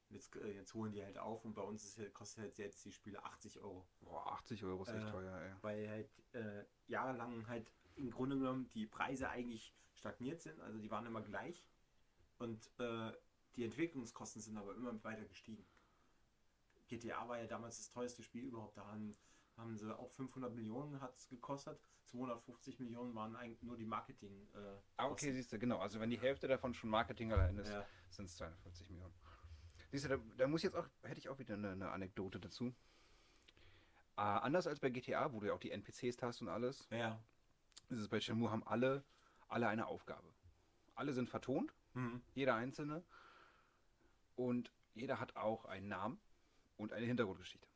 Und 0.09 0.15
Jetzt, 0.17 0.35
äh, 0.37 0.53
jetzt 0.55 0.75
holen 0.75 0.93
die 0.93 1.03
halt 1.03 1.19
auf 1.19 1.45
und 1.45 1.55
bei 1.55 1.63
uns 1.63 1.85
ist, 1.85 1.99
halt- 1.99 2.13
kostet 2.15 2.43
halt 2.45 2.59
jetzt 2.59 2.85
die 2.85 2.93
Spiele 2.93 3.25
80 3.25 3.61
Euro. 3.61 3.87
Boah, 4.01 4.33
80 4.33 4.65
Euro 4.65 4.83
ist 4.83 4.91
echt 4.91 5.07
Äh, 5.07 5.11
teuer, 5.11 5.39
ey. 5.41 5.55
Weil 5.63 5.89
halt 5.89 6.11
äh, 6.35 6.65
jahrelang 6.87 7.47
halt 7.47 7.73
im 7.97 8.11
Grunde 8.11 8.37
genommen 8.39 8.69
die 8.71 8.87
Preise 8.87 9.29
eigentlich 9.29 9.75
stagniert 9.95 10.41
sind, 10.41 10.61
also 10.61 10.79
die 10.79 10.91
waren 10.91 11.07
immer 11.07 11.23
gleich. 11.23 11.67
Und 12.39 12.71
äh, 12.79 13.13
die 13.57 13.65
Entwicklungskosten 13.65 14.41
sind 14.43 14.57
aber 14.57 14.75
immer 14.75 15.03
weiter 15.05 15.25
gestiegen. 15.25 15.65
GTA 16.89 17.29
war 17.29 17.39
ja 17.39 17.47
damals 17.47 17.79
das 17.79 17.89
teuerste 17.91 18.23
Spiel 18.23 18.45
überhaupt. 18.45 18.77
Da 18.77 18.87
haben, 18.87 19.17
haben 19.57 19.77
sie 19.77 19.97
auch 19.97 20.11
500 20.11 20.55
Millionen 20.55 21.01
hat 21.01 21.15
es 21.17 21.29
gekostet. 21.29 21.79
250 22.07 22.79
Millionen 22.81 23.15
waren 23.15 23.37
eigentlich 23.37 23.63
nur 23.63 23.77
die 23.77 23.85
Marketing. 23.85 24.49
Äh, 24.55 24.59
Ah, 24.97 25.05
okay, 25.07 25.11
Kosten. 25.13 25.33
siehst 25.35 25.53
du, 25.53 25.59
genau. 25.59 25.79
Also 25.79 26.01
wenn 26.01 26.11
die 26.11 26.21
Hälfte 26.21 26.49
davon 26.49 26.75
schon 26.75 26.91
Marketing 26.91 27.33
allein 27.33 27.57
ist, 27.59 27.71
Ja. 27.71 27.87
sind 28.11 28.27
es 28.27 28.37
250 28.37 28.89
Millionen. 28.91 29.15
Siehst 29.91 30.05
du, 30.05 30.09
da, 30.09 30.17
da 30.37 30.47
muss 30.49 30.61
ich 30.61 30.65
jetzt 30.65 30.77
auch, 30.77 30.89
hätte 31.03 31.19
ich 31.19 31.29
auch 31.29 31.39
wieder 31.39 31.55
eine, 31.55 31.71
eine 31.73 31.91
Anekdote 31.91 32.41
dazu. 32.41 32.75
Äh, 34.17 34.21
anders 34.21 34.67
als 34.67 34.81
bei 34.81 34.91
GTA, 34.91 35.33
wo 35.33 35.41
du 35.41 35.47
ja 35.47 35.53
auch 35.55 35.59
die 35.61 35.71
NPCs 35.71 36.21
hast 36.23 36.41
und 36.43 36.49
alles, 36.49 36.87
Ja. 36.91 37.23
ist 37.89 37.99
es 38.01 38.09
bei 38.09 38.21
Shenmue 38.21 38.51
haben 38.51 38.67
alle, 38.67 39.05
alle 39.49 39.69
eine 39.69 39.87
Aufgabe. 39.87 40.33
Alle 40.95 41.13
sind 41.13 41.29
vertont, 41.31 41.75
Mhm. 41.95 42.23
jeder 42.35 42.55
einzelne. 42.55 43.05
Und 44.35 44.73
jeder 44.95 45.21
hat 45.21 45.37
auch 45.37 45.65
einen 45.67 45.89
Namen 45.89 46.21
und 46.79 46.93
eine 46.93 47.07
Hintergrundgeschichte. 47.07 47.69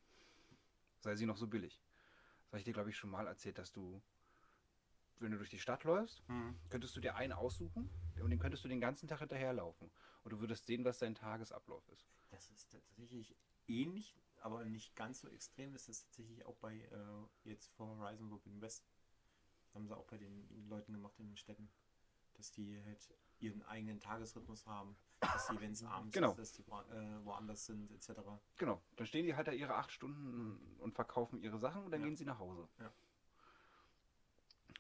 Sei 1.07 1.15
sie 1.15 1.27
noch 1.27 1.37
so 1.37 1.47
billig. 1.47 1.81
Das 2.43 2.49
habe 2.49 2.59
ich 2.59 2.65
dir, 2.65 2.73
glaube 2.73 2.91
ich, 2.91 2.97
schon 2.97 3.11
mal 3.11 3.29
erzählt, 3.29 3.59
dass 3.59 3.71
du, 3.71 4.03
wenn 5.21 5.31
du 5.31 5.39
durch 5.39 5.51
die 5.51 5.61
Stadt 5.61 5.85
läufst, 5.85 6.29
Mhm. 6.29 6.59
könntest 6.69 6.97
du 6.97 7.01
dir 7.01 7.15
einen 7.15 7.33
aussuchen 7.33 7.89
und 8.21 8.31
den 8.31 8.41
könntest 8.41 8.65
du 8.65 8.69
den 8.69 8.81
ganzen 8.81 9.07
Tag 9.07 9.21
hinterherlaufen. 9.21 9.89
Und 10.25 10.33
du 10.33 10.41
würdest 10.41 10.67
sehen, 10.67 10.85
was 10.85 10.99
dein 10.99 11.15
Tagesablauf 11.15 11.89
ist. 11.91 12.09
Das 12.31 12.51
ist 12.51 12.73
tatsächlich 12.73 13.37
ähnlich, 13.69 14.19
aber 14.41 14.65
nicht 14.65 14.97
ganz 14.97 15.21
so 15.21 15.29
extrem. 15.29 15.73
Das 15.73 15.89
ist 15.89 16.07
tatsächlich 16.07 16.45
auch 16.45 16.57
bei 16.57 16.75
äh, 16.75 17.49
jetzt 17.49 17.71
vor 17.75 17.87
Horizon 17.99 18.29
Forbidden 18.29 18.61
West. 18.61 18.85
Das 19.63 19.75
haben 19.77 19.87
sie 19.87 19.97
auch 19.97 20.07
bei 20.07 20.19
den 20.19 20.69
Leuten 20.69 20.93
gemacht 20.93 21.15
in 21.21 21.29
den 21.29 21.37
Städten. 21.37 21.71
Dass 22.35 22.51
die 22.51 22.83
halt 22.83 23.15
ihren 23.41 23.63
eigenen 23.65 24.01
Tagesrhythmus 24.01 24.67
haben. 24.67 24.97
Dass 25.21 25.47
die, 25.49 25.61
wenn 25.61 25.73
es 25.73 25.83
abends 25.83 26.15
Genau. 26.15 26.31
ist, 26.33 26.39
dass 26.39 26.53
die 26.53 26.63
äh, 26.63 27.25
woanders 27.25 27.67
sind, 27.67 27.91
etc. 27.91 28.21
Genau. 28.59 28.83
Dann 28.97 29.07
stehen 29.07 29.25
die 29.25 29.35
halt 29.35 29.49
da 29.49 29.53
ihre 29.53 29.75
acht 29.75 29.91
Stunden 29.91 30.77
und 30.79 30.95
verkaufen 30.95 31.39
ihre 31.41 31.59
Sachen 31.59 31.85
und 31.85 31.91
dann 31.91 32.01
Ja. 32.01 32.07
gehen 32.07 32.17
sie 32.17 32.25
nach 32.27 32.39
Hause. 32.39 32.69
Ja. 32.79 32.93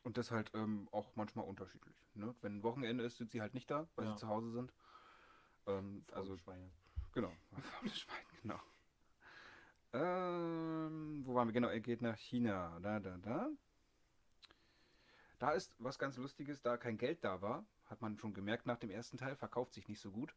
Und 0.02 0.18
das 0.18 0.30
halt 0.30 0.50
ähm, 0.54 0.88
auch 0.92 1.16
manchmal 1.16 1.46
unterschiedlich. 1.46 1.96
Ne? 2.14 2.34
Wenn 2.42 2.62
Wochenende 2.62 3.02
ist, 3.04 3.16
sind 3.16 3.30
sie 3.32 3.40
halt 3.40 3.54
nicht 3.54 3.70
da, 3.70 3.88
weil 3.96 4.04
Ja. 4.04 4.12
sie 4.12 4.18
zu 4.18 4.28
Hause 4.28 4.52
sind. 4.52 4.72
Ähm, 5.66 6.04
also 6.12 6.36
Schweine. 6.36 6.70
Genau, 7.12 7.32
faule 7.80 7.90
Schwein, 7.90 8.24
genau. 8.42 8.60
Ähm, 9.92 11.22
wo 11.26 11.34
waren 11.34 11.48
wir? 11.48 11.52
Genau, 11.52 11.68
er 11.68 11.80
geht 11.80 12.02
nach 12.02 12.16
China. 12.18 12.78
Da, 12.80 13.00
da, 13.00 13.16
da. 13.18 13.48
Da 15.38 15.52
ist 15.52 15.74
was 15.78 15.98
ganz 15.98 16.16
Lustiges, 16.16 16.62
da 16.62 16.76
kein 16.76 16.96
Geld 16.96 17.22
da 17.22 17.42
war, 17.42 17.66
hat 17.86 18.00
man 18.00 18.18
schon 18.18 18.32
gemerkt 18.32 18.66
nach 18.66 18.78
dem 18.78 18.90
ersten 18.90 19.18
Teil, 19.18 19.36
verkauft 19.36 19.74
sich 19.74 19.88
nicht 19.88 20.00
so 20.00 20.10
gut. 20.10 20.34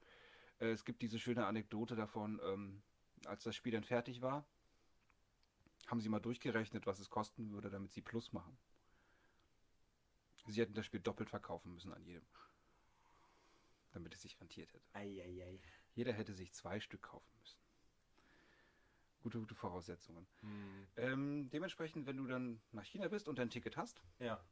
Äh, 0.60 0.72
es 0.72 0.84
gibt 0.84 1.02
diese 1.02 1.20
schöne 1.20 1.46
Anekdote 1.46 1.96
davon, 1.96 2.40
ähm, 2.44 2.82
als 3.26 3.44
das 3.44 3.56
Spiel 3.56 3.72
dann 3.72 3.84
fertig 3.84 4.22
war, 4.22 4.46
haben 5.88 6.02
sie 6.02 6.10
mal 6.10 6.20
durchgerechnet, 6.20 6.86
was 6.86 7.00
es 7.00 7.10
kosten 7.10 7.52
würde, 7.52 7.70
damit 7.70 7.92
sie 7.92 8.02
Plus 8.02 8.32
machen. 8.34 8.58
Sie 10.48 10.62
hätten 10.62 10.74
das 10.74 10.86
Spiel 10.86 11.00
doppelt 11.00 11.30
verkaufen 11.30 11.74
müssen 11.74 11.94
an 11.94 12.04
jedem. 12.04 12.26
Damit 13.92 14.14
es 14.14 14.22
sich 14.22 14.40
rentiert 14.40 14.72
hätte. 14.74 14.86
Eieiei. 14.94 15.60
Jeder 15.96 16.14
hätte 16.14 16.34
sich 16.34 16.54
zwei 16.54 16.80
Stück 16.80 17.04
kaufen 17.04 17.30
müssen. 17.40 17.58
Gute, 19.22 19.40
gute 19.40 19.56
Voraussetzungen. 19.56 20.28
Hm. 20.42 20.88
Ähm, 20.96 21.50
dementsprechend, 21.50 22.06
wenn 22.06 22.18
du 22.18 22.26
dann 22.26 22.62
nach 22.72 22.86
China 22.86 23.08
bist 23.08 23.28
und 23.28 23.38
dein 23.38 23.50
Ticket 23.50 23.78
hast, 23.78 24.02
Ja. 24.20 24.44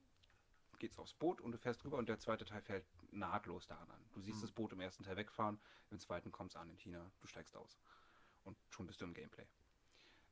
Geht's 0.79 0.97
aufs 0.99 1.13
Boot 1.13 1.41
und 1.41 1.51
du 1.51 1.57
fährst 1.57 1.83
rüber 1.85 1.97
und 1.97 2.07
der 2.09 2.19
zweite 2.19 2.45
Teil 2.45 2.61
fährt 2.61 2.85
nahtlos 3.11 3.67
daran 3.67 3.89
an. 3.89 4.09
Du 4.13 4.21
siehst 4.21 4.37
Mhm. 4.37 4.41
das 4.41 4.51
Boot 4.51 4.73
im 4.73 4.79
ersten 4.81 5.03
Teil 5.03 5.15
wegfahren, 5.17 5.59
im 5.91 5.99
zweiten 5.99 6.31
kommst 6.31 6.55
an 6.55 6.69
in 6.69 6.77
China, 6.77 7.11
du 7.19 7.27
steigst 7.27 7.55
aus. 7.55 7.77
Und 8.43 8.57
schon 8.69 8.87
bist 8.87 9.01
du 9.01 9.05
im 9.05 9.13
Gameplay. 9.13 9.45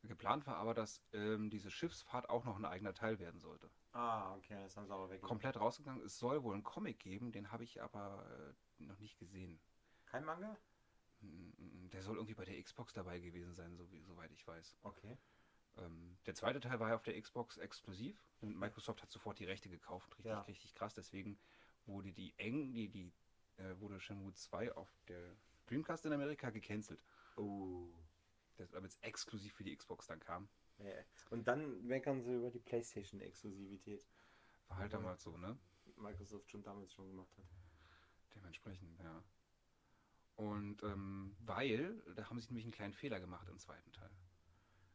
Geplant 0.03 0.45
war 0.45 0.57
aber, 0.57 0.73
dass 0.75 1.01
ähm, 1.13 1.49
diese 1.49 1.71
Schiffsfahrt 1.71 2.29
auch 2.29 2.45
noch 2.45 2.57
ein 2.57 2.65
eigener 2.65 2.93
Teil 2.93 3.17
werden 3.19 3.39
sollte. 3.39 3.71
Ah, 3.91 4.35
okay, 4.35 4.61
das 4.61 4.77
haben 4.77 4.85
sie 4.85 4.93
aber 4.93 5.09
weg. 5.09 5.21
Komplett 5.21 5.59
rausgegangen. 5.59 6.03
Es 6.05 6.19
soll 6.19 6.43
wohl 6.43 6.53
einen 6.53 6.63
Comic 6.63 6.99
geben, 6.99 7.31
den 7.31 7.51
habe 7.51 7.63
ich 7.63 7.81
aber 7.81 8.25
äh, 8.79 8.83
noch 8.83 8.99
nicht 8.99 9.17
gesehen. 9.17 9.59
Kein 10.05 10.23
Manga? 10.25 10.55
Mm, 11.21 11.89
Der 11.89 12.03
soll 12.03 12.17
irgendwie 12.17 12.35
bei 12.35 12.45
der 12.45 12.61
Xbox 12.61 12.93
dabei 12.93 13.19
gewesen 13.19 13.53
sein, 13.53 13.75
so 13.77 13.85
soweit 14.03 14.31
ich 14.31 14.45
weiß. 14.45 14.77
Okay. 14.83 15.17
Ähm, 15.77 16.17
der 16.25 16.35
zweite 16.35 16.59
Teil 16.59 16.79
war 16.79 16.89
ja 16.89 16.95
auf 16.95 17.03
der 17.03 17.19
Xbox 17.19 17.57
exklusiv 17.57 18.17
und 18.41 18.57
Microsoft 18.57 19.01
hat 19.01 19.11
sofort 19.11 19.39
die 19.39 19.45
Rechte 19.45 19.69
gekauft. 19.69 20.09
Richtig, 20.17 20.25
Ja. 20.25 20.41
richtig 20.41 20.73
krass. 20.73 20.93
Deswegen 20.93 21.37
wurde 21.85 22.11
die 22.11 22.33
eng, 22.37 22.71
die, 22.71 22.87
die 22.89 23.11
äh, 23.57 23.79
wurde 23.79 23.99
Shenmue 23.99 24.33
2 24.33 24.73
auf 24.73 24.89
der 25.07 25.35
Dreamcast 25.67 26.05
in 26.05 26.13
Amerika 26.13 26.49
gecancelt. 26.49 27.01
Oh. 27.37 27.87
Damit 28.71 28.91
es 28.91 28.97
exklusiv 29.01 29.53
für 29.53 29.63
die 29.63 29.75
Xbox 29.75 30.07
dann 30.07 30.19
kam. 30.19 30.47
Ja. 30.79 30.91
Und 31.29 31.47
dann 31.47 31.85
meckern 31.85 32.21
sie 32.21 32.33
über 32.33 32.49
die 32.49 32.59
PlayStation-Exklusivität. 32.59 34.05
War 34.67 34.77
halt 34.77 34.93
damals 34.93 35.23
so, 35.23 35.37
ne? 35.37 35.57
Microsoft 35.97 36.49
schon 36.49 36.63
damals 36.63 36.93
schon 36.93 37.07
gemacht 37.07 37.37
hat. 37.37 37.45
Dementsprechend, 38.35 38.99
ja. 38.99 39.23
Und 40.35 40.83
ähm, 40.83 41.35
weil, 41.39 42.01
da 42.15 42.29
haben 42.29 42.39
sie 42.39 42.47
nämlich 42.47 42.65
einen 42.65 42.73
kleinen 42.73 42.93
Fehler 42.93 43.19
gemacht 43.19 43.47
im 43.47 43.57
zweiten 43.57 43.91
Teil. 43.93 44.09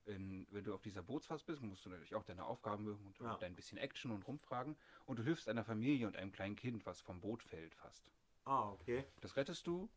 In, 0.07 0.47
wenn 0.51 0.65
du 0.65 0.75
auf 0.75 0.83
dieser 0.83 1.03
Bootsfahrt 1.03 1.45
bist, 1.47 1.63
musst 1.63 1.85
du 1.85 1.91
natürlich 1.91 2.15
auch 2.15 2.25
deine 2.25 2.45
Aufgaben 2.45 2.85
mögen 2.85 3.05
und 3.07 3.21
Ja. 3.21 3.37
dein 3.37 3.55
bisschen 3.55 3.79
Action 3.79 4.11
und 4.11 4.27
rumfragen. 4.27 4.77
Und 5.07 5.19
du 5.19 5.23
hilfst 5.23 5.49
einer 5.49 5.65
Familie 5.65 6.07
und 6.07 6.17
einem 6.17 6.33
kleinen 6.33 6.57
Kind, 6.57 6.87
was 6.87 7.01
vom 7.01 7.21
Boot 7.21 7.43
fällt 7.43 7.75
fast. 7.75 8.11
Ah, 8.45 8.71
okay. 8.71 9.05
Das 9.21 9.37
rettest 9.37 9.67
du 9.67 9.89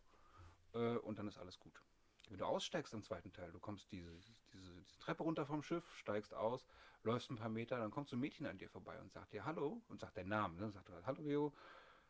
äh, 0.73 0.97
und 0.97 1.19
dann 1.19 1.27
ist 1.27 1.37
alles 1.37 1.59
gut. 1.59 1.81
Wenn 2.29 2.37
du 2.37 2.45
aussteigst 2.45 2.93
im 2.93 3.03
zweiten 3.03 3.31
Teil, 3.31 3.51
du 3.51 3.59
kommst 3.59 3.91
diese, 3.91 4.11
diese, 4.53 4.73
diese 4.81 4.99
Treppe 4.99 5.23
runter 5.23 5.45
vom 5.45 5.61
Schiff, 5.61 5.85
steigst 5.97 6.33
aus, 6.33 6.65
läufst 7.03 7.29
ein 7.29 7.35
paar 7.35 7.49
Meter, 7.49 7.77
dann 7.79 7.91
kommt 7.91 8.09
so 8.09 8.15
ein 8.15 8.19
Mädchen 8.19 8.45
an 8.45 8.57
dir 8.57 8.69
vorbei 8.69 8.99
und 8.99 9.11
sagt 9.11 9.33
dir 9.33 9.45
Hallo 9.45 9.81
und 9.87 9.99
sagt 9.99 10.17
deinen 10.17 10.29
Namen. 10.29 10.57
Ne? 10.57 10.71
Sagt 10.71 10.89
Hallo 11.05 11.21
Leo, 11.21 11.53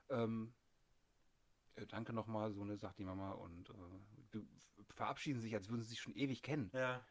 ähm, 0.10 0.54
äh, 1.76 1.86
danke 1.88 2.14
nochmal, 2.14 2.52
so 2.54 2.64
ne, 2.64 2.78
sagt 2.78 3.00
die 3.00 3.04
Mama 3.04 3.32
und 3.32 3.70
äh, 3.70 3.74
du, 4.32 4.46
verabschieden 4.96 5.42
sich, 5.42 5.54
als 5.56 5.70
würden 5.70 5.82
sie 5.82 5.90
sich 5.90 6.00
schon 6.00 6.16
ewig 6.16 6.44
kennen. 6.44 6.70
Ja. 6.74 7.04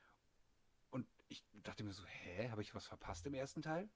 Ich 1.33 1.43
dachte 1.63 1.83
mir 1.83 1.93
so, 1.95 2.05
hä, 2.05 2.51
habe 2.51 2.61
ich 2.61 2.75
was 2.75 2.87
verpasst 2.87 3.25
im 3.27 3.33
ersten 3.33 3.63
Teil? 3.63 3.89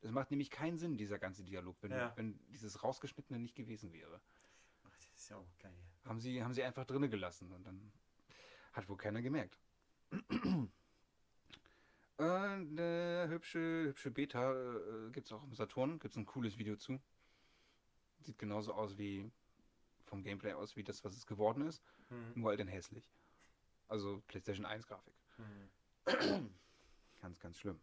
Das 0.00 0.12
macht 0.12 0.30
nämlich 0.30 0.48
keinen 0.50 0.78
Sinn, 0.78 0.96
dieser 0.96 1.18
ganze 1.18 1.42
Dialog, 1.42 1.76
wenn, 1.80 1.90
Ja. 1.90 2.12
wenn 2.16 2.38
dieses 2.50 2.84
rausgeschnittene 2.84 3.38
nicht 3.40 3.56
gewesen 3.56 3.92
wäre. 3.92 4.20
Ach, 4.84 4.96
das 4.96 5.12
ist 5.22 5.28
ja 5.28 5.36
auch 5.38 5.58
geil. 5.58 5.74
Haben 6.04 6.20
sie, 6.20 6.42
haben 6.44 6.52
sie 6.54 6.62
einfach 6.62 6.84
drinne 6.84 7.08
gelassen 7.08 7.50
und 7.52 7.64
dann 7.64 7.92
hat 8.72 8.88
wohl 8.88 8.96
keiner 8.96 9.22
gemerkt. 9.22 9.58
äh, 12.18 12.22
eine 12.22 13.26
hübsche, 13.28 13.86
hübsche 13.86 14.10
Beta 14.12 14.52
äh, 14.52 15.10
gibt 15.10 15.26
es 15.26 15.32
auch 15.32 15.42
im 15.42 15.54
Saturn, 15.54 15.98
gibt 15.98 16.12
es 16.12 16.16
ein 16.18 16.26
cooles 16.26 16.58
Video 16.58 16.76
zu. 16.76 17.00
Sieht 18.20 18.38
genauso 18.38 18.72
aus 18.74 18.98
wie 18.98 19.30
vom 20.04 20.22
Gameplay 20.22 20.52
aus 20.52 20.76
wie 20.76 20.84
das, 20.84 21.02
was 21.02 21.16
es 21.16 21.26
geworden 21.26 21.66
ist, 21.66 21.82
Mhm. 22.10 22.32
nur 22.36 22.50
halt 22.50 22.60
in 22.60 22.68
hässlich. 22.68 23.10
Also 23.88 24.22
PlayStation 24.28 24.64
1 24.66 24.86
Grafik. 24.86 25.14
Mhm. 25.38 25.70
Ganz, 27.24 27.40
ganz 27.40 27.58
schlimm. 27.58 27.80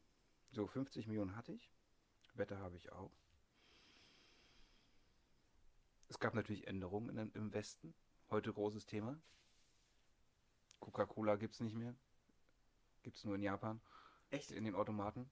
So, 0.52 0.68
50 0.68 1.08
Millionen 1.08 1.36
hatte 1.36 1.52
ich. 1.52 1.72
Wette 2.36 2.60
habe 2.60 2.78
ich 2.78 2.92
auch. 2.92 3.12
Es 6.10 6.20
gab 6.20 6.36
natürlich 6.36 6.68
Änderungen 6.68 7.18
in, 7.18 7.32
im 7.32 7.52
Westen. 7.52 7.96
Heute 8.30 8.54
großes 8.54 8.86
Thema. 8.86 9.20
Coca-Cola 10.80 11.38
gibt 11.38 11.56
es 11.56 11.60
nicht 11.60 11.76
mehr. 11.76 11.96
Gibt 13.02 13.18
es 13.18 13.26
nur 13.26 13.34
in 13.34 13.42
Japan. 13.42 13.82
Echt? 14.30 14.52
In 14.52 14.64
den 14.64 14.76
Automaten. 14.76 15.28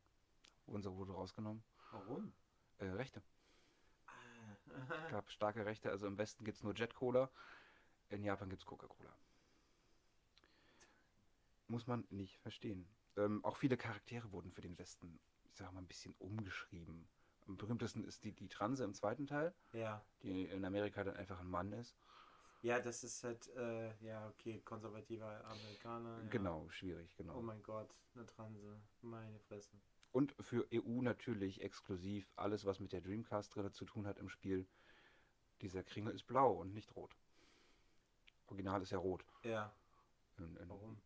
Unsere 0.65 0.95
wurde 0.95 1.11
rausgenommen. 1.11 1.63
Warum? 1.91 2.33
Äh, 2.79 2.85
Rechte. 2.85 3.21
Ah, 4.07 5.09
gab 5.11 5.29
starke 5.29 5.67
Rechte. 5.67 5.91
Also 5.91 6.07
im 6.07 6.17
Westen 6.17 6.43
gibt 6.45 6.57
es 6.57 6.63
nur 6.63 6.73
Jet 6.73 6.95
Cola. 6.95 7.29
In 8.09 8.23
Japan 8.23 8.49
gibt 8.49 8.63
es 8.63 8.65
Coca-Cola. 8.65 9.15
Muss 11.67 11.85
man 11.85 12.07
nicht 12.09 12.39
verstehen. 12.39 12.89
Ähm, 13.19 13.43
auch 13.43 13.57
viele 13.57 13.75
Charaktere 13.75 14.31
wurden 14.31 14.51
für 14.51 14.61
den 14.61 14.77
Westen, 14.77 15.19
ich 15.49 15.57
sag 15.57 15.71
mal, 15.73 15.81
ein 15.81 15.87
bisschen 15.87 16.15
umgeschrieben. 16.19 17.07
Am 17.47 17.57
berühmtesten 17.57 18.05
ist 18.05 18.23
die, 18.23 18.31
die 18.31 18.47
Transe 18.47 18.83
im 18.83 18.93
zweiten 18.93 19.27
Teil, 19.27 19.53
ja. 19.73 20.01
die 20.23 20.45
in 20.45 20.63
Amerika 20.63 21.03
dann 21.03 21.17
einfach 21.17 21.39
ein 21.39 21.49
Mann 21.49 21.73
ist. 21.73 21.97
Ja, 22.61 22.79
das 22.79 23.03
ist 23.03 23.23
halt, 23.23 23.47
äh, 23.55 23.93
ja, 24.05 24.27
okay, 24.29 24.61
konservativer 24.63 25.43
Amerikaner. 25.45 26.21
Ja. 26.23 26.29
Genau, 26.29 26.69
schwierig, 26.69 27.15
genau. 27.17 27.37
Oh 27.37 27.41
mein 27.41 27.61
Gott, 27.63 27.93
eine 28.15 28.25
Transe. 28.25 28.81
Meine 29.01 29.39
Fresse. 29.39 29.71
Und 30.11 30.33
für 30.39 30.67
EU 30.73 31.01
natürlich 31.01 31.61
exklusiv 31.61 32.31
alles, 32.35 32.65
was 32.65 32.79
mit 32.79 32.93
der 32.93 33.01
Dreamcast 33.01 33.53
drin 33.55 33.71
zu 33.73 33.85
tun 33.85 34.07
hat 34.07 34.17
im 34.17 34.29
Spiel. 34.29 34.67
Dieser 35.61 35.83
Kringel 35.83 36.13
ist 36.13 36.23
blau 36.23 36.53
und 36.53 36.73
nicht 36.73 36.95
rot. 36.95 37.15
Original 38.47 38.81
ist 38.81 38.91
ja 38.91 38.97
rot. 38.97 39.25
Ja, 39.43 39.73
In, 40.37 40.55
in, 40.55 40.69
warum? 40.69 41.01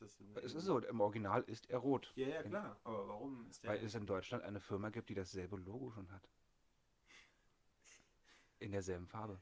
Ist 0.00 0.20
das 0.20 0.44
Es 0.44 0.54
ist 0.54 0.64
so, 0.64 0.78
im 0.78 1.00
Original 1.00 1.42
ist 1.44 1.70
er 1.70 1.78
rot. 1.78 2.12
Ja, 2.16 2.28
ja, 2.28 2.42
klar. 2.42 2.78
Aber 2.84 3.08
warum 3.08 3.46
ist 3.48 3.62
der. 3.62 3.70
Weil 3.70 3.84
es 3.84 3.94
in 3.94 4.06
Deutschland 4.06 4.44
eine 4.44 4.60
Firma 4.60 4.90
gibt, 4.90 5.08
die 5.08 5.14
dasselbe 5.14 5.56
Logo 5.56 5.90
schon 5.90 6.10
hat. 6.12 6.28
In 8.58 8.72
derselben 8.72 9.06
Farbe. 9.06 9.40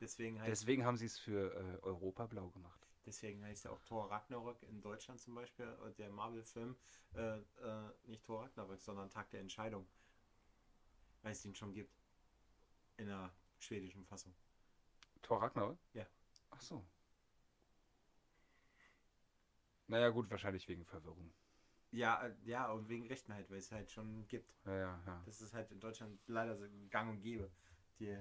deswegen, 0.00 0.40
heißt, 0.40 0.50
Deswegen 0.50 0.84
haben 0.84 0.96
sie 0.96 1.06
es 1.06 1.18
für 1.18 1.54
äh, 1.54 1.78
Europa 1.82 2.26
blau 2.26 2.48
gemacht. 2.50 2.86
deswegen 3.06 3.44
heißt 3.44 3.64
ja 3.64 3.70
auch 3.70 3.80
Thor 3.80 4.10
Ragnarök 4.10 4.62
in 4.62 4.80
Deutschland 4.80 5.20
zum 5.20 5.34
Beispiel, 5.34 5.66
äh, 5.66 5.92
der 5.92 6.10
Marvel-Film, 6.10 6.76
äh, 7.14 7.38
äh, 7.38 7.42
nicht 8.04 8.24
Thor 8.24 8.42
Ragnarök, 8.44 8.80
sondern 8.82 9.10
Tag 9.10 9.30
der 9.30 9.40
Entscheidung. 9.40 9.86
Weil 11.22 11.32
es 11.32 11.42
den 11.42 11.54
schon 11.54 11.72
gibt. 11.72 11.94
In 12.96 13.06
der 13.08 13.30
schwedischen 13.58 14.04
Fassung. 14.06 14.34
Thor 15.22 15.42
Ragnarök? 15.42 15.78
Ja. 15.94 16.06
Ach 16.50 16.60
so. 16.60 16.84
Naja, 19.86 20.08
gut, 20.08 20.30
wahrscheinlich 20.30 20.66
wegen 20.68 20.84
Verwirrung. 20.84 21.32
Ja, 21.90 22.26
äh, 22.26 22.34
ja, 22.44 22.70
und 22.70 22.88
wegen 22.88 23.06
Rechten 23.06 23.32
halt, 23.32 23.48
weil 23.50 23.58
es 23.58 23.70
halt 23.70 23.90
schon 23.90 24.26
gibt. 24.26 24.52
Ja, 24.64 24.76
ja, 24.76 25.02
ja. 25.06 25.22
Das 25.26 25.40
ist 25.40 25.52
halt 25.54 25.70
in 25.70 25.80
Deutschland 25.80 26.18
leider 26.26 26.56
so 26.56 26.66
gang 26.90 27.10
und 27.10 27.20
gäbe. 27.20 27.50
Die 27.98 28.16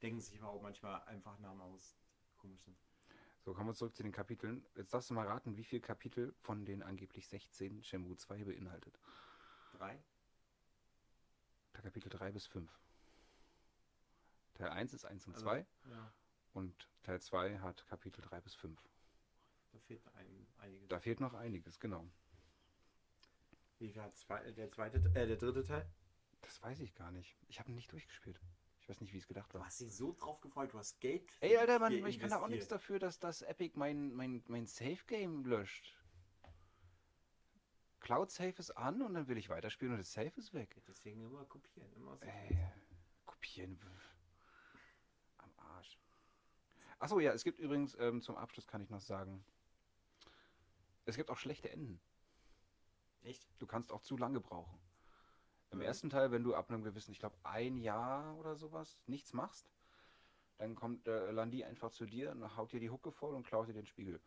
denken 0.00 0.20
sich 0.20 0.40
aber 0.40 0.50
auch 0.50 0.62
manchmal 0.62 1.02
einfach 1.02 1.38
Namen 1.38 1.60
aus, 1.60 1.98
die 2.30 2.36
komisch 2.36 2.62
sind. 2.62 2.78
So, 3.44 3.52
kommen 3.52 3.68
wir 3.68 3.74
zurück 3.74 3.94
zu 3.94 4.02
den 4.02 4.12
Kapiteln. 4.12 4.66
Jetzt 4.74 4.94
darfst 4.94 5.10
du 5.10 5.14
mal 5.14 5.26
raten, 5.26 5.56
wie 5.56 5.64
viele 5.64 5.82
Kapitel 5.82 6.34
von 6.40 6.64
den 6.64 6.82
angeblich 6.82 7.28
16 7.28 7.82
Shenmue 7.82 8.16
2 8.16 8.44
beinhaltet. 8.44 8.98
Drei? 9.72 10.02
Kapitel 11.72 12.08
3 12.08 12.32
bis 12.32 12.46
5. 12.46 12.70
Teil 14.54 14.70
1 14.70 14.92
ist 14.92 15.04
1 15.04 15.26
und 15.26 15.34
Also, 15.34 15.46
2 15.46 15.66
Ja, 15.90 16.12
und 16.52 16.88
Teil 17.02 17.20
2 17.20 17.58
hat 17.60 17.86
Kapitel 17.86 18.20
3 18.22 18.40
bis 18.40 18.54
5. 18.54 18.82
da 19.72 19.78
fehlt 19.80 20.02
ein, 20.14 20.46
einiges. 20.58 20.88
Da 20.88 21.00
fehlt 21.00 21.20
noch 21.20 21.34
einiges, 21.34 21.78
genau. 21.80 22.06
Wie 23.78 23.92
zwei, 24.14 24.50
der 24.52 24.70
zweite, 24.70 24.98
äh, 25.14 25.26
der 25.26 25.36
dritte 25.36 25.62
Teil? 25.62 25.88
Das 26.42 26.62
weiß 26.62 26.80
ich 26.80 26.94
gar 26.94 27.10
nicht. 27.10 27.36
Ich 27.48 27.58
habe 27.60 27.70
ihn 27.70 27.76
nicht 27.76 27.92
durchgespielt. 27.92 28.40
Ich 28.80 28.88
weiß 28.88 29.00
nicht, 29.00 29.12
wie 29.12 29.18
es 29.18 29.26
gedacht 29.28 29.52
Du 29.52 29.58
war. 29.58 29.66
hast 29.66 29.80
dich 29.80 29.94
so 29.94 30.12
drauf 30.14 30.40
gefreut, 30.40 30.72
du 30.72 30.78
hast 30.78 30.98
Geld. 31.00 31.30
Ey, 31.40 31.56
Alter, 31.56 31.78
Mann, 31.78 31.92
ich 31.92 32.18
kann 32.18 32.30
da 32.30 32.40
auch 32.40 32.48
nichts 32.48 32.68
dafür, 32.68 32.98
dass 32.98 33.18
das 33.18 33.42
Epic 33.42 33.74
mein, 33.78 34.14
mein, 34.14 34.42
mein 34.48 34.66
Safe-Game 34.66 35.44
löscht. 35.44 35.94
Cloud 38.00 38.30
Safe 38.30 38.54
ist 38.56 38.70
an 38.70 39.02
und 39.02 39.14
dann 39.14 39.28
will 39.28 39.36
ich 39.36 39.50
weiterspielen 39.50 39.92
und 39.92 39.98
das 39.98 40.12
Safe 40.12 40.32
ist 40.36 40.54
weg. 40.54 40.80
Deswegen 40.88 41.20
immer 41.20 41.44
kopieren, 41.44 41.92
immer 41.92 42.16
so. 42.16 42.24
Ey, 42.24 42.58
kopieren. 43.26 43.78
Am 45.38 45.52
Arsch. 45.58 45.98
Achso, 46.98 47.20
ja, 47.20 47.32
es 47.32 47.44
gibt 47.44 47.58
übrigens, 47.58 47.94
ähm, 48.00 48.22
zum 48.22 48.36
Abschluss 48.36 48.66
kann 48.66 48.80
ich 48.80 48.88
noch 48.88 49.00
sagen, 49.02 49.44
es 51.08 51.16
gibt 51.16 51.30
auch 51.30 51.38
schlechte 51.38 51.70
Enden. 51.70 52.00
Echt? 53.22 53.48
Du 53.58 53.66
kannst 53.66 53.92
auch 53.92 54.02
zu 54.02 54.16
lange 54.16 54.40
brauchen. 54.40 54.78
Im 55.70 55.78
Mhm. 55.78 55.84
ersten 55.84 56.10
Teil, 56.10 56.30
wenn 56.30 56.44
du 56.44 56.54
ab 56.54 56.70
einem 56.70 56.82
gewissen, 56.82 57.12
ich 57.12 57.18
glaube, 57.18 57.36
ein 57.42 57.76
Jahr 57.76 58.36
oder 58.36 58.56
sowas 58.56 58.98
nichts 59.06 59.32
machst, 59.32 59.70
dann 60.58 60.74
kommt 60.74 61.06
äh, 61.06 61.30
Landi 61.30 61.64
einfach 61.64 61.90
zu 61.90 62.06
dir 62.06 62.30
und 62.32 62.56
haut 62.56 62.72
dir 62.72 62.80
die 62.80 62.90
Hucke 62.90 63.12
voll 63.12 63.34
und 63.34 63.46
klaut 63.46 63.68
dir 63.68 63.74
den 63.74 63.86
Spiegel. 63.86 64.20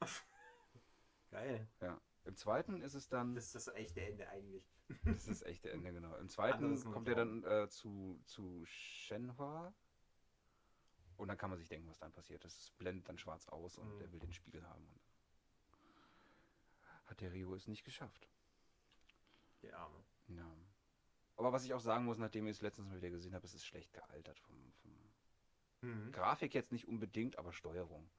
Geil. 1.30 1.68
Ja. 1.80 2.00
Im 2.24 2.36
zweiten 2.36 2.80
ist 2.80 2.94
es 2.94 3.08
dann, 3.08 3.34
Das 3.34 3.46
ist 3.46 3.54
das 3.54 3.68
echte 3.74 4.00
Ende 4.00 4.28
eigentlich. 4.28 4.64
das 5.04 5.26
ist 5.26 5.28
das 5.28 5.42
echte 5.42 5.70
Ende, 5.70 5.92
genau. 5.92 6.14
Im 6.16 6.28
zweiten 6.28 6.82
kommt 6.92 7.08
er 7.08 7.14
dann 7.16 7.44
äh, 7.44 7.68
zu, 7.68 8.20
zu 8.24 8.64
Shenhua 8.64 9.74
und 11.16 11.28
dann 11.28 11.38
kann 11.38 11.50
man 11.50 11.58
sich 11.58 11.68
denken, 11.68 11.88
was 11.88 11.98
dann 11.98 12.12
passiert. 12.12 12.44
Das 12.44 12.70
blendet 12.78 13.08
dann 13.08 13.18
schwarz 13.18 13.48
aus 13.48 13.78
und 13.78 13.94
Mhm. 13.94 14.00
er 14.00 14.12
will 14.12 14.20
den 14.20 14.32
Spiegel 14.32 14.66
haben. 14.68 14.86
Und 14.86 15.00
hat 17.06 17.20
der 17.20 17.32
Rio 17.32 17.54
es 17.54 17.66
nicht 17.68 17.84
geschafft. 17.84 18.28
Der 19.62 19.78
Arme. 19.78 20.04
Ja. 20.28 20.50
Aber 21.36 21.52
was 21.52 21.64
ich 21.64 21.74
auch 21.74 21.80
sagen 21.80 22.04
muss, 22.04 22.18
nachdem 22.18 22.46
ich 22.46 22.52
es 22.56 22.62
letztens 22.62 22.88
mal 22.88 22.96
wieder 22.96 23.10
gesehen 23.10 23.34
habe, 23.34 23.44
es 23.46 23.54
ist 23.54 23.64
schlecht 23.66 23.92
gealtert 23.92 24.38
vom, 24.38 24.72
vom 24.82 24.92
Mhm. 25.82 26.10
Grafik 26.10 26.54
jetzt 26.54 26.72
nicht 26.72 26.88
unbedingt, 26.88 27.38
aber 27.38 27.52
Steuerung. 27.52 28.10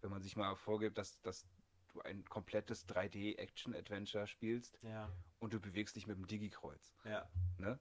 Wenn 0.00 0.10
man 0.10 0.22
sich 0.22 0.36
mal 0.36 0.56
vorgibt, 0.56 0.96
dass, 0.98 1.20
dass 1.20 1.46
du 1.88 2.00
ein 2.00 2.24
komplettes 2.24 2.88
3D-Action-Adventure 2.88 4.26
spielst 4.26 4.78
Ja, 4.82 5.12
und 5.38 5.52
du 5.52 5.60
bewegst 5.60 5.96
dich 5.96 6.06
mit 6.06 6.16
dem 6.16 6.26
Digi-Kreuz. 6.26 6.94
ja. 7.04 7.28
Ne? 7.58 7.78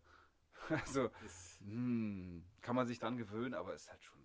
Also, 0.70 1.10
Ist, 1.26 1.60
hm, 1.62 2.46
kann 2.62 2.76
man 2.76 2.86
sich 2.88 3.00
dran 3.00 3.18
gewöhnen, 3.18 3.54
aber 3.54 3.74
ist 3.74 3.90
halt 3.90 4.04
schon. 4.04 4.20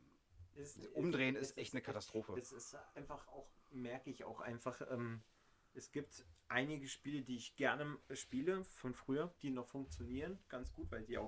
ist, 0.55 0.79
Umdrehen 0.95 1.35
ist 1.37 1.53
es 1.53 1.57
echt 1.57 1.72
eine 1.74 1.81
Katastrophe. 1.83 2.35
Es 2.39 2.53
ist 2.53 2.74
einfach 2.95 3.26
auch, 3.29 3.49
merke 3.70 4.11
ich 4.11 4.24
auch 4.24 4.41
einfach, 4.41 4.81
ähm, 4.91 5.22
es 5.79 5.93
gibt 5.93 6.24
einige 6.49 6.89
Spiele, 6.89 7.22
die 7.22 7.37
ich 7.37 7.55
gerne 7.55 7.97
spiele 8.12 8.64
von 8.64 8.95
früher, 8.95 9.33
die 9.43 9.51
noch 9.51 9.68
funktionieren, 9.68 10.39
ganz 10.49 10.72
gut, 10.72 10.91
weil 10.91 11.05
die 11.05 11.16
auch 11.16 11.16